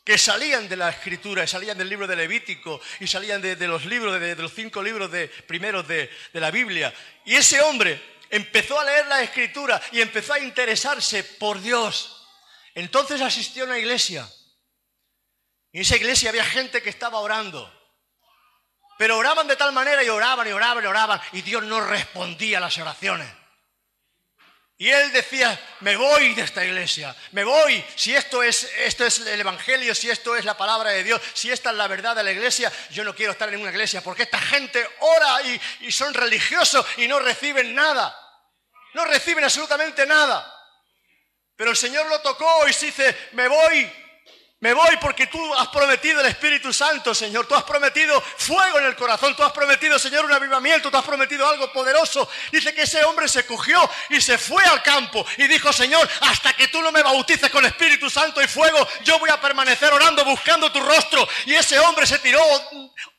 que 0.03 0.17
salían 0.17 0.67
de 0.67 0.75
la 0.75 0.89
escritura, 0.89 1.45
salían 1.45 1.77
del 1.77 1.89
libro 1.89 2.07
de 2.07 2.15
Levítico 2.15 2.81
y 2.99 3.05
salían 3.05 3.41
de, 3.41 3.55
los 3.67 3.85
libros, 3.85 4.19
de, 4.19 4.35
los 4.35 4.53
cinco 4.53 4.81
libros 4.81 5.11
de, 5.11 5.27
primeros 5.27 5.87
de, 5.87 6.09
de 6.33 6.39
la 6.39 6.49
Biblia. 6.49 6.91
Y 7.25 7.35
ese 7.35 7.61
hombre 7.61 8.01
empezó 8.31 8.79
a 8.79 8.85
leer 8.85 9.05
la 9.05 9.21
escritura 9.21 9.79
y 9.91 10.01
empezó 10.01 10.33
a 10.33 10.39
interesarse 10.39 11.23
por 11.23 11.61
Dios. 11.61 12.18
Entonces 12.79 13.19
asistió 13.19 13.63
a 13.63 13.67
una 13.67 13.77
iglesia. 13.77 14.27
Y 15.71 15.77
en 15.77 15.81
esa 15.81 15.97
iglesia 15.97 16.29
había 16.29 16.45
gente 16.45 16.81
que 16.81 16.89
estaba 16.89 17.19
orando. 17.19 17.69
Pero 18.97 19.17
oraban 19.17 19.47
de 19.47 19.57
tal 19.57 19.73
manera 19.73 20.01
y 20.03 20.09
oraban 20.09 20.47
y 20.47 20.51
oraban 20.51 20.83
y 20.83 20.87
oraban. 20.87 21.21
Y 21.33 21.41
Dios 21.41 21.63
no 21.63 21.81
respondía 21.81 22.57
a 22.57 22.61
las 22.61 22.77
oraciones. 22.77 23.29
Y 24.77 24.89
él 24.89 25.11
decía, 25.11 25.59
me 25.81 25.97
voy 25.97 26.33
de 26.35 26.43
esta 26.43 26.63
iglesia, 26.63 27.13
me 27.33 27.43
voy, 27.43 27.83
si 27.97 28.15
esto 28.15 28.41
es, 28.41 28.63
esto 28.77 29.05
es 29.05 29.19
el 29.19 29.41
Evangelio, 29.41 29.93
si 29.93 30.09
esto 30.09 30.37
es 30.37 30.45
la 30.45 30.55
palabra 30.55 30.91
de 30.91 31.03
Dios, 31.03 31.21
si 31.33 31.51
esta 31.51 31.71
es 31.71 31.75
la 31.75 31.89
verdad 31.89 32.15
de 32.15 32.23
la 32.23 32.31
iglesia, 32.31 32.71
yo 32.89 33.03
no 33.03 33.13
quiero 33.13 33.33
estar 33.33 33.53
en 33.53 33.59
una 33.59 33.71
iglesia 33.71 33.99
porque 33.99 34.23
esta 34.23 34.39
gente 34.39 34.87
ora 35.01 35.41
y, 35.41 35.61
y 35.81 35.91
son 35.91 36.13
religiosos 36.13 36.85
y 36.95 37.09
no 37.09 37.19
reciben 37.19 37.75
nada, 37.75 38.17
no 38.93 39.03
reciben 39.03 39.43
absolutamente 39.43 40.05
nada. 40.05 40.58
Pero 41.59 41.71
el 41.71 41.75
Señor 41.75 42.07
lo 42.07 42.21
tocó 42.21 42.47
y 42.63 42.67
dice, 42.67 43.29
me 43.33 43.45
voy, 43.49 43.91
me 44.61 44.73
voy 44.73 44.95
porque 45.01 45.27
tú 45.27 45.53
has 45.55 45.67
prometido 45.67 46.21
el 46.21 46.27
Espíritu 46.27 46.71
Santo, 46.71 47.13
Señor. 47.13 47.47
Tú 47.47 47.53
has 47.53 47.63
prometido 47.63 48.21
fuego 48.21 48.79
en 48.79 48.85
el 48.85 48.95
corazón. 48.95 49.35
Tú 49.35 49.43
has 49.43 49.51
prometido, 49.51 49.99
Señor, 49.99 50.23
un 50.23 50.31
avivamiento. 50.31 50.89
Tú 50.89 50.95
has 50.95 51.03
prometido 51.03 51.45
algo 51.45 51.69
poderoso. 51.73 52.29
Dice 52.49 52.73
que 52.73 52.83
ese 52.83 53.03
hombre 53.03 53.27
se 53.27 53.45
cogió 53.45 53.77
y 54.09 54.21
se 54.21 54.37
fue 54.37 54.63
al 54.63 54.81
campo 54.81 55.25
y 55.35 55.49
dijo, 55.49 55.73
Señor, 55.73 56.09
hasta 56.21 56.53
que 56.53 56.69
tú 56.69 56.81
no 56.81 56.93
me 56.93 57.03
bautices 57.03 57.49
con 57.49 57.65
Espíritu 57.65 58.09
Santo 58.09 58.41
y 58.41 58.47
fuego, 58.47 58.87
yo 59.03 59.19
voy 59.19 59.29
a 59.29 59.41
permanecer 59.41 59.91
orando, 59.91 60.23
buscando 60.23 60.71
tu 60.71 60.79
rostro. 60.79 61.27
Y 61.45 61.55
ese 61.55 61.77
hombre 61.77 62.07
se 62.07 62.19
tiró 62.19 62.41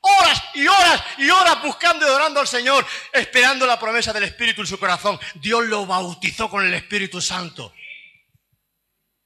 horas 0.00 0.42
y 0.54 0.66
horas 0.66 1.02
y 1.18 1.28
horas 1.28 1.62
buscando 1.62 2.06
y 2.06 2.10
orando 2.10 2.40
al 2.40 2.48
Señor, 2.48 2.86
esperando 3.12 3.66
la 3.66 3.78
promesa 3.78 4.14
del 4.14 4.24
Espíritu 4.24 4.62
en 4.62 4.66
su 4.66 4.78
corazón. 4.78 5.20
Dios 5.34 5.62
lo 5.66 5.84
bautizó 5.84 6.48
con 6.48 6.66
el 6.66 6.72
Espíritu 6.72 7.20
Santo. 7.20 7.74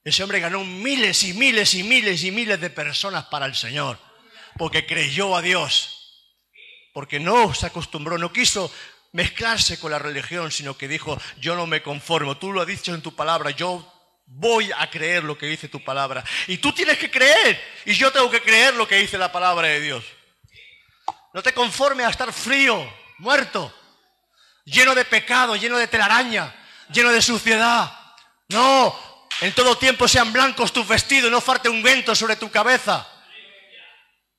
Ese 0.05 0.23
hombre 0.23 0.39
ganó 0.39 0.63
miles 0.65 1.23
y 1.23 1.33
miles 1.33 1.73
y 1.75 1.83
miles 1.83 2.23
y 2.25 2.31
miles 2.31 2.61
de 2.61 2.69
personas 2.69 3.25
para 3.25 3.47
el 3.47 3.55
Señor, 3.55 3.99
porque 4.59 4.85
creyó 4.85 5.35
a 5.35 5.41
Dios, 5.41 6.21
porque 6.93 7.19
no 7.19 7.55
se 7.55 7.67
acostumbró, 7.67 8.19
no 8.19 8.31
quiso 8.31 8.71
mezclarse 9.13 9.79
con 9.81 9.93
la 9.93 9.99
religión, 9.99 10.53
sino 10.53 10.77
que 10.77 10.89
dijo, 10.89 11.19
yo 11.41 11.57
no 11.57 11.67
me 11.67 11.83
conformo, 11.83 12.37
tú 12.37 12.53
lo 12.53 12.61
has 12.61 12.67
dicho 12.67 12.93
en 12.93 13.01
tu 13.01 13.15
palabra, 13.15 13.51
yo 13.51 13.91
voy 14.27 14.71
a 14.77 14.91
creer 14.91 15.25
lo 15.25 15.39
que 15.39 15.47
dice 15.47 15.69
tu 15.69 15.83
palabra. 15.83 16.23
Y 16.49 16.59
tú 16.59 16.73
tienes 16.73 16.99
que 16.99 17.11
creer, 17.11 17.59
y 17.87 17.95
yo 17.95 18.13
tengo 18.13 18.31
que 18.31 18.43
creer 18.43 18.75
lo 18.75 18.87
que 18.87 18.97
dice 18.97 19.17
la 19.17 19.33
palabra 19.33 19.69
de 19.69 19.81
Dios. 19.81 20.05
No 21.33 21.43
te 21.43 21.55
conformes 21.55 22.07
a 22.07 22.11
estar 22.11 22.31
frío, 22.33 22.93
muerto, 23.19 23.75
lleno 24.65 24.95
de 24.95 25.05
pecado, 25.07 25.57
lleno 25.57 25.79
de 25.79 25.89
telaraña, 25.89 26.55
lleno 26.93 27.11
de 27.11 27.23
suciedad. 27.23 27.91
No, 28.49 29.14
en 29.45 29.53
todo 29.53 29.77
tiempo 29.77 30.09
sean 30.09 30.33
blancos 30.33 30.73
tus 30.73 30.89
vestidos 30.89 31.29
y 31.29 31.31
no 31.31 31.39
falte 31.39 31.69
un 31.69 31.83
vento 31.83 32.15
sobre 32.15 32.37
tu 32.37 32.51
cabeza. 32.51 33.07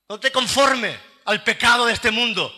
No 0.09 0.19
te 0.19 0.31
conformes 0.31 0.97
al 1.25 1.43
pecado 1.43 1.85
de 1.85 1.93
este 1.93 2.09
mundo. 2.09 2.51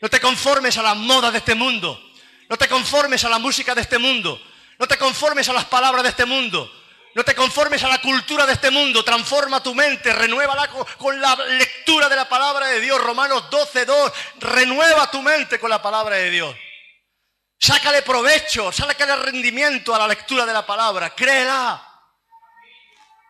No 0.00 0.08
te 0.08 0.18
conformes 0.18 0.74
a 0.78 0.82
las 0.82 0.96
modas 0.96 1.32
de 1.32 1.38
este 1.38 1.54
mundo. 1.54 2.02
No 2.48 2.56
te 2.56 2.66
conformes 2.66 3.22
a 3.24 3.28
la 3.28 3.38
música 3.38 3.74
de 3.74 3.82
este 3.82 3.98
mundo. 3.98 4.42
No 4.78 4.88
te 4.88 4.96
conformes 4.96 5.50
a 5.50 5.52
las 5.52 5.66
palabras 5.66 6.02
de 6.02 6.08
este 6.08 6.24
mundo. 6.24 6.72
No 7.14 7.24
te 7.24 7.34
conformes 7.34 7.84
a 7.84 7.88
la 7.88 8.00
cultura 8.00 8.46
de 8.46 8.54
este 8.54 8.70
mundo. 8.70 9.04
Transforma 9.04 9.62
tu 9.62 9.74
mente, 9.74 10.14
renuévala 10.14 10.68
con, 10.96 11.20
la 11.20 11.36
lectura 11.36 12.08
de 12.08 12.16
la 12.16 12.26
palabra 12.26 12.68
de 12.68 12.80
Dios. 12.80 12.98
Romanos 13.02 13.50
12, 13.50 13.84
2. 13.84 14.12
Renueva 14.40 15.10
tu 15.10 15.20
mente 15.20 15.60
con 15.60 15.68
la 15.68 15.82
palabra 15.82 16.16
de 16.16 16.30
Dios. 16.30 16.56
Sácale 17.62 18.02
provecho, 18.02 18.72
sácale 18.72 19.14
rendimiento 19.14 19.94
a 19.94 19.98
la 20.00 20.08
lectura 20.08 20.44
de 20.44 20.52
la 20.52 20.66
palabra, 20.66 21.10
créela. 21.10 21.80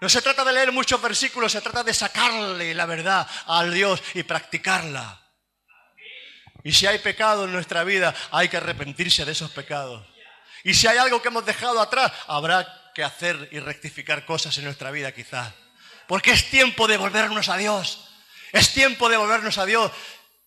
No 0.00 0.08
se 0.08 0.22
trata 0.22 0.42
de 0.42 0.54
leer 0.54 0.72
muchos 0.72 1.02
versículos, 1.02 1.52
se 1.52 1.60
trata 1.60 1.84
de 1.84 1.92
sacarle 1.92 2.72
la 2.72 2.86
verdad 2.86 3.28
al 3.46 3.74
Dios 3.74 4.02
y 4.14 4.22
practicarla. 4.22 5.20
Y 6.64 6.72
si 6.72 6.86
hay 6.86 6.98
pecado 7.00 7.44
en 7.44 7.52
nuestra 7.52 7.84
vida, 7.84 8.14
hay 8.30 8.48
que 8.48 8.56
arrepentirse 8.56 9.26
de 9.26 9.32
esos 9.32 9.50
pecados. 9.50 10.02
Y 10.64 10.72
si 10.72 10.86
hay 10.86 10.96
algo 10.96 11.20
que 11.20 11.28
hemos 11.28 11.44
dejado 11.44 11.78
atrás, 11.78 12.10
habrá 12.26 12.90
que 12.94 13.04
hacer 13.04 13.50
y 13.52 13.60
rectificar 13.60 14.24
cosas 14.24 14.56
en 14.56 14.64
nuestra 14.64 14.90
vida 14.90 15.12
quizás. 15.12 15.52
Porque 16.08 16.30
es 16.30 16.48
tiempo 16.48 16.88
de 16.88 16.96
volvernos 16.96 17.50
a 17.50 17.58
Dios. 17.58 18.08
Es 18.50 18.72
tiempo 18.72 19.10
de 19.10 19.18
volvernos 19.18 19.58
a 19.58 19.66
Dios. 19.66 19.92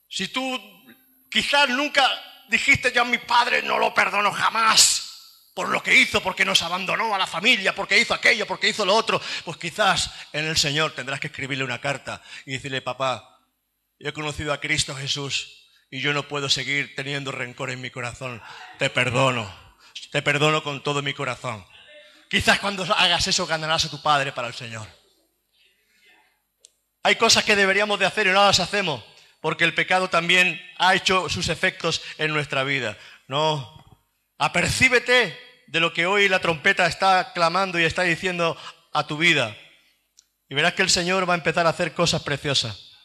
Si 0.09 0.29
tú 0.29 0.59
quizás 1.29 1.69
nunca 1.69 2.09
dijiste 2.49 2.91
yo 2.93 3.01
a 3.01 3.05
mi 3.05 3.17
padre 3.17 3.61
no 3.61 3.79
lo 3.79 3.93
perdono 3.93 4.31
jamás 4.31 5.05
por 5.55 5.69
lo 5.69 5.81
que 5.81 5.95
hizo, 5.95 6.21
porque 6.21 6.43
nos 6.43 6.61
abandonó 6.61 7.15
a 7.15 7.17
la 7.17 7.25
familia, 7.25 7.73
porque 7.73 7.97
hizo 7.97 8.13
aquello, 8.13 8.45
porque 8.45 8.67
hizo 8.67 8.85
lo 8.85 8.93
otro, 8.93 9.21
pues 9.45 9.55
quizás 9.55 10.11
en 10.33 10.45
el 10.45 10.57
Señor 10.57 10.91
tendrás 10.91 11.21
que 11.21 11.27
escribirle 11.27 11.63
una 11.63 11.79
carta 11.79 12.21
y 12.45 12.51
decirle, 12.51 12.81
papá, 12.81 13.39
yo 13.97 14.09
he 14.09 14.13
conocido 14.13 14.51
a 14.51 14.59
Cristo 14.59 14.93
Jesús 14.95 15.69
y 15.89 16.01
yo 16.01 16.11
no 16.11 16.27
puedo 16.27 16.49
seguir 16.49 16.93
teniendo 16.93 17.31
rencor 17.31 17.71
en 17.71 17.79
mi 17.79 17.89
corazón. 17.89 18.41
Te 18.79 18.89
perdono, 18.89 19.49
te 20.11 20.21
perdono 20.21 20.61
con 20.61 20.83
todo 20.83 21.01
mi 21.01 21.13
corazón. 21.13 21.65
Quizás 22.29 22.59
cuando 22.59 22.83
hagas 22.93 23.25
eso 23.27 23.47
ganarás 23.47 23.85
a 23.85 23.89
tu 23.89 24.01
Padre 24.01 24.33
para 24.33 24.49
el 24.49 24.53
Señor. 24.53 24.85
Hay 27.03 27.15
cosas 27.15 27.45
que 27.45 27.55
deberíamos 27.55 27.97
de 27.97 28.07
hacer 28.07 28.27
y 28.27 28.31
no 28.31 28.43
las 28.43 28.59
hacemos 28.59 29.01
porque 29.45 29.63
el 29.63 29.75
pecado 29.75 30.09
también 30.09 30.59
ha 30.79 30.95
hecho 30.95 31.29
sus 31.29 31.49
efectos 31.49 32.01
en 32.17 32.33
nuestra 32.33 32.63
vida. 32.63 32.97
No, 33.27 33.77
apercíbete 34.39 35.39
de 35.67 35.79
lo 35.79 35.93
que 35.93 36.07
hoy 36.07 36.27
la 36.27 36.39
trompeta 36.39 36.87
está 36.87 37.31
clamando 37.31 37.79
y 37.79 37.83
está 37.83 38.01
diciendo 38.01 38.57
a 38.91 39.05
tu 39.05 39.19
vida. 39.19 39.55
Y 40.49 40.55
verás 40.55 40.73
que 40.73 40.81
el 40.81 40.89
Señor 40.89 41.29
va 41.29 41.35
a 41.35 41.37
empezar 41.37 41.67
a 41.67 41.69
hacer 41.69 41.93
cosas 41.93 42.23
preciosas. 42.23 42.97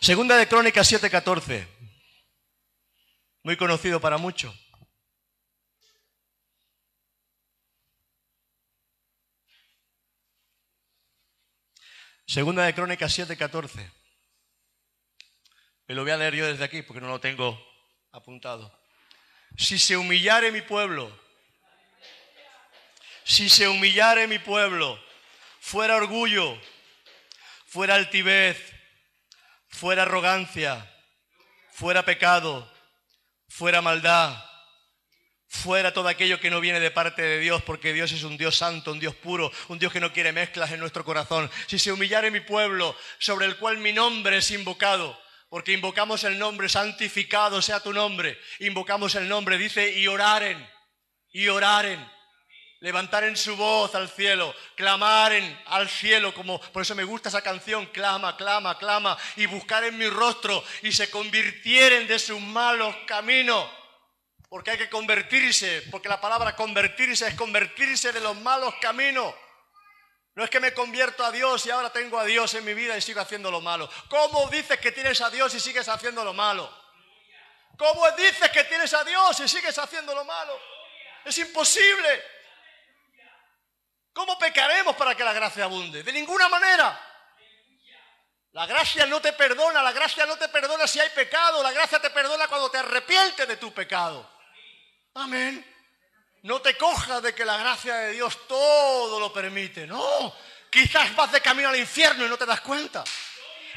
Segunda 0.00 0.38
de 0.38 0.48
Crónicas 0.48 0.90
7:14. 0.90 1.68
Muy 3.42 3.58
conocido 3.58 4.00
para 4.00 4.16
muchos. 4.16 4.54
Segunda 12.26 12.64
de 12.64 12.74
Crónicas 12.74 13.12
7:14. 13.12 13.95
Y 15.88 15.94
lo 15.94 16.02
voy 16.02 16.10
a 16.10 16.16
leer 16.16 16.34
yo 16.34 16.46
desde 16.46 16.64
aquí 16.64 16.82
porque 16.82 17.00
no 17.00 17.08
lo 17.08 17.20
tengo 17.20 17.60
apuntado. 18.12 18.76
Si 19.56 19.78
se 19.78 19.96
humillare 19.96 20.50
mi 20.50 20.62
pueblo, 20.62 21.16
si 23.24 23.48
se 23.48 23.68
humillare 23.68 24.26
mi 24.26 24.38
pueblo, 24.38 25.00
fuera 25.60 25.96
orgullo, 25.96 26.60
fuera 27.66 27.94
altivez, 27.94 28.72
fuera 29.68 30.02
arrogancia, 30.02 30.92
fuera 31.70 32.04
pecado, 32.04 32.72
fuera 33.48 33.80
maldad, 33.80 34.44
fuera 35.46 35.92
todo 35.92 36.08
aquello 36.08 36.40
que 36.40 36.50
no 36.50 36.60
viene 36.60 36.80
de 36.80 36.90
parte 36.90 37.22
de 37.22 37.38
Dios, 37.38 37.62
porque 37.62 37.92
Dios 37.92 38.10
es 38.12 38.24
un 38.24 38.36
Dios 38.36 38.56
santo, 38.56 38.92
un 38.92 39.00
Dios 39.00 39.14
puro, 39.14 39.52
un 39.68 39.78
Dios 39.78 39.92
que 39.92 40.00
no 40.00 40.12
quiere 40.12 40.32
mezclas 40.32 40.72
en 40.72 40.80
nuestro 40.80 41.04
corazón. 41.04 41.50
Si 41.66 41.78
se 41.78 41.92
humillare 41.92 42.30
mi 42.30 42.40
pueblo, 42.40 42.96
sobre 43.18 43.46
el 43.46 43.56
cual 43.56 43.78
mi 43.78 43.92
nombre 43.92 44.38
es 44.38 44.50
invocado, 44.50 45.18
porque 45.56 45.72
invocamos 45.72 46.22
el 46.24 46.38
nombre, 46.38 46.68
santificado 46.68 47.62
sea 47.62 47.80
tu 47.80 47.90
nombre, 47.90 48.38
invocamos 48.58 49.14
el 49.14 49.26
nombre, 49.26 49.56
dice, 49.56 49.90
y 49.90 50.06
oraren, 50.06 50.68
y 51.32 51.48
oraren, 51.48 52.06
levantar 52.80 53.24
en 53.24 53.38
su 53.38 53.56
voz 53.56 53.94
al 53.94 54.10
cielo, 54.10 54.54
clamar 54.74 55.32
en, 55.32 55.58
al 55.68 55.88
cielo, 55.88 56.34
como 56.34 56.60
por 56.60 56.82
eso 56.82 56.94
me 56.94 57.04
gusta 57.04 57.30
esa 57.30 57.40
canción, 57.40 57.86
clama, 57.86 58.36
clama, 58.36 58.76
clama, 58.76 59.16
y 59.36 59.46
buscar 59.46 59.82
en 59.84 59.96
mi 59.96 60.10
rostro 60.10 60.62
y 60.82 60.92
se 60.92 61.10
convirtieren 61.10 62.06
de 62.06 62.18
sus 62.18 62.38
malos 62.38 62.94
caminos. 63.06 63.66
Porque 64.50 64.72
hay 64.72 64.76
que 64.76 64.90
convertirse, 64.90 65.84
porque 65.90 66.10
la 66.10 66.20
palabra 66.20 66.54
convertirse 66.54 67.28
es 67.28 67.34
convertirse 67.34 68.12
de 68.12 68.20
los 68.20 68.38
malos 68.42 68.74
caminos. 68.82 69.34
No 70.36 70.44
es 70.44 70.50
que 70.50 70.60
me 70.60 70.74
convierto 70.74 71.24
a 71.24 71.32
Dios 71.32 71.64
y 71.64 71.70
ahora 71.70 71.90
tengo 71.90 72.18
a 72.18 72.24
Dios 72.24 72.52
en 72.52 72.64
mi 72.64 72.74
vida 72.74 72.94
y 72.94 73.00
sigo 73.00 73.22
haciendo 73.22 73.50
lo 73.50 73.62
malo. 73.62 73.90
¿Cómo 74.10 74.46
dices 74.48 74.78
que 74.78 74.92
tienes 74.92 75.18
a 75.22 75.30
Dios 75.30 75.54
y 75.54 75.60
sigues 75.60 75.88
haciendo 75.88 76.22
lo 76.22 76.34
malo? 76.34 76.70
¿Cómo 77.78 78.10
dices 78.12 78.50
que 78.50 78.64
tienes 78.64 78.92
a 78.92 79.02
Dios 79.02 79.40
y 79.40 79.48
sigues 79.48 79.78
haciendo 79.78 80.14
lo 80.14 80.26
malo? 80.26 80.60
Es 81.24 81.38
imposible. 81.38 82.22
¿Cómo 84.12 84.38
pecaremos 84.38 84.94
para 84.94 85.14
que 85.14 85.24
la 85.24 85.32
gracia 85.32 85.64
abunde? 85.64 86.02
De 86.02 86.12
ninguna 86.12 86.50
manera. 86.50 87.00
La 88.52 88.66
gracia 88.66 89.06
no 89.06 89.22
te 89.22 89.32
perdona, 89.32 89.82
la 89.82 89.92
gracia 89.92 90.26
no 90.26 90.36
te 90.36 90.50
perdona 90.50 90.86
si 90.86 91.00
hay 91.00 91.08
pecado, 91.10 91.62
la 91.62 91.72
gracia 91.72 91.98
te 91.98 92.10
perdona 92.10 92.46
cuando 92.46 92.70
te 92.70 92.76
arrepientes 92.76 93.48
de 93.48 93.56
tu 93.56 93.72
pecado. 93.72 94.30
Amén. 95.14 95.75
No 96.46 96.62
te 96.62 96.76
cojas 96.76 97.20
de 97.24 97.34
que 97.34 97.44
la 97.44 97.56
gracia 97.56 97.96
de 97.96 98.12
Dios 98.12 98.46
todo 98.46 99.18
lo 99.18 99.32
permite. 99.32 99.84
No, 99.84 100.32
quizás 100.70 101.12
vas 101.16 101.32
de 101.32 101.40
camino 101.40 101.68
al 101.70 101.76
infierno 101.76 102.24
y 102.24 102.28
no 102.28 102.38
te 102.38 102.46
das 102.46 102.60
cuenta. 102.60 103.02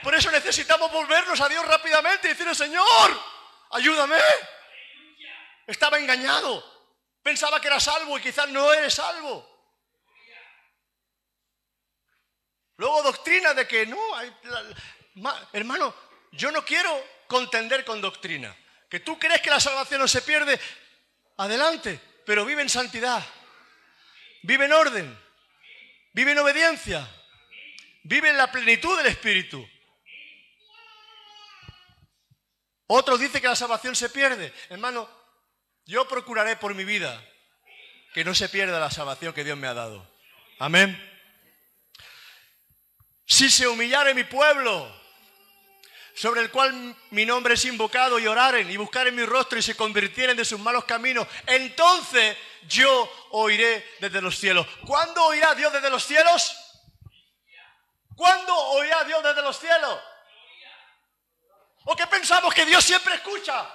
Por 0.04 0.14
eso 0.14 0.30
necesitamos 0.30 0.92
volvernos 0.92 1.42
a 1.42 1.50
Dios 1.50 1.66
rápidamente 1.66 2.28
y 2.28 2.30
decirle, 2.30 2.54
Señor, 2.54 3.20
ayúdame. 3.72 4.18
Estaba 5.66 5.98
engañado. 5.98 6.64
Pensaba 7.24 7.60
que 7.60 7.70
era 7.70 7.80
salvo 7.80 8.20
y 8.20 8.22
quizás 8.22 8.48
no 8.50 8.72
eres 8.72 8.94
salvo. 8.94 9.50
Luego 12.78 13.02
doctrina 13.02 13.56
de 13.56 13.68
que 13.68 13.88
no, 13.88 14.16
hay, 14.16 14.32
hermano, 15.54 15.96
yo 16.34 16.52
no 16.52 16.64
quiero 16.64 17.04
contender 17.26 17.84
con 17.84 18.00
doctrina. 18.00 18.56
Que 18.88 19.00
tú 19.00 19.18
crees 19.18 19.42
que 19.42 19.50
la 19.50 19.60
salvación 19.60 20.02
no 20.02 20.08
se 20.08 20.22
pierde, 20.22 20.60
adelante 21.38 22.09
pero 22.30 22.46
vive 22.46 22.62
en 22.62 22.70
santidad, 22.70 23.26
vive 24.44 24.66
en 24.66 24.72
orden, 24.72 25.20
vive 26.14 26.34
en 26.34 26.38
obediencia, 26.38 27.10
vive 28.04 28.30
en 28.30 28.38
la 28.38 28.52
plenitud 28.52 28.96
del 28.98 29.08
Espíritu. 29.08 29.68
Otros 32.86 33.20
dicen 33.20 33.42
que 33.42 33.48
la 33.48 33.56
salvación 33.56 33.96
se 33.96 34.12
pierde. 34.12 34.54
Hermano, 34.70 35.10
yo 35.88 36.08
procuraré 36.08 36.56
por 36.56 36.76
mi 36.76 36.84
vida 36.84 37.20
que 38.14 38.24
no 38.24 38.36
se 38.36 38.48
pierda 38.48 38.80
la 38.80 38.92
salvación 38.92 39.34
que 39.34 39.44
Dios 39.44 39.58
me 39.58 39.66
ha 39.66 39.74
dado. 39.74 40.08
Amén. 40.60 40.96
Si 43.26 43.50
se 43.50 43.68
humillare 43.68 44.14
mi 44.14 44.26
pueblo, 44.26 44.88
sobre 46.20 46.42
el 46.42 46.52
cual 46.52 46.98
mi 47.12 47.26
nombre 47.26 47.54
es 47.54 47.64
invocado 47.64 48.20
y 48.20 48.28
oraren 48.28 48.70
y 48.70 48.76
buscaren 48.76 49.16
mi 49.16 49.24
rostro 49.24 49.58
y 49.58 49.62
se 49.62 49.78
convirtieren 49.78 50.36
de 50.36 50.44
sus 50.44 50.60
malos 50.60 50.84
caminos, 50.84 51.26
entonces 51.46 52.36
yo 52.68 53.10
oiré 53.32 53.90
desde 54.02 54.20
los 54.20 54.38
cielos. 54.38 54.68
¿Cuándo 54.86 55.24
oirá 55.28 55.56
Dios 55.56 55.72
desde 55.72 55.90
los 55.90 56.04
cielos? 56.04 56.58
¿Cuándo 58.18 58.54
oirá 58.54 59.06
Dios 59.06 59.24
desde 59.24 59.42
los 59.42 59.58
cielos? 59.58 59.98
¿O 61.86 61.96
qué 61.96 62.06
pensamos 62.08 62.54
que 62.54 62.66
Dios 62.66 62.84
siempre 62.84 63.16
escucha? 63.16 63.66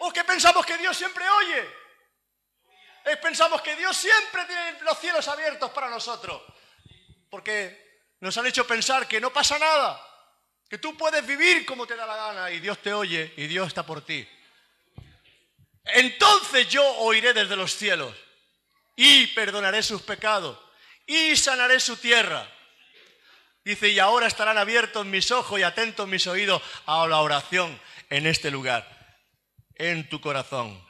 ¿O 0.00 0.12
qué 0.12 0.24
pensamos 0.24 0.66
que 0.66 0.76
Dios 0.76 0.94
siempre 0.94 1.26
oye? 1.26 1.86
pensamos 3.22 3.62
que 3.62 3.74
Dios 3.76 3.96
siempre 3.96 4.44
tiene 4.44 4.82
los 4.82 4.98
cielos 4.98 5.26
abiertos 5.26 5.70
para 5.70 5.88
nosotros. 5.88 6.42
Porque 7.30 8.02
nos 8.20 8.36
han 8.36 8.44
hecho 8.44 8.66
pensar 8.66 9.08
que 9.08 9.22
no 9.22 9.32
pasa 9.32 9.58
nada. 9.58 10.05
Que 10.68 10.78
tú 10.78 10.96
puedes 10.96 11.26
vivir 11.26 11.64
como 11.64 11.86
te 11.86 11.96
da 11.96 12.06
la 12.06 12.16
gana 12.16 12.50
y 12.50 12.60
Dios 12.60 12.78
te 12.78 12.92
oye 12.92 13.32
y 13.36 13.46
Dios 13.46 13.68
está 13.68 13.84
por 13.84 14.04
ti. 14.04 14.26
Entonces 15.84 16.68
yo 16.68 16.84
oiré 16.98 17.32
desde 17.32 17.56
los 17.56 17.74
cielos 17.74 18.14
y 18.96 19.28
perdonaré 19.28 19.82
sus 19.82 20.02
pecados 20.02 20.58
y 21.06 21.36
sanaré 21.36 21.78
su 21.78 21.96
tierra. 21.96 22.50
Dice, 23.64 23.88
y 23.88 23.98
ahora 23.98 24.26
estarán 24.26 24.58
abiertos 24.58 25.06
mis 25.06 25.30
ojos 25.30 25.58
y 25.58 25.62
atentos 25.62 26.06
mis 26.08 26.26
oídos 26.26 26.62
a 26.86 27.06
la 27.06 27.20
oración 27.20 27.80
en 28.10 28.26
este 28.26 28.50
lugar, 28.50 28.86
en 29.74 30.08
tu 30.08 30.20
corazón. 30.20 30.84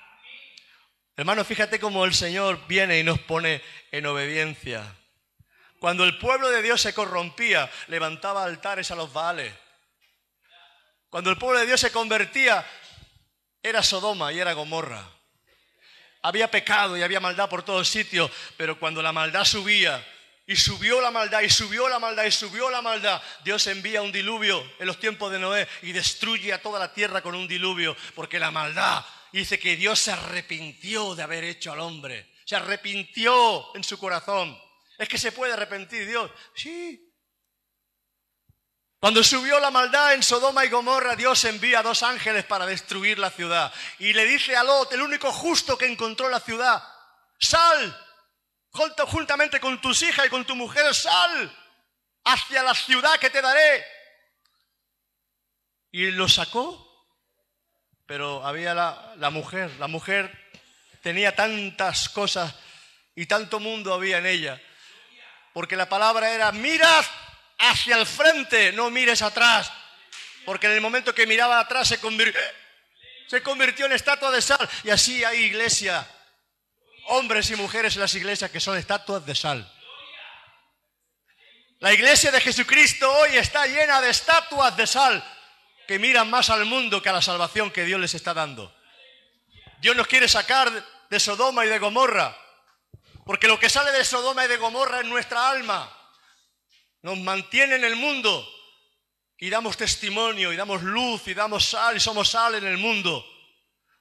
Hermano, 1.16 1.44
fíjate 1.44 1.80
cómo 1.80 2.04
el 2.04 2.14
Señor 2.14 2.66
viene 2.66 2.98
y 2.98 3.02
nos 3.02 3.18
pone 3.18 3.62
en 3.90 4.04
obediencia. 4.04 4.94
Cuando 5.78 6.04
el 6.04 6.18
pueblo 6.18 6.50
de 6.50 6.62
Dios 6.62 6.80
se 6.82 6.92
corrompía, 6.92 7.70
levantaba 7.88 8.44
altares 8.44 8.90
a 8.90 8.94
los 8.94 9.12
baales. 9.12 9.54
Cuando 11.16 11.30
el 11.30 11.38
pueblo 11.38 11.60
de 11.60 11.64
Dios 11.64 11.80
se 11.80 11.90
convertía, 11.90 12.62
era 13.62 13.82
Sodoma 13.82 14.34
y 14.34 14.38
era 14.38 14.52
Gomorra. 14.52 15.02
Había 16.20 16.50
pecado 16.50 16.94
y 16.94 17.02
había 17.02 17.20
maldad 17.20 17.48
por 17.48 17.62
todos 17.62 17.88
sitios, 17.88 18.30
pero 18.58 18.78
cuando 18.78 19.00
la 19.00 19.12
maldad 19.12 19.46
subía, 19.46 20.06
y 20.46 20.56
subió 20.56 21.00
la 21.00 21.10
maldad, 21.10 21.40
y 21.40 21.48
subió 21.48 21.88
la 21.88 21.98
maldad, 21.98 22.24
y 22.24 22.30
subió 22.30 22.68
la 22.68 22.82
maldad. 22.82 23.22
Dios 23.42 23.66
envía 23.66 24.02
un 24.02 24.12
diluvio 24.12 24.62
en 24.78 24.86
los 24.86 25.00
tiempos 25.00 25.32
de 25.32 25.38
Noé 25.38 25.66
y 25.80 25.92
destruye 25.92 26.52
a 26.52 26.60
toda 26.60 26.78
la 26.78 26.92
tierra 26.92 27.22
con 27.22 27.34
un 27.34 27.48
diluvio, 27.48 27.96
porque 28.14 28.38
la 28.38 28.50
maldad 28.50 29.02
dice 29.32 29.58
que 29.58 29.74
Dios 29.74 29.98
se 29.98 30.12
arrepintió 30.12 31.14
de 31.14 31.22
haber 31.22 31.44
hecho 31.44 31.72
al 31.72 31.80
hombre. 31.80 32.34
Se 32.44 32.56
arrepintió 32.56 33.74
en 33.74 33.84
su 33.84 33.98
corazón. 33.98 34.54
Es 34.98 35.08
que 35.08 35.16
se 35.16 35.32
puede 35.32 35.54
arrepentir 35.54 36.06
Dios. 36.06 36.30
Sí, 36.54 37.05
cuando 39.06 39.22
subió 39.22 39.60
la 39.60 39.70
maldad 39.70 40.14
en 40.14 40.22
Sodoma 40.24 40.64
y 40.64 40.68
Gomorra, 40.68 41.14
Dios 41.14 41.44
envía 41.44 41.80
dos 41.80 42.02
ángeles 42.02 42.44
para 42.44 42.66
destruir 42.66 43.20
la 43.20 43.30
ciudad. 43.30 43.72
Y 44.00 44.12
le 44.12 44.24
dice 44.24 44.56
a 44.56 44.64
Lot, 44.64 44.92
el 44.94 45.00
único 45.00 45.30
justo 45.30 45.78
que 45.78 45.86
encontró 45.86 46.28
la 46.28 46.40
ciudad, 46.40 46.82
sal, 47.38 48.04
juntamente 48.72 49.60
con 49.60 49.80
tus 49.80 50.02
hijas 50.02 50.26
y 50.26 50.28
con 50.28 50.44
tu 50.44 50.56
mujer, 50.56 50.92
sal 50.92 51.56
hacia 52.24 52.64
la 52.64 52.74
ciudad 52.74 53.16
que 53.20 53.30
te 53.30 53.40
daré. 53.40 53.84
Y 55.92 56.10
lo 56.10 56.28
sacó, 56.28 57.06
pero 58.06 58.44
había 58.44 58.74
la, 58.74 59.14
la 59.18 59.30
mujer, 59.30 59.70
la 59.78 59.86
mujer 59.86 60.36
tenía 61.00 61.36
tantas 61.36 62.08
cosas 62.08 62.56
y 63.14 63.26
tanto 63.26 63.60
mundo 63.60 63.94
había 63.94 64.18
en 64.18 64.26
ella, 64.26 64.60
porque 65.52 65.76
la 65.76 65.88
palabra 65.88 66.32
era, 66.32 66.50
mirad 66.50 67.04
hacia 67.58 67.96
el 67.96 68.06
frente, 68.06 68.72
no 68.72 68.90
mires 68.90 69.22
atrás. 69.22 69.72
Porque 70.44 70.66
en 70.66 70.74
el 70.74 70.80
momento 70.80 71.14
que 71.14 71.26
miraba 71.26 71.58
atrás 71.58 71.88
se 71.88 71.98
convirtió, 71.98 72.40
se 73.28 73.42
convirtió 73.42 73.86
en 73.86 73.92
estatua 73.92 74.30
de 74.30 74.42
sal. 74.42 74.68
Y 74.84 74.90
así 74.90 75.24
hay 75.24 75.44
iglesia, 75.44 76.06
hombres 77.08 77.50
y 77.50 77.56
mujeres 77.56 77.94
en 77.94 78.02
las 78.02 78.14
iglesias 78.14 78.50
que 78.50 78.60
son 78.60 78.76
estatuas 78.76 79.26
de 79.26 79.34
sal. 79.34 79.72
La 81.80 81.92
iglesia 81.92 82.30
de 82.30 82.40
Jesucristo 82.40 83.12
hoy 83.18 83.36
está 83.36 83.66
llena 83.66 84.00
de 84.00 84.10
estatuas 84.10 84.76
de 84.76 84.86
sal. 84.86 85.32
que 85.86 86.00
miran 86.00 86.28
más 86.28 86.50
al 86.50 86.64
mundo 86.64 87.00
que 87.00 87.08
a 87.08 87.12
la 87.12 87.22
salvación 87.22 87.70
que 87.70 87.84
Dios 87.84 88.00
les 88.00 88.12
está 88.14 88.34
dando. 88.34 88.74
Dios 89.78 89.94
nos 89.94 90.08
quiere 90.08 90.26
sacar 90.26 90.68
de 91.08 91.20
Sodoma 91.20 91.64
y 91.64 91.68
de 91.68 91.78
Gomorra, 91.78 92.36
porque 93.24 93.46
lo 93.46 93.60
que 93.60 93.68
sale 93.68 93.92
de 93.92 94.04
Sodoma 94.04 94.44
y 94.44 94.48
de 94.48 94.56
Gomorra 94.56 95.00
es 95.00 95.06
nuestra 95.06 95.48
alma. 95.48 95.95
Nos 97.06 97.18
mantiene 97.18 97.76
en 97.76 97.84
el 97.84 97.94
mundo 97.94 98.44
y 99.38 99.48
damos 99.48 99.76
testimonio 99.76 100.52
y 100.52 100.56
damos 100.56 100.82
luz 100.82 101.28
y 101.28 101.34
damos 101.34 101.64
sal 101.64 101.96
y 101.96 102.00
somos 102.00 102.30
sal 102.30 102.56
en 102.56 102.66
el 102.66 102.78
mundo. 102.78 103.24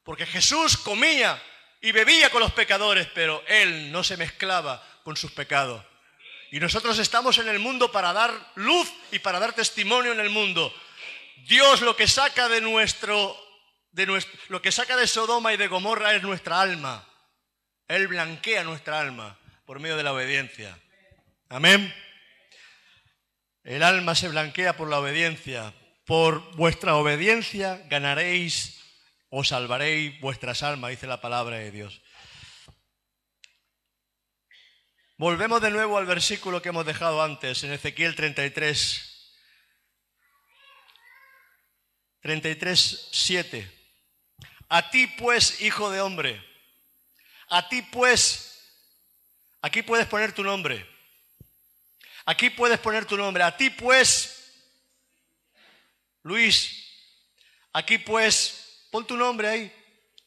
Porque 0.02 0.26
Jesús 0.26 0.76
comía 0.76 1.40
y 1.80 1.92
bebía 1.92 2.30
con 2.30 2.40
los 2.40 2.50
pecadores, 2.50 3.06
pero 3.14 3.44
Él 3.46 3.92
no 3.92 4.02
se 4.02 4.16
mezclaba 4.16 4.84
con 5.04 5.16
sus 5.16 5.30
pecados. 5.30 5.84
Y 6.50 6.58
nosotros 6.58 6.98
estamos 6.98 7.38
en 7.38 7.46
el 7.46 7.60
mundo 7.60 7.92
para 7.92 8.12
dar 8.12 8.32
luz 8.56 8.92
y 9.12 9.20
para 9.20 9.38
dar 9.38 9.52
testimonio 9.52 10.10
en 10.10 10.18
el 10.18 10.30
mundo. 10.30 10.74
Dios 11.44 11.82
lo 11.82 11.94
que 11.94 12.08
saca 12.08 12.48
de 12.48 12.60
nuestro, 12.60 13.36
de 13.92 14.20
lo 14.48 14.60
que 14.60 14.72
saca 14.72 14.96
de 14.96 15.06
Sodoma 15.06 15.54
y 15.54 15.56
de 15.56 15.68
Gomorra 15.68 16.12
es 16.12 16.24
nuestra 16.24 16.60
alma. 16.60 17.08
Él 17.86 18.08
blanquea 18.08 18.64
nuestra 18.64 18.98
alma 18.98 19.38
por 19.64 19.78
medio 19.78 19.96
de 19.96 20.02
la 20.02 20.12
obediencia. 20.12 20.76
Amén. 21.48 21.94
El 23.66 23.82
alma 23.82 24.14
se 24.14 24.28
blanquea 24.28 24.76
por 24.76 24.88
la 24.88 25.00
obediencia. 25.00 25.74
Por 26.04 26.54
vuestra 26.54 26.94
obediencia 26.94 27.82
ganaréis 27.88 28.80
o 29.28 29.42
salvaréis 29.42 30.20
vuestras 30.20 30.62
almas, 30.62 30.90
dice 30.92 31.08
la 31.08 31.20
palabra 31.20 31.56
de 31.56 31.72
Dios. 31.72 32.00
Volvemos 35.16 35.60
de 35.60 35.72
nuevo 35.72 35.98
al 35.98 36.06
versículo 36.06 36.62
que 36.62 36.68
hemos 36.68 36.86
dejado 36.86 37.20
antes, 37.20 37.64
en 37.64 37.72
Ezequiel 37.72 38.14
33, 38.14 39.34
33, 42.20 43.08
7. 43.10 43.90
A 44.68 44.90
ti 44.90 45.08
pues, 45.08 45.60
hijo 45.60 45.90
de 45.90 46.00
hombre, 46.00 46.40
a 47.48 47.68
ti 47.68 47.82
pues, 47.82 48.62
aquí 49.60 49.82
puedes 49.82 50.06
poner 50.06 50.32
tu 50.32 50.44
nombre. 50.44 50.95
Aquí 52.26 52.50
puedes 52.50 52.80
poner 52.80 53.06
tu 53.06 53.16
nombre. 53.16 53.44
A 53.44 53.56
ti 53.56 53.70
pues, 53.70 54.52
Luis, 56.24 56.84
aquí 57.72 57.98
pues, 57.98 58.88
pon 58.90 59.06
tu 59.06 59.16
nombre 59.16 59.48
ahí. 59.48 59.72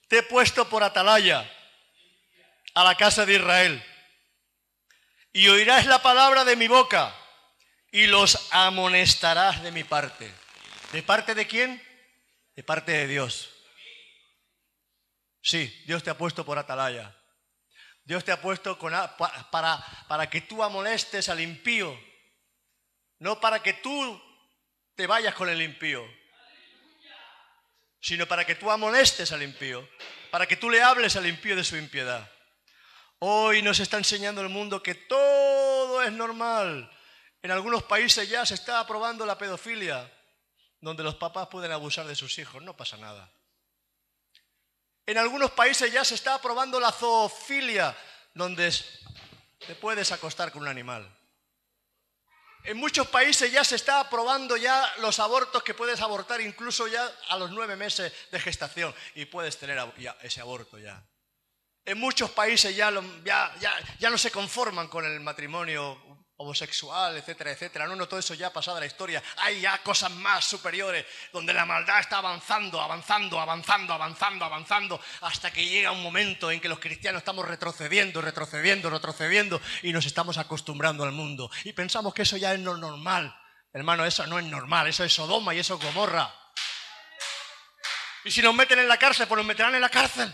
Te 0.07 0.19
he 0.19 0.23
puesto 0.23 0.67
por 0.69 0.81
atalaya 0.81 1.47
a 2.73 2.83
la 2.85 2.95
casa 2.95 3.25
de 3.25 3.35
Israel. 3.35 3.85
Y 5.33 5.49
oirás 5.49 5.85
la 5.85 6.01
palabra 6.01 6.45
de 6.45 6.55
mi 6.55 6.67
boca 6.67 7.13
y 7.91 8.07
los 8.07 8.47
amonestarás 8.51 9.61
de 9.61 9.71
mi 9.71 9.83
parte. 9.83 10.33
¿De 10.93 11.03
parte 11.03 11.35
de 11.35 11.47
quién? 11.47 11.83
De 12.55 12.63
parte 12.63 12.93
de 12.93 13.07
Dios. 13.07 13.49
Sí, 15.41 15.83
Dios 15.85 16.01
te 16.01 16.09
ha 16.09 16.17
puesto 16.17 16.45
por 16.45 16.57
atalaya. 16.57 17.18
Dios 18.09 18.25
te 18.25 18.31
ha 18.31 18.41
puesto 18.41 18.75
para, 19.51 19.77
para 20.07 20.29
que 20.31 20.41
tú 20.41 20.63
amonestes 20.63 21.29
al 21.29 21.41
impío, 21.41 21.95
no 23.19 23.39
para 23.39 23.61
que 23.61 23.73
tú 23.73 24.19
te 24.95 25.05
vayas 25.05 25.35
con 25.35 25.47
el 25.47 25.61
impío, 25.61 26.03
sino 28.01 28.25
para 28.25 28.45
que 28.45 28.55
tú 28.55 28.71
amonestes 28.71 29.31
al 29.31 29.43
impío, 29.43 29.87
para 30.31 30.47
que 30.47 30.57
tú 30.57 30.71
le 30.71 30.81
hables 30.81 31.17
al 31.17 31.27
impío 31.27 31.55
de 31.55 31.63
su 31.63 31.77
impiedad. 31.77 32.27
Hoy 33.19 33.61
nos 33.61 33.79
está 33.79 33.97
enseñando 33.97 34.41
el 34.41 34.49
mundo 34.49 34.81
que 34.81 34.95
todo 34.95 36.01
es 36.01 36.11
normal. 36.11 36.91
En 37.43 37.51
algunos 37.51 37.83
países 37.83 38.27
ya 38.27 38.43
se 38.43 38.55
está 38.55 38.79
aprobando 38.79 39.23
la 39.23 39.37
pedofilia, 39.37 40.11
donde 40.81 41.03
los 41.03 41.13
papás 41.13 41.47
pueden 41.49 41.71
abusar 41.71 42.07
de 42.07 42.15
sus 42.15 42.39
hijos, 42.39 42.63
no 42.63 42.75
pasa 42.75 42.97
nada. 42.97 43.31
En 45.09 45.17
algunos 45.17 45.49
países 45.49 45.91
ya 45.91 46.05
se 46.05 46.13
está 46.13 46.35
aprobando 46.35 46.79
la 46.79 46.91
zoofilia, 46.91 47.97
donde 48.35 48.71
te 49.65 49.73
puedes 49.73 50.11
acostar 50.11 50.51
con 50.51 50.61
un 50.61 50.67
animal. 50.67 51.03
En 52.63 52.77
muchos 52.77 53.07
países 53.07 53.51
ya 53.51 53.63
se 53.63 53.75
está 53.75 54.01
aprobando 54.01 54.55
ya 54.55 54.87
los 54.99 55.17
abortos 55.17 55.63
que 55.63 55.73
puedes 55.73 55.99
abortar 56.01 56.41
incluso 56.41 56.87
ya 56.87 57.11
a 57.29 57.39
los 57.39 57.49
nueve 57.49 57.75
meses 57.75 58.13
de 58.29 58.39
gestación 58.39 58.93
y 59.15 59.25
puedes 59.25 59.57
tener 59.57 59.79
ese 60.21 60.41
aborto 60.41 60.77
ya. 60.77 61.03
En 61.85 61.97
muchos 61.97 62.29
países 62.29 62.75
ya, 62.75 62.93
ya, 63.25 63.51
ya 63.97 64.09
no 64.11 64.17
se 64.19 64.29
conforman 64.29 64.89
con 64.89 65.05
el 65.05 65.19
matrimonio 65.21 65.99
homosexual, 66.39 67.17
etcétera, 67.17 67.51
etcétera. 67.51 67.85
No, 67.85 67.95
no, 67.95 68.07
todo 68.07 68.19
eso 68.19 68.33
ya 68.33 68.47
ha 68.47 68.53
pasado 68.53 68.77
a 68.77 68.79
la 68.79 68.85
historia. 68.85 69.21
Hay 69.37 69.59
ya 69.61 69.77
cosas 69.83 70.09
más 70.11 70.45
superiores, 70.45 71.05
donde 71.33 71.53
la 71.53 71.65
maldad 71.65 71.99
está 71.99 72.19
avanzando, 72.19 72.79
avanzando, 72.79 73.39
avanzando, 73.39 73.93
avanzando, 73.93 74.45
avanzando, 74.45 75.01
hasta 75.21 75.51
que 75.51 75.65
llega 75.65 75.91
un 75.91 76.01
momento 76.01 76.49
en 76.49 76.61
que 76.61 76.69
los 76.69 76.79
cristianos 76.79 77.19
estamos 77.19 77.45
retrocediendo, 77.45 78.21
retrocediendo, 78.21 78.89
retrocediendo, 78.89 79.61
y 79.83 79.91
nos 79.91 80.05
estamos 80.05 80.37
acostumbrando 80.37 81.03
al 81.03 81.11
mundo. 81.11 81.51
Y 81.65 81.73
pensamos 81.73 82.13
que 82.13 82.21
eso 82.21 82.37
ya 82.37 82.53
es 82.53 82.59
lo 82.61 82.77
normal. 82.77 83.35
Hermano, 83.73 84.05
eso 84.05 84.25
no 84.25 84.39
es 84.39 84.45
normal, 84.45 84.87
eso 84.87 85.03
es 85.03 85.13
Sodoma 85.13 85.53
y 85.53 85.59
eso 85.59 85.75
es 85.75 85.83
Gomorra. 85.83 86.33
Y 88.23 88.31
si 88.31 88.41
nos 88.41 88.55
meten 88.55 88.79
en 88.79 88.87
la 88.87 88.97
cárcel, 88.97 89.27
pues 89.27 89.37
nos 89.37 89.45
meterán 89.45 89.75
en 89.75 89.81
la 89.81 89.89
cárcel. 89.89 90.33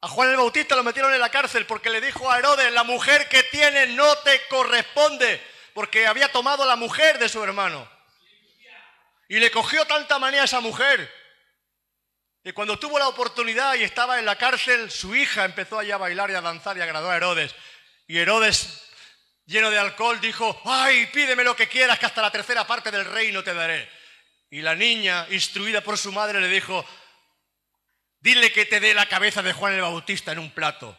A 0.00 0.08
Juan 0.08 0.30
el 0.30 0.36
Bautista 0.36 0.76
lo 0.76 0.84
metieron 0.84 1.12
en 1.14 1.20
la 1.20 1.30
cárcel 1.30 1.66
porque 1.66 1.90
le 1.90 2.00
dijo 2.00 2.30
a 2.30 2.38
Herodes, 2.38 2.72
la 2.72 2.84
mujer 2.84 3.28
que 3.28 3.42
tienes 3.44 3.88
no 3.90 4.16
te 4.18 4.46
corresponde, 4.48 5.40
porque 5.72 6.06
había 6.06 6.30
tomado 6.30 6.66
la 6.66 6.76
mujer 6.76 7.18
de 7.18 7.28
su 7.28 7.42
hermano. 7.42 7.88
Y 9.28 9.38
le 9.38 9.50
cogió 9.50 9.84
tanta 9.86 10.18
manía 10.18 10.42
a 10.42 10.44
esa 10.44 10.60
mujer. 10.60 11.12
Y 12.44 12.52
cuando 12.52 12.78
tuvo 12.78 12.98
la 12.98 13.08
oportunidad 13.08 13.74
y 13.74 13.82
estaba 13.82 14.20
en 14.20 14.24
la 14.24 14.36
cárcel, 14.36 14.90
su 14.90 15.16
hija 15.16 15.44
empezó 15.44 15.80
allá 15.80 15.96
a 15.96 15.98
bailar 15.98 16.30
y 16.30 16.34
a 16.34 16.40
danzar 16.40 16.76
y 16.76 16.80
agradó 16.80 17.10
a 17.10 17.16
Herodes. 17.16 17.54
Y 18.06 18.18
Herodes, 18.18 18.88
lleno 19.46 19.68
de 19.68 19.78
alcohol, 19.78 20.20
dijo, 20.20 20.60
ay, 20.64 21.06
pídeme 21.06 21.42
lo 21.42 21.56
que 21.56 21.66
quieras, 21.66 21.98
que 21.98 22.06
hasta 22.06 22.22
la 22.22 22.30
tercera 22.30 22.64
parte 22.64 22.92
del 22.92 23.04
reino 23.04 23.42
te 23.42 23.52
daré. 23.52 23.90
Y 24.48 24.62
la 24.62 24.76
niña, 24.76 25.26
instruida 25.30 25.80
por 25.80 25.98
su 25.98 26.12
madre, 26.12 26.40
le 26.40 26.46
dijo, 26.46 26.86
Dile 28.26 28.50
que 28.50 28.66
te 28.66 28.80
dé 28.80 28.92
la 28.92 29.06
cabeza 29.06 29.40
de 29.40 29.52
Juan 29.52 29.74
el 29.74 29.82
Bautista 29.82 30.32
en 30.32 30.40
un 30.40 30.50
plato. 30.50 30.98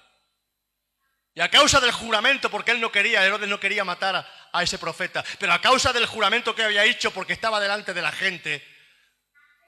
Y 1.33 1.41
a 1.41 1.51
causa 1.51 1.81
del 1.81 1.91
juramento, 1.91 2.49
porque 2.49 2.71
él 2.71 2.79
no 2.79 2.89
quería, 2.89 3.25
Herodes 3.25 3.49
no 3.49 3.59
quería 3.59 3.83
matar 3.83 4.25
a, 4.53 4.63
ese 4.63 4.77
profeta, 4.77 5.25
pero 5.37 5.51
a 5.51 5.59
causa 5.59 5.91
del 5.91 6.05
juramento 6.05 6.55
que 6.55 6.63
había 6.63 6.85
hecho, 6.85 7.11
porque 7.11 7.33
estaba 7.33 7.59
delante 7.59 7.93
de 7.93 8.01
la 8.01 8.13
gente, 8.13 8.65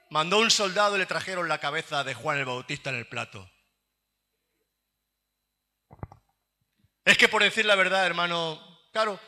mandó 0.09 0.37
un 0.37 0.49
soldado 0.49 0.95
y 0.95 0.99
le 0.99 1.05
trajeron 1.05 1.49
la 1.49 1.57
cabeza 1.57 2.05
de 2.05 2.13
Juan 2.13 2.37
el 2.37 2.45
Bautista 2.45 2.91
en 2.91 2.95
el 2.95 3.07
plato. 3.07 3.51
Es 7.03 7.17
que 7.17 7.27
por 7.27 7.43
decir 7.43 7.65
la 7.65 7.75
verdad, 7.75 8.05
hermano, 8.05 8.79
claro, 8.93 9.19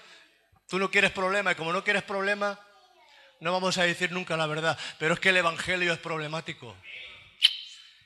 tú 0.70 0.80
no 0.80 0.90
quieres 0.90 1.12
problema 1.12 1.52
y 1.52 1.56
como 1.56 1.74
no 1.74 1.84
quieres 1.84 2.04
problema, 2.04 2.58
no 3.42 3.52
vamos 3.52 3.78
a 3.78 3.84
decir 3.84 4.14
nunca 4.14 4.38
la 4.38 4.48
verdad, 4.48 4.80
pero 5.00 5.16
es 5.16 5.20
que 5.20 5.30
el 5.30 5.38
Evangelio 5.38 5.92
es 5.92 6.00
problemático. 6.00 6.78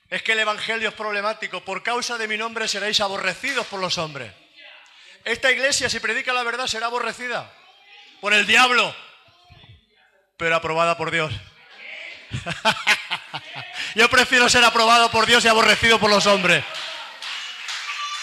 Es 0.09 0.21
que 0.21 0.33
el 0.33 0.39
Evangelio 0.39 0.89
es 0.89 0.95
problemático. 0.95 1.61
Por 1.61 1.83
causa 1.83 2.17
de 2.17 2.27
mi 2.27 2.37
nombre 2.37 2.67
seréis 2.67 2.99
aborrecidos 2.99 3.65
por 3.67 3.79
los 3.79 3.97
hombres. 3.97 4.31
Esta 5.23 5.51
iglesia, 5.51 5.89
si 5.89 5.99
predica 5.99 6.33
la 6.33 6.43
verdad, 6.43 6.67
será 6.67 6.85
aborrecida 6.87 7.51
por 8.21 8.33
el 8.33 8.45
diablo, 8.45 8.95
pero 10.37 10.55
aprobada 10.55 10.97
por 10.97 11.09
Dios. 11.09 11.33
Yo 13.95 14.09
prefiero 14.09 14.49
ser 14.49 14.63
aprobado 14.63 15.09
por 15.09 15.25
Dios 15.25 15.43
y 15.45 15.47
aborrecido 15.47 15.99
por 15.99 16.09
los 16.09 16.25
hombres. 16.27 16.63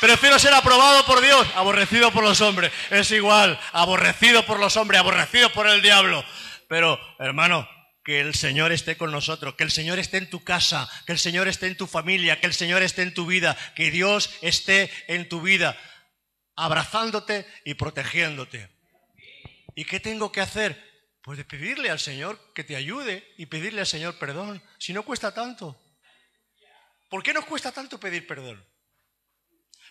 Prefiero 0.00 0.38
ser 0.38 0.52
aprobado 0.52 1.04
por 1.06 1.20
Dios, 1.20 1.46
aborrecido 1.54 2.10
por 2.12 2.24
los 2.24 2.40
hombres. 2.40 2.72
Es 2.90 3.10
igual, 3.12 3.58
aborrecido 3.72 4.44
por 4.44 4.58
los 4.58 4.76
hombres, 4.76 5.00
aborrecido 5.00 5.52
por 5.52 5.68
el 5.68 5.80
diablo. 5.80 6.24
Pero, 6.68 6.98
hermano, 7.18 7.68
que 8.04 8.20
el 8.20 8.34
Señor 8.34 8.72
esté 8.72 8.96
con 8.96 9.12
nosotros, 9.12 9.54
que 9.54 9.64
el 9.64 9.70
Señor 9.70 9.98
esté 9.98 10.18
en 10.18 10.28
tu 10.28 10.42
casa, 10.42 10.88
que 11.06 11.12
el 11.12 11.18
Señor 11.18 11.48
esté 11.48 11.68
en 11.68 11.76
tu 11.76 11.86
familia, 11.86 12.40
que 12.40 12.46
el 12.46 12.54
Señor 12.54 12.82
esté 12.82 13.02
en 13.02 13.14
tu 13.14 13.26
vida, 13.26 13.56
que 13.76 13.90
Dios 13.90 14.30
esté 14.42 14.90
en 15.06 15.28
tu 15.28 15.40
vida, 15.40 15.78
abrazándote 16.56 17.46
y 17.64 17.74
protegiéndote. 17.74 18.70
¿Y 19.74 19.84
qué 19.84 20.00
tengo 20.00 20.32
que 20.32 20.40
hacer? 20.40 20.90
Pues 21.22 21.42
pedirle 21.44 21.90
al 21.90 22.00
Señor 22.00 22.52
que 22.54 22.64
te 22.64 22.74
ayude 22.74 23.32
y 23.38 23.46
pedirle 23.46 23.80
al 23.80 23.86
Señor 23.86 24.18
perdón, 24.18 24.62
si 24.78 24.92
no 24.92 25.04
cuesta 25.04 25.32
tanto. 25.32 25.80
¿Por 27.08 27.22
qué 27.22 27.32
nos 27.32 27.44
cuesta 27.44 27.70
tanto 27.70 28.00
pedir 28.00 28.26
perdón? 28.26 28.66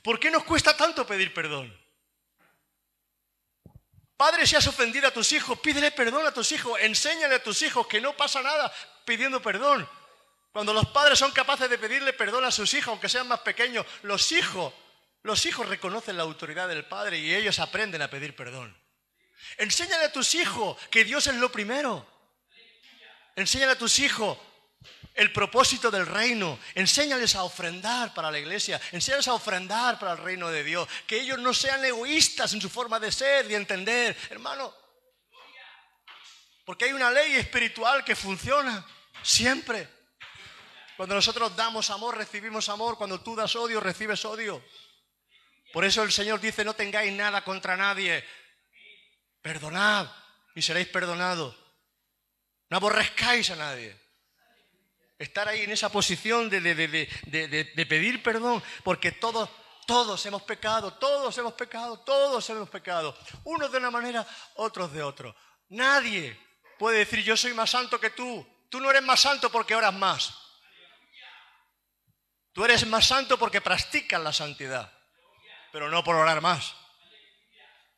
¿Por 0.03 0.19
qué 0.19 0.29
nos 0.29 0.43
cuesta 0.43 0.75
tanto 0.75 1.07
pedir 1.07 1.33
perdón? 1.33 1.80
Padre, 4.21 4.45
si 4.45 4.55
has 4.55 4.67
ofendido 4.67 5.07
a 5.07 5.11
tus 5.11 5.31
hijos, 5.31 5.57
pídele 5.61 5.89
perdón 5.89 6.27
a 6.27 6.31
tus 6.31 6.51
hijos, 6.51 6.79
enséñale 6.79 7.33
a 7.33 7.43
tus 7.43 7.59
hijos 7.63 7.87
que 7.87 7.99
no 7.99 8.15
pasa 8.15 8.39
nada 8.43 8.71
pidiendo 9.03 9.41
perdón. 9.41 9.89
Cuando 10.53 10.75
los 10.75 10.85
padres 10.89 11.17
son 11.17 11.31
capaces 11.31 11.67
de 11.67 11.79
pedirle 11.79 12.13
perdón 12.13 12.45
a 12.45 12.51
sus 12.51 12.71
hijos, 12.75 12.89
aunque 12.89 13.09
sean 13.09 13.27
más 13.27 13.39
pequeños, 13.39 13.83
los 14.03 14.31
hijos, 14.31 14.75
los 15.23 15.43
hijos 15.47 15.67
reconocen 15.67 16.17
la 16.17 16.21
autoridad 16.21 16.67
del 16.67 16.85
padre 16.85 17.17
y 17.17 17.33
ellos 17.33 17.57
aprenden 17.57 18.03
a 18.03 18.11
pedir 18.11 18.35
perdón. 18.35 18.79
Enséñale 19.57 20.05
a 20.05 20.11
tus 20.11 20.35
hijos 20.35 20.77
que 20.91 21.03
Dios 21.03 21.25
es 21.25 21.33
lo 21.37 21.51
primero. 21.51 22.05
Enséñale 23.35 23.71
a 23.71 23.77
tus 23.79 23.97
hijos 23.97 24.37
el 25.13 25.31
propósito 25.31 25.91
del 25.91 26.05
reino. 26.05 26.59
Enséñales 26.75 27.35
a 27.35 27.43
ofrendar 27.43 28.13
para 28.13 28.31
la 28.31 28.39
iglesia. 28.39 28.79
Enséñales 28.91 29.27
a 29.27 29.33
ofrendar 29.33 29.99
para 29.99 30.13
el 30.13 30.17
reino 30.17 30.49
de 30.49 30.63
Dios. 30.63 30.87
Que 31.05 31.21
ellos 31.21 31.39
no 31.39 31.53
sean 31.53 31.83
egoístas 31.83 32.53
en 32.53 32.61
su 32.61 32.69
forma 32.69 32.99
de 32.99 33.11
ser 33.11 33.49
y 33.49 33.55
entender. 33.55 34.17
Hermano, 34.29 34.73
porque 36.65 36.85
hay 36.85 36.93
una 36.93 37.11
ley 37.11 37.35
espiritual 37.35 38.03
que 38.03 38.15
funciona 38.15 38.85
siempre. 39.21 39.89
Cuando 40.95 41.15
nosotros 41.15 41.55
damos 41.55 41.89
amor, 41.89 42.17
recibimos 42.17 42.69
amor. 42.69 42.97
Cuando 42.97 43.21
tú 43.21 43.35
das 43.35 43.55
odio, 43.55 43.79
recibes 43.79 44.23
odio. 44.25 44.63
Por 45.73 45.85
eso 45.85 46.03
el 46.03 46.11
Señor 46.11 46.39
dice, 46.39 46.63
no 46.63 46.73
tengáis 46.73 47.11
nada 47.13 47.43
contra 47.43 47.77
nadie. 47.77 48.23
Perdonad 49.41 50.07
y 50.53 50.61
seréis 50.61 50.87
perdonados. 50.87 51.55
No 52.69 52.77
aborrezcáis 52.77 53.49
a 53.49 53.55
nadie. 53.55 54.00
Estar 55.21 55.47
ahí 55.47 55.61
en 55.61 55.71
esa 55.71 55.89
posición 55.89 56.49
de, 56.49 56.59
de, 56.61 57.85
pedir 57.85 58.23
perdón, 58.23 58.63
porque 58.83 59.11
todos, 59.11 59.47
todos 59.85 60.25
hemos 60.25 60.41
pecado, 60.41 60.93
todos 60.93 61.37
hemos 61.37 61.53
pecado, 61.53 61.99
todos 61.99 62.49
hemos 62.49 62.67
pecado. 62.67 63.15
Unos 63.43 63.71
de 63.71 63.77
una 63.77 63.91
manera, 63.91 64.25
otros 64.55 64.91
de 64.91 65.03
otro. 65.03 65.35
Nadie 65.69 66.35
puede 66.79 66.97
decir 66.97 67.23
yo 67.23 67.37
soy 67.37 67.53
más 67.53 67.69
santo 67.69 67.99
que 67.99 68.09
tú. 68.09 68.43
Tú 68.67 68.79
no 68.79 68.89
eres 68.89 69.03
más 69.03 69.21
santo 69.21 69.51
porque 69.51 69.75
oras 69.75 69.93
más. 69.93 70.33
Tú 72.51 72.65
eres 72.65 72.87
más 72.87 73.05
santo 73.05 73.37
porque 73.37 73.61
practicas 73.61 74.19
la 74.19 74.33
santidad, 74.33 74.91
pero 75.71 75.87
no 75.87 76.03
por 76.03 76.15
orar 76.15 76.41
más. 76.41 76.73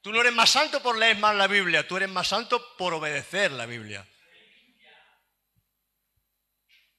Tú 0.02 0.12
no 0.12 0.20
eres 0.20 0.34
más 0.34 0.50
santo 0.50 0.84
por 0.84 0.98
leer 0.98 1.18
más 1.20 1.34
la 1.36 1.48
Biblia, 1.48 1.88
tú 1.88 1.96
eres 1.96 2.10
más 2.10 2.28
santo 2.28 2.76
por 2.76 2.94
obedecer 2.94 3.54
la 3.54 3.66
Biblia. 3.66 4.06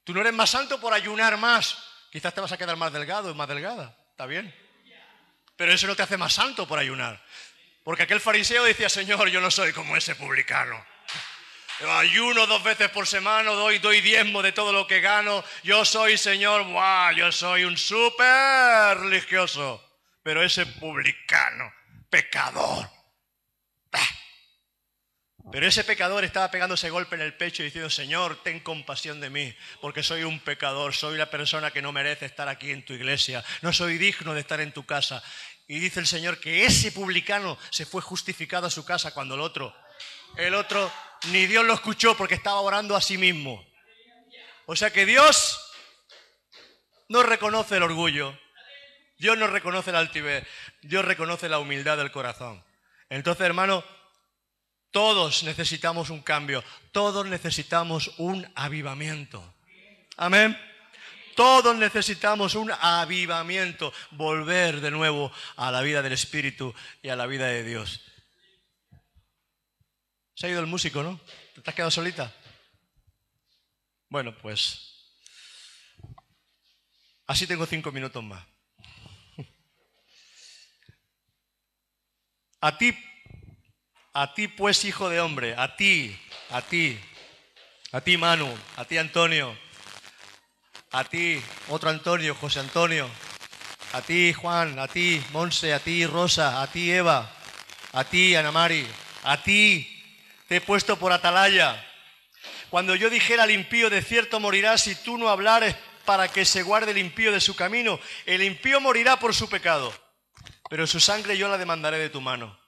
Tú 0.05 0.13
no 0.13 0.21
eres 0.21 0.35
más 0.35 0.51
santo 0.51 0.81
por 0.81 0.93
ayunar 0.93 1.37
más. 1.39 1.83
Quizás 2.13 2.33
te 2.33 2.41
vas 2.41 2.53
a 2.53 2.59
quedar 2.59 2.77
más 2.77 2.93
delgado 2.93 3.31
y 3.31 3.35
más 3.35 3.49
delgada. 3.49 3.97
Está 4.11 4.27
bien. 4.27 4.55
Pero 5.57 5.73
eso 5.73 5.87
no 5.87 5.97
te 5.97 6.03
hace 6.03 6.17
más 6.17 6.35
santo 6.35 6.69
por 6.69 6.79
ayunar. 6.79 7.23
Porque 7.83 8.05
aquel 8.05 8.21
fariseo 8.21 8.65
decía, 8.65 8.89
Señor, 8.89 9.29
yo 9.29 9.41
no 9.41 9.51
soy 9.51 9.73
como 9.73 9.97
ese 9.97 10.15
publicano. 10.15 10.85
Ayuno 11.99 12.47
dos 12.47 12.63
veces 12.63 12.89
por 12.91 13.07
semana, 13.07 13.51
doy, 13.51 13.79
doy 13.79 14.01
diezmo 14.01 14.43
de 14.43 14.53
todo 14.53 14.73
lo 14.73 14.87
que 14.87 15.01
gano. 15.01 15.45
Yo 15.65 15.85
soy, 15.85 16.17
Señor, 16.17 16.67
yo 17.17 17.33
soy 17.33 17.65
un 17.65 17.77
súper 17.77 18.99
religioso. 18.99 19.83
Pero 20.23 20.43
ese 20.43 20.67
publicano, 20.67 21.73
pecador. 22.09 22.94
Pero 25.53 25.67
ese 25.67 25.85
pecador 25.85 26.25
estaba 26.25 26.51
pegando 26.51 26.75
ese 26.75 26.91
golpe 26.91 27.17
en 27.17 27.21
el 27.21 27.35
pecho 27.35 27.63
y 27.63 27.67
diciendo, 27.67 27.91
Señor, 27.91 28.43
ten 28.43 28.61
compasión 28.61 29.21
de 29.21 29.29
mí, 29.29 29.55
porque 29.81 30.03
soy 30.03 30.25
un 30.25 30.41
pecador, 30.41 30.95
soy 30.95 31.19
la 31.19 31.31
persona 31.31 31.71
que 31.71 31.83
no 31.83 31.93
merece 31.93 32.27
estar 32.27 32.49
aquí 32.49 32.71
en 32.71 32.85
tu 32.85 32.95
iglesia, 32.95 33.45
no 33.61 33.73
soy 33.73 33.99
digno 33.99 34.33
de 34.33 34.41
estar 34.41 34.61
en 34.61 34.73
tu 34.73 34.87
casa. 34.87 35.23
Y 35.67 35.79
dice 35.79 36.01
el 36.01 36.07
Señor 36.07 36.41
que 36.41 36.65
ese 36.65 36.93
publicano 36.93 37.59
se 37.71 37.85
fue 37.85 38.01
justificado 38.01 38.67
a 38.67 38.71
su 38.71 38.85
casa 38.85 39.13
cuando 39.13 39.35
el 39.35 39.43
otro, 39.43 39.75
el 40.37 40.55
otro 40.55 40.91
ni 41.31 41.47
Dios 41.47 41.65
lo 41.65 41.75
escuchó 41.75 42.17
porque 42.17 42.35
estaba 42.35 42.61
orando 42.61 42.97
a 42.97 43.01
sí 43.01 43.19
mismo. 43.19 43.65
O 44.67 44.77
sea 44.77 44.91
que 44.91 45.05
Dios 45.05 45.61
no 47.09 47.23
reconoce 47.23 47.77
el 47.77 47.83
orgullo, 47.83 48.39
Dios 49.19 49.37
no 49.37 49.47
reconoce 49.47 49.93
la 49.93 49.99
altivez, 49.99 50.47
Dios 50.83 51.05
reconoce 51.05 51.49
la 51.49 51.59
humildad 51.59 51.99
del 51.99 52.11
corazón. 52.11 52.65
Entonces, 53.11 53.45
hermano, 53.45 53.85
todos 54.95 55.43
necesitamos 55.43 56.09
un 56.09 56.23
cambio, 56.23 56.63
todos 56.93 57.27
necesitamos 57.27 58.13
un 58.17 58.49
avivamiento. 58.55 59.43
Amén. 60.17 60.57
Todos 61.35 61.75
necesitamos 61.75 62.55
un 62.55 62.71
avivamiento, 62.71 63.93
volver 64.13 64.81
de 64.81 64.93
nuevo 64.93 65.33
a 65.57 65.73
la 65.73 65.83
vida 65.83 66.01
del 66.01 66.13
Espíritu 66.13 66.73
y 67.03 67.09
a 67.09 67.17
la 67.17 67.27
vida 67.27 67.49
de 67.49 67.65
Dios. 67.65 68.03
Se 70.35 70.47
ha 70.47 70.51
ido 70.51 70.61
el 70.61 70.69
músico, 70.69 71.03
¿no? 71.03 71.21
¿Te 71.61 71.69
has 71.69 71.75
quedado 71.75 71.91
solita? 71.91 72.33
Bueno, 74.09 74.33
pues 74.39 75.11
así 77.27 77.49
tengo 77.49 77.67
cinco 77.67 77.91
minutos 77.91 78.23
más. 78.23 78.47
A 82.61 82.79
ti, 82.79 82.97
a 84.15 84.33
ti 84.33 84.47
pues, 84.47 84.85
hijo 84.85 85.09
de 85.09 85.21
hombre, 85.21 85.55
a 85.59 85.75
ti, 85.75 86.17
a 86.51 86.63
ti, 86.63 86.99
a 87.91 88.01
ti 88.01 88.17
Manu, 88.17 88.49
a 88.77 88.85
ti 88.85 88.97
Antonio, 88.97 89.59
a 90.93 91.03
ti 91.03 91.43
otro 91.69 91.91
Antonio, 91.91 92.37
José 92.37 92.61
Antonio, 92.61 93.11
a 93.93 94.01
ti 94.03 94.33
Juan, 94.33 94.79
a 94.79 94.87
ti 94.87 95.21
Monse, 95.33 95.75
a 95.75 95.81
ti 95.81 96.07
Rosa, 96.07 96.63
a 96.63 96.69
ti 96.69 96.93
Eva, 96.93 97.29
a 97.93 98.05
ti 98.05 98.37
Ana 98.37 98.53
Mari, 98.53 98.87
a 99.25 99.43
ti 99.43 99.91
te 100.47 100.57
he 100.57 100.61
puesto 100.61 100.97
por 100.97 101.13
atalaya. 101.13 101.85
Cuando 102.71 102.95
yo 102.95 103.11
dijera 103.11 103.43
al 103.43 103.51
impío, 103.51 103.91
de 103.91 104.01
cierto 104.01 104.39
morirá 104.39 104.79
si 104.79 104.95
tú 104.95 105.19
no 105.19 105.29
hablares 105.29 105.75
para 106.05 106.29
que 106.29 106.45
se 106.45 106.63
guarde 106.63 106.93
el 106.93 106.99
impío 106.99 107.33
de 107.33 107.41
su 107.41 107.57
camino. 107.57 107.99
El 108.27 108.43
impío 108.43 108.81
morirá 108.81 109.19
por 109.19 109.35
su 109.35 109.49
pecado, 109.49 109.93
pero 110.71 110.87
su 110.87 111.01
sangre 111.01 111.37
yo 111.37 111.49
la 111.49 111.59
demandaré 111.59 111.99
de 111.99 112.11
tu 112.11 112.21
mano. 112.21 112.64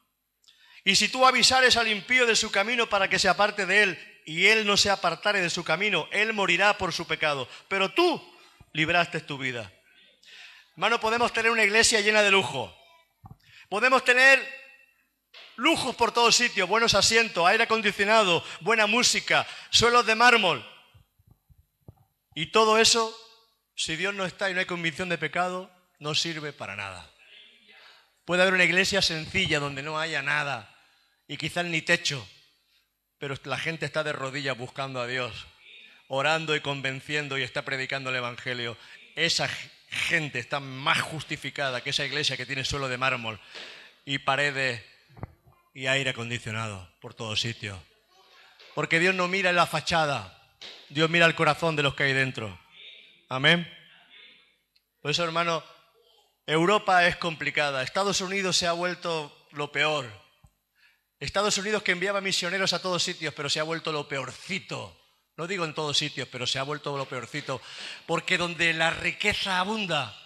Y 0.87 0.95
si 0.95 1.09
tú 1.09 1.27
avisares 1.27 1.77
al 1.77 1.89
impío 1.89 2.27
de 2.27 2.37
su 2.37 2.53
camino 2.53 2.89
para 2.89 3.11
que 3.11 3.19
se 3.19 3.29
aparte 3.29 3.67
de 3.67 3.83
él, 3.83 4.21
y 4.25 4.47
él 4.47 4.65
no 4.65 4.77
se 4.77 4.89
apartare 4.89 5.41
de 5.41 5.51
su 5.51 5.65
camino, 5.65 6.09
él 6.13 6.33
morirá 6.33 6.79
por 6.79 6.93
su 6.93 7.09
pecado. 7.09 7.49
Pero 7.67 7.91
tú 7.91 8.23
libraste 8.73 9.21
tu 9.21 9.37
vida. 9.37 9.73
Hermano, 10.75 11.01
podemos 11.01 11.33
tener 11.33 11.51
una 11.51 11.65
iglesia 11.65 12.01
llena 12.03 12.23
de 12.23 12.31
lujo. 12.31 12.73
Podemos 13.69 14.05
tener 14.05 14.41
lujos 15.57 15.97
por 15.97 16.13
todos 16.13 16.37
sitios, 16.37 16.69
buenos 16.69 16.95
asientos, 16.95 17.45
aire 17.49 17.65
acondicionado, 17.65 18.45
buena 18.61 18.87
música, 18.87 19.45
suelos 19.71 20.07
de 20.07 20.15
mármol. 20.15 20.65
Y 22.33 22.53
todo 22.53 22.79
eso, 22.79 23.13
si 23.75 23.97
Dios 23.97 24.15
no 24.15 24.25
está 24.25 24.51
y 24.51 24.55
no 24.55 24.61
hay 24.61 24.67
convicción 24.67 25.09
de 25.09 25.19
pecado, 25.19 25.69
no 25.99 26.15
sirve 26.15 26.53
para 26.53 26.77
nada. 26.77 27.11
Puede 28.25 28.43
haber 28.43 28.55
una 28.55 28.65
iglesia 28.65 29.03
sencilla 29.03 29.59
donde 29.59 29.83
no 29.83 29.99
haya 29.99 30.23
nada 30.23 30.75
y 31.29 31.37
quizás 31.37 31.65
ni 31.65 31.83
techo, 31.83 32.27
pero 33.19 33.35
la 33.45 33.59
gente 33.59 33.87
está 33.87 34.05
de 34.05 34.13
rodillas 34.13 34.57
buscando 34.57 35.01
a 35.01 35.07
Dios, 35.07 35.47
orando 36.09 36.55
y 36.55 36.61
convenciendo 36.61 37.39
y 37.39 37.43
está 37.43 37.63
predicando 37.63 38.11
el 38.11 38.17
Evangelio. 38.17 38.77
Esa 39.15 39.49
gente 39.89 40.39
está 40.39 40.61
más 40.61 41.01
justificada 41.01 41.81
que 41.81 41.91
esa 41.91 42.05
iglesia 42.05 42.37
que 42.37 42.47
tiene 42.47 42.65
suelo 42.65 42.89
de 42.89 42.99
mármol 42.99 43.41
y 44.05 44.19
paredes 44.19 44.83
y 45.75 45.87
aire 45.87 46.11
acondicionado 46.11 46.89
por 47.01 47.15
todos 47.15 47.41
sitios. 47.41 47.79
Porque 48.75 48.99
Dios 49.01 49.15
no 49.15 49.29
mira 49.29 49.51
en 49.51 49.57
la 49.57 49.67
fachada, 49.67 50.39
Dios 50.89 51.09
mira 51.11 51.27
el 51.27 51.35
corazón 51.35 51.77
de 51.77 51.83
los 51.83 51.95
que 51.95 52.05
hay 52.05 52.13
dentro. 52.13 52.59
Amén. 53.29 53.71
Por 55.01 55.11
eso, 55.11 55.25
hermano, 55.25 55.65
Europa 56.47 57.07
es 57.07 57.17
complicada. 57.17 57.83
Estados 57.83 58.21
Unidos 58.21 58.57
se 58.57 58.67
ha 58.67 58.73
vuelto 58.73 59.49
lo 59.53 59.73
peor. 59.73 60.26
Estados 61.19 61.57
Unidos 61.59 61.83
que 61.83 61.93
enviaba 61.93 62.21
misioneros 62.21 62.73
a 62.73 62.83
todos 62.83 63.03
sitios, 63.03 63.33
pero 63.35 63.49
se 63.49 63.61
ha 63.61 63.63
vuelto 63.63 63.93
lo 63.93 64.07
peorcito. 64.07 65.01
No 65.37 65.47
digo 65.47 65.65
en 65.65 65.75
todos 65.75 65.99
sitios, 65.99 66.29
pero 66.29 66.47
se 66.47 66.59
ha 66.59 66.63
vuelto 66.63 66.97
lo 66.97 67.09
peorcito. 67.09 67.61
Porque 68.07 68.39
donde 68.39 68.73
la 68.75 68.91
riqueza 68.91 69.59
abunda, 69.59 70.19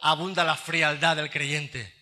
abunda 0.00 0.44
la 0.44 0.56
frialdad 0.56 1.16
del 1.16 1.30
creyente. 1.30 1.94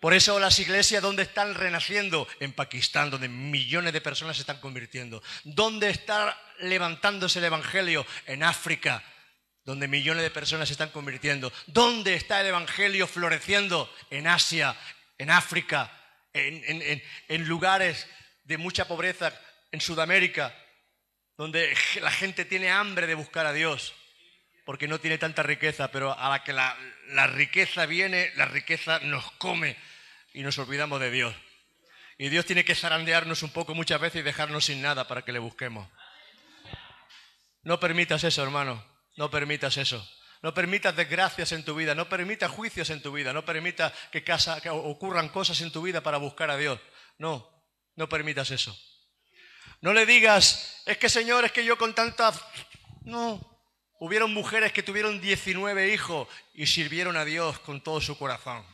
Por 0.00 0.12
eso 0.12 0.38
las 0.38 0.58
iglesias, 0.58 1.02
¿dónde 1.02 1.22
están 1.22 1.54
renaciendo? 1.54 2.28
En 2.40 2.52
Pakistán, 2.52 3.10
donde 3.10 3.28
millones 3.28 3.94
de 3.94 4.02
personas 4.02 4.36
se 4.36 4.42
están 4.42 4.60
convirtiendo. 4.60 5.22
¿Dónde 5.44 5.88
está 5.88 6.38
levantándose 6.60 7.38
el 7.38 7.46
Evangelio? 7.46 8.06
En 8.26 8.42
África, 8.42 9.02
donde 9.64 9.88
millones 9.88 10.22
de 10.22 10.30
personas 10.30 10.68
se 10.68 10.74
están 10.74 10.90
convirtiendo. 10.90 11.50
¿Dónde 11.66 12.16
está 12.16 12.42
el 12.42 12.48
Evangelio 12.48 13.06
floreciendo? 13.06 13.90
En 14.10 14.26
Asia, 14.26 14.76
en 15.16 15.30
África, 15.30 15.90
en, 16.34 17.48
lugares 17.48 18.08
de 18.44 18.58
mucha 18.58 18.86
pobreza, 18.86 19.32
en 19.72 19.80
Sudamérica, 19.80 20.54
donde 21.36 21.74
la 22.00 22.10
gente 22.10 22.44
tiene 22.44 22.70
hambre 22.70 23.06
de 23.06 23.14
buscar 23.14 23.46
a 23.46 23.52
Dios 23.52 23.94
porque 24.64 24.88
no 24.88 24.98
tiene 24.98 25.18
tanta 25.18 25.42
riqueza, 25.42 25.90
pero 25.90 26.18
a 26.18 26.30
la 26.30 26.42
que 26.42 26.54
la, 26.54 26.76
la, 27.08 27.26
riqueza 27.26 27.84
viene, 27.84 28.32
la 28.36 28.46
riqueza 28.46 28.98
nos 29.00 29.30
come 29.32 29.76
y 30.32 30.42
nos 30.42 30.58
olvidamos 30.58 31.00
de 31.00 31.10
Dios. 31.10 31.34
Y 32.16 32.30
Dios 32.30 32.46
tiene 32.46 32.64
que 32.64 32.74
zarandearnos 32.74 33.42
un 33.42 33.50
poco 33.50 33.74
muchas 33.74 34.00
veces 34.00 34.20
y 34.20 34.24
dejarnos 34.24 34.64
sin 34.64 34.80
nada 34.80 35.06
para 35.06 35.22
que 35.22 35.32
le 35.32 35.38
busquemos. 35.38 35.86
No 37.62 37.78
permitas 37.78 38.24
eso, 38.24 38.42
hermano. 38.42 38.82
No 39.16 39.30
permitas 39.30 39.76
eso. 39.76 40.08
No 40.44 40.52
permitas 40.52 40.94
desgracias 40.94 41.52
en 41.52 41.64
tu 41.64 41.74
vida. 41.74 41.94
No 41.94 42.06
permitas 42.06 42.50
juicios 42.50 42.90
en 42.90 43.00
tu 43.00 43.10
vida. 43.12 43.32
No 43.32 43.46
permitas 43.46 43.94
que, 44.12 44.22
ocurran 44.68 45.30
cosas 45.30 45.58
en 45.62 45.72
tu 45.72 45.80
vida 45.80 46.02
para 46.02 46.18
buscar 46.18 46.50
a 46.50 46.58
Dios. 46.58 46.78
No, 47.16 47.50
no 47.96 48.10
permitas 48.10 48.50
eso. 48.50 48.78
No 49.80 49.94
le 49.94 50.04
digas, 50.04 50.82
es 50.84 50.98
que 50.98 51.08
Señor, 51.08 51.46
es 51.46 51.52
que 51.52 51.64
yo 51.64 51.78
con 51.78 51.94
tanta... 51.94 52.30
No. 53.04 53.40
Hubieron 53.98 54.34
mujeres 54.34 54.74
que 54.74 54.82
tuvieron 54.82 55.18
19 55.18 55.94
hijos 55.94 56.28
y 56.52 56.66
sirvieron 56.66 57.16
a 57.16 57.24
Dios 57.24 57.58
con 57.60 57.82
todo 57.82 58.02
su 58.02 58.18
corazón. 58.18 58.66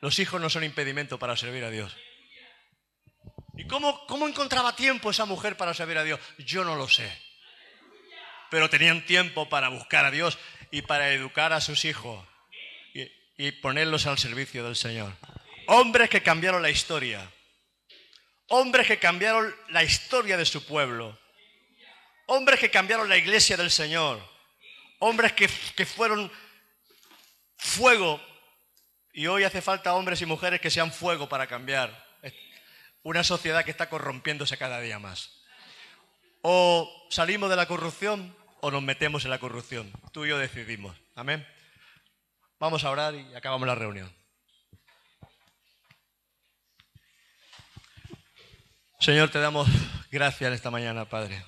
Los 0.00 0.18
hijos 0.18 0.40
no 0.40 0.50
son 0.50 0.64
impedimento 0.64 1.20
para 1.20 1.36
servir 1.36 1.62
a 1.62 1.70
Dios. 1.70 1.96
¿Y 3.56 3.68
cómo, 3.68 4.04
cómo 4.08 4.26
encontraba 4.26 4.74
tiempo 4.74 5.12
esa 5.12 5.24
mujer 5.24 5.56
para 5.56 5.72
servir 5.72 5.98
a 5.98 6.02
Dios? 6.02 6.18
Yo 6.38 6.64
no 6.64 6.74
lo 6.74 6.88
sé. 6.88 7.16
Pero 8.50 8.68
tenían 8.68 9.04
tiempo 9.06 9.48
para 9.48 9.68
buscar 9.68 10.04
a 10.04 10.10
Dios 10.10 10.38
y 10.74 10.82
para 10.82 11.12
educar 11.12 11.52
a 11.52 11.60
sus 11.60 11.84
hijos 11.84 12.26
y, 13.36 13.52
ponerlos 13.52 14.06
al 14.06 14.18
servicio 14.18 14.64
del 14.64 14.74
Señor. 14.74 15.12
Hombres 15.68 16.10
que 16.10 16.20
cambiaron 16.20 16.62
la 16.62 16.70
historia. 16.70 17.30
Hombres 18.48 18.88
que 18.88 18.98
cambiaron 18.98 19.54
la 19.68 19.84
historia 19.84 20.36
de 20.36 20.44
su 20.44 20.66
pueblo. 20.66 21.16
Hombres 22.26 22.58
que 22.58 22.72
cambiaron 22.72 23.08
la 23.08 23.16
iglesia 23.16 23.56
del 23.56 23.70
Señor. 23.70 24.20
Hombres 24.98 25.32
que 25.32 25.86
fueron 25.86 26.30
fuego. 27.56 28.20
Y 29.12 29.28
hoy 29.28 29.44
hace 29.44 29.62
falta 29.62 29.94
hombres 29.94 30.22
y 30.22 30.26
mujeres 30.26 30.60
que 30.60 30.70
sean 30.70 30.92
fuego 30.92 31.28
para 31.28 31.46
cambiar 31.46 32.04
una 33.04 33.22
sociedad 33.22 33.64
que 33.64 33.70
está 33.70 33.88
corrompiéndose 33.88 34.58
cada 34.58 34.80
día 34.80 34.98
más. 34.98 35.40
O 36.42 37.06
salimos 37.10 37.48
de 37.48 37.54
la 37.54 37.66
corrupción 37.66 38.36
o 38.64 38.70
nos 38.70 38.82
metemos 38.82 39.26
en 39.26 39.30
la 39.30 39.38
corrupción. 39.38 39.92
Tú 40.10 40.24
y 40.24 40.30
yo 40.30 40.38
decidimos. 40.38 40.96
Amén. 41.14 41.46
Vamos 42.58 42.82
a 42.82 42.90
orar 42.90 43.14
y 43.14 43.34
acabamos 43.34 43.68
la 43.68 43.74
reunión. 43.74 44.10
Señor, 48.98 49.28
te 49.28 49.38
damos 49.38 49.68
gracias 50.10 50.54
esta 50.54 50.70
mañana, 50.70 51.04
Padre. 51.04 51.44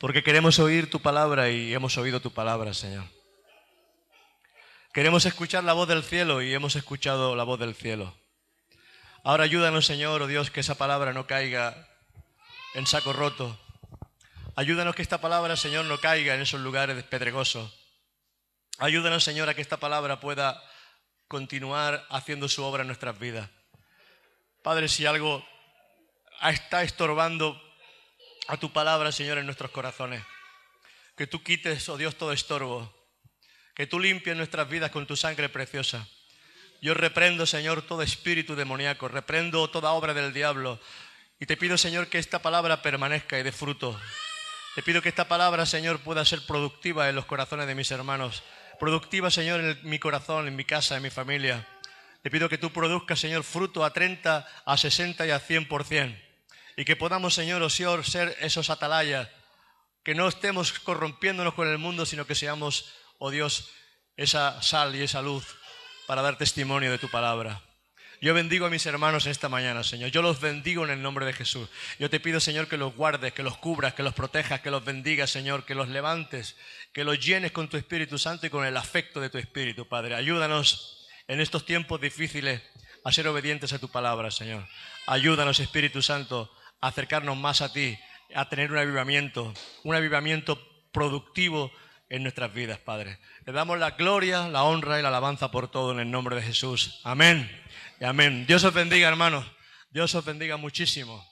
Porque 0.00 0.24
queremos 0.24 0.58
oír 0.58 0.90
tu 0.90 1.00
palabra 1.00 1.48
y 1.48 1.72
hemos 1.72 1.96
oído 1.96 2.18
tu 2.18 2.32
palabra, 2.32 2.74
Señor. 2.74 3.04
Queremos 4.92 5.26
escuchar 5.26 5.62
la 5.62 5.74
voz 5.74 5.86
del 5.86 6.02
cielo 6.02 6.42
y 6.42 6.52
hemos 6.52 6.74
escuchado 6.74 7.36
la 7.36 7.44
voz 7.44 7.60
del 7.60 7.76
cielo. 7.76 8.18
Ahora 9.22 9.44
ayúdanos, 9.44 9.86
Señor, 9.86 10.22
oh 10.22 10.26
Dios, 10.26 10.50
que 10.50 10.58
esa 10.58 10.74
palabra 10.74 11.12
no 11.12 11.28
caiga 11.28 11.86
en 12.74 12.84
saco 12.88 13.12
roto. 13.12 13.60
Ayúdanos 14.58 14.94
que 14.94 15.02
esta 15.02 15.20
palabra, 15.20 15.54
Señor, 15.54 15.84
no 15.84 16.00
caiga 16.00 16.34
en 16.34 16.40
esos 16.40 16.62
lugares 16.62 17.04
pedregosos. 17.04 17.70
Ayúdanos, 18.78 19.22
Señor, 19.22 19.50
a 19.50 19.54
que 19.54 19.60
esta 19.60 19.76
palabra 19.76 20.18
pueda 20.18 20.62
continuar 21.28 22.06
haciendo 22.08 22.48
su 22.48 22.64
obra 22.64 22.80
en 22.80 22.86
nuestras 22.86 23.18
vidas. 23.18 23.50
Padre, 24.62 24.88
si 24.88 25.04
algo 25.04 25.46
está 26.42 26.82
estorbando 26.82 27.62
a 28.48 28.56
tu 28.56 28.72
palabra, 28.72 29.12
Señor, 29.12 29.36
en 29.36 29.44
nuestros 29.44 29.70
corazones, 29.72 30.24
que 31.18 31.26
tú 31.26 31.42
quites, 31.42 31.86
oh 31.90 31.98
Dios, 31.98 32.16
todo 32.16 32.32
estorbo, 32.32 32.90
que 33.74 33.86
tú 33.86 34.00
limpies 34.00 34.38
nuestras 34.38 34.70
vidas 34.70 34.90
con 34.90 35.06
tu 35.06 35.16
sangre 35.16 35.50
preciosa. 35.50 36.08
Yo 36.80 36.94
reprendo, 36.94 37.44
Señor, 37.44 37.82
todo 37.82 38.00
espíritu 38.00 38.56
demoníaco, 38.56 39.06
reprendo 39.08 39.68
toda 39.68 39.92
obra 39.92 40.14
del 40.14 40.32
diablo. 40.32 40.80
Y 41.38 41.44
te 41.44 41.58
pido, 41.58 41.76
Señor, 41.76 42.08
que 42.08 42.18
esta 42.18 42.40
palabra 42.40 42.80
permanezca 42.80 43.38
y 43.38 43.42
dé 43.42 43.52
fruto. 43.52 44.00
Te 44.76 44.82
pido 44.82 45.00
que 45.00 45.08
esta 45.08 45.26
palabra, 45.26 45.64
Señor, 45.64 46.00
pueda 46.00 46.22
ser 46.26 46.44
productiva 46.44 47.08
en 47.08 47.16
los 47.16 47.24
corazones 47.24 47.66
de 47.66 47.74
mis 47.74 47.90
hermanos. 47.90 48.42
Productiva, 48.78 49.30
Señor, 49.30 49.60
en 49.60 49.78
mi 49.84 49.98
corazón, 49.98 50.48
en 50.48 50.54
mi 50.54 50.66
casa, 50.66 50.98
en 50.98 51.02
mi 51.02 51.08
familia. 51.08 51.66
Te 52.22 52.30
pido 52.30 52.50
que 52.50 52.58
tú 52.58 52.70
produzcas, 52.70 53.18
Señor, 53.18 53.42
fruto 53.42 53.86
a 53.86 53.94
30, 53.94 54.46
a 54.66 54.76
60 54.76 55.26
y 55.26 55.30
a 55.30 55.40
100%. 55.40 56.22
Y 56.76 56.84
que 56.84 56.94
podamos, 56.94 57.32
Señor, 57.32 57.62
o 57.62 57.66
oh 57.66 57.70
Señor, 57.70 58.04
ser 58.04 58.36
esos 58.42 58.68
atalayas. 58.68 59.30
Que 60.04 60.14
no 60.14 60.28
estemos 60.28 60.74
corrompiéndonos 60.74 61.54
con 61.54 61.68
el 61.68 61.78
mundo, 61.78 62.04
sino 62.04 62.26
que 62.26 62.34
seamos, 62.34 62.92
oh 63.16 63.30
Dios, 63.30 63.70
esa 64.18 64.60
sal 64.60 64.94
y 64.94 65.00
esa 65.00 65.22
luz 65.22 65.56
para 66.06 66.20
dar 66.20 66.36
testimonio 66.36 66.90
de 66.90 66.98
tu 66.98 67.08
palabra. 67.08 67.65
Yo 68.20 68.32
bendigo 68.32 68.66
a 68.66 68.70
mis 68.70 68.86
hermanos 68.86 69.26
esta 69.26 69.48
mañana, 69.48 69.84
Señor. 69.84 70.10
Yo 70.10 70.22
los 70.22 70.40
bendigo 70.40 70.84
en 70.84 70.90
el 70.90 71.02
nombre 71.02 71.26
de 71.26 71.32
Jesús. 71.32 71.68
Yo 71.98 72.08
te 72.08 72.20
pido, 72.20 72.40
Señor, 72.40 72.66
que 72.66 72.78
los 72.78 72.94
guardes, 72.94 73.32
que 73.32 73.42
los 73.42 73.58
cubras, 73.58 73.94
que 73.94 74.02
los 74.02 74.14
protejas, 74.14 74.60
que 74.60 74.70
los 74.70 74.84
bendigas, 74.84 75.30
Señor, 75.30 75.64
que 75.64 75.74
los 75.74 75.88
levantes, 75.88 76.56
que 76.92 77.04
los 77.04 77.18
llenes 77.20 77.52
con 77.52 77.68
tu 77.68 77.76
Espíritu 77.76 78.18
Santo 78.18 78.46
y 78.46 78.50
con 78.50 78.64
el 78.64 78.76
afecto 78.76 79.20
de 79.20 79.28
tu 79.28 79.38
Espíritu, 79.38 79.86
Padre. 79.86 80.14
Ayúdanos 80.14 81.06
en 81.28 81.40
estos 81.40 81.66
tiempos 81.66 82.00
difíciles 82.00 82.62
a 83.04 83.12
ser 83.12 83.28
obedientes 83.28 83.72
a 83.72 83.78
tu 83.78 83.88
palabra, 83.88 84.30
Señor. 84.30 84.66
Ayúdanos, 85.06 85.60
Espíritu 85.60 86.00
Santo, 86.00 86.50
a 86.80 86.88
acercarnos 86.88 87.36
más 87.36 87.60
a 87.60 87.72
ti, 87.72 87.98
a 88.34 88.48
tener 88.48 88.72
un 88.72 88.78
avivamiento, 88.78 89.52
un 89.84 89.94
avivamiento 89.94 90.58
productivo 90.90 91.70
en 92.08 92.22
nuestras 92.22 92.52
vidas, 92.52 92.78
Padre. 92.78 93.18
Le 93.44 93.52
damos 93.52 93.78
la 93.78 93.92
gloria, 93.92 94.48
la 94.48 94.62
honra 94.62 94.98
y 94.98 95.02
la 95.02 95.08
alabanza 95.08 95.50
por 95.50 95.70
todo 95.70 95.92
en 95.92 96.00
el 96.00 96.10
nombre 96.10 96.36
de 96.36 96.42
Jesús. 96.42 97.00
Amén. 97.04 97.48
Y 98.00 98.04
amén. 98.04 98.46
Dios 98.46 98.64
os 98.64 98.74
bendiga, 98.74 99.08
hermanos. 99.08 99.46
Dios 99.90 100.14
os 100.14 100.24
bendiga 100.24 100.56
muchísimo. 100.56 101.24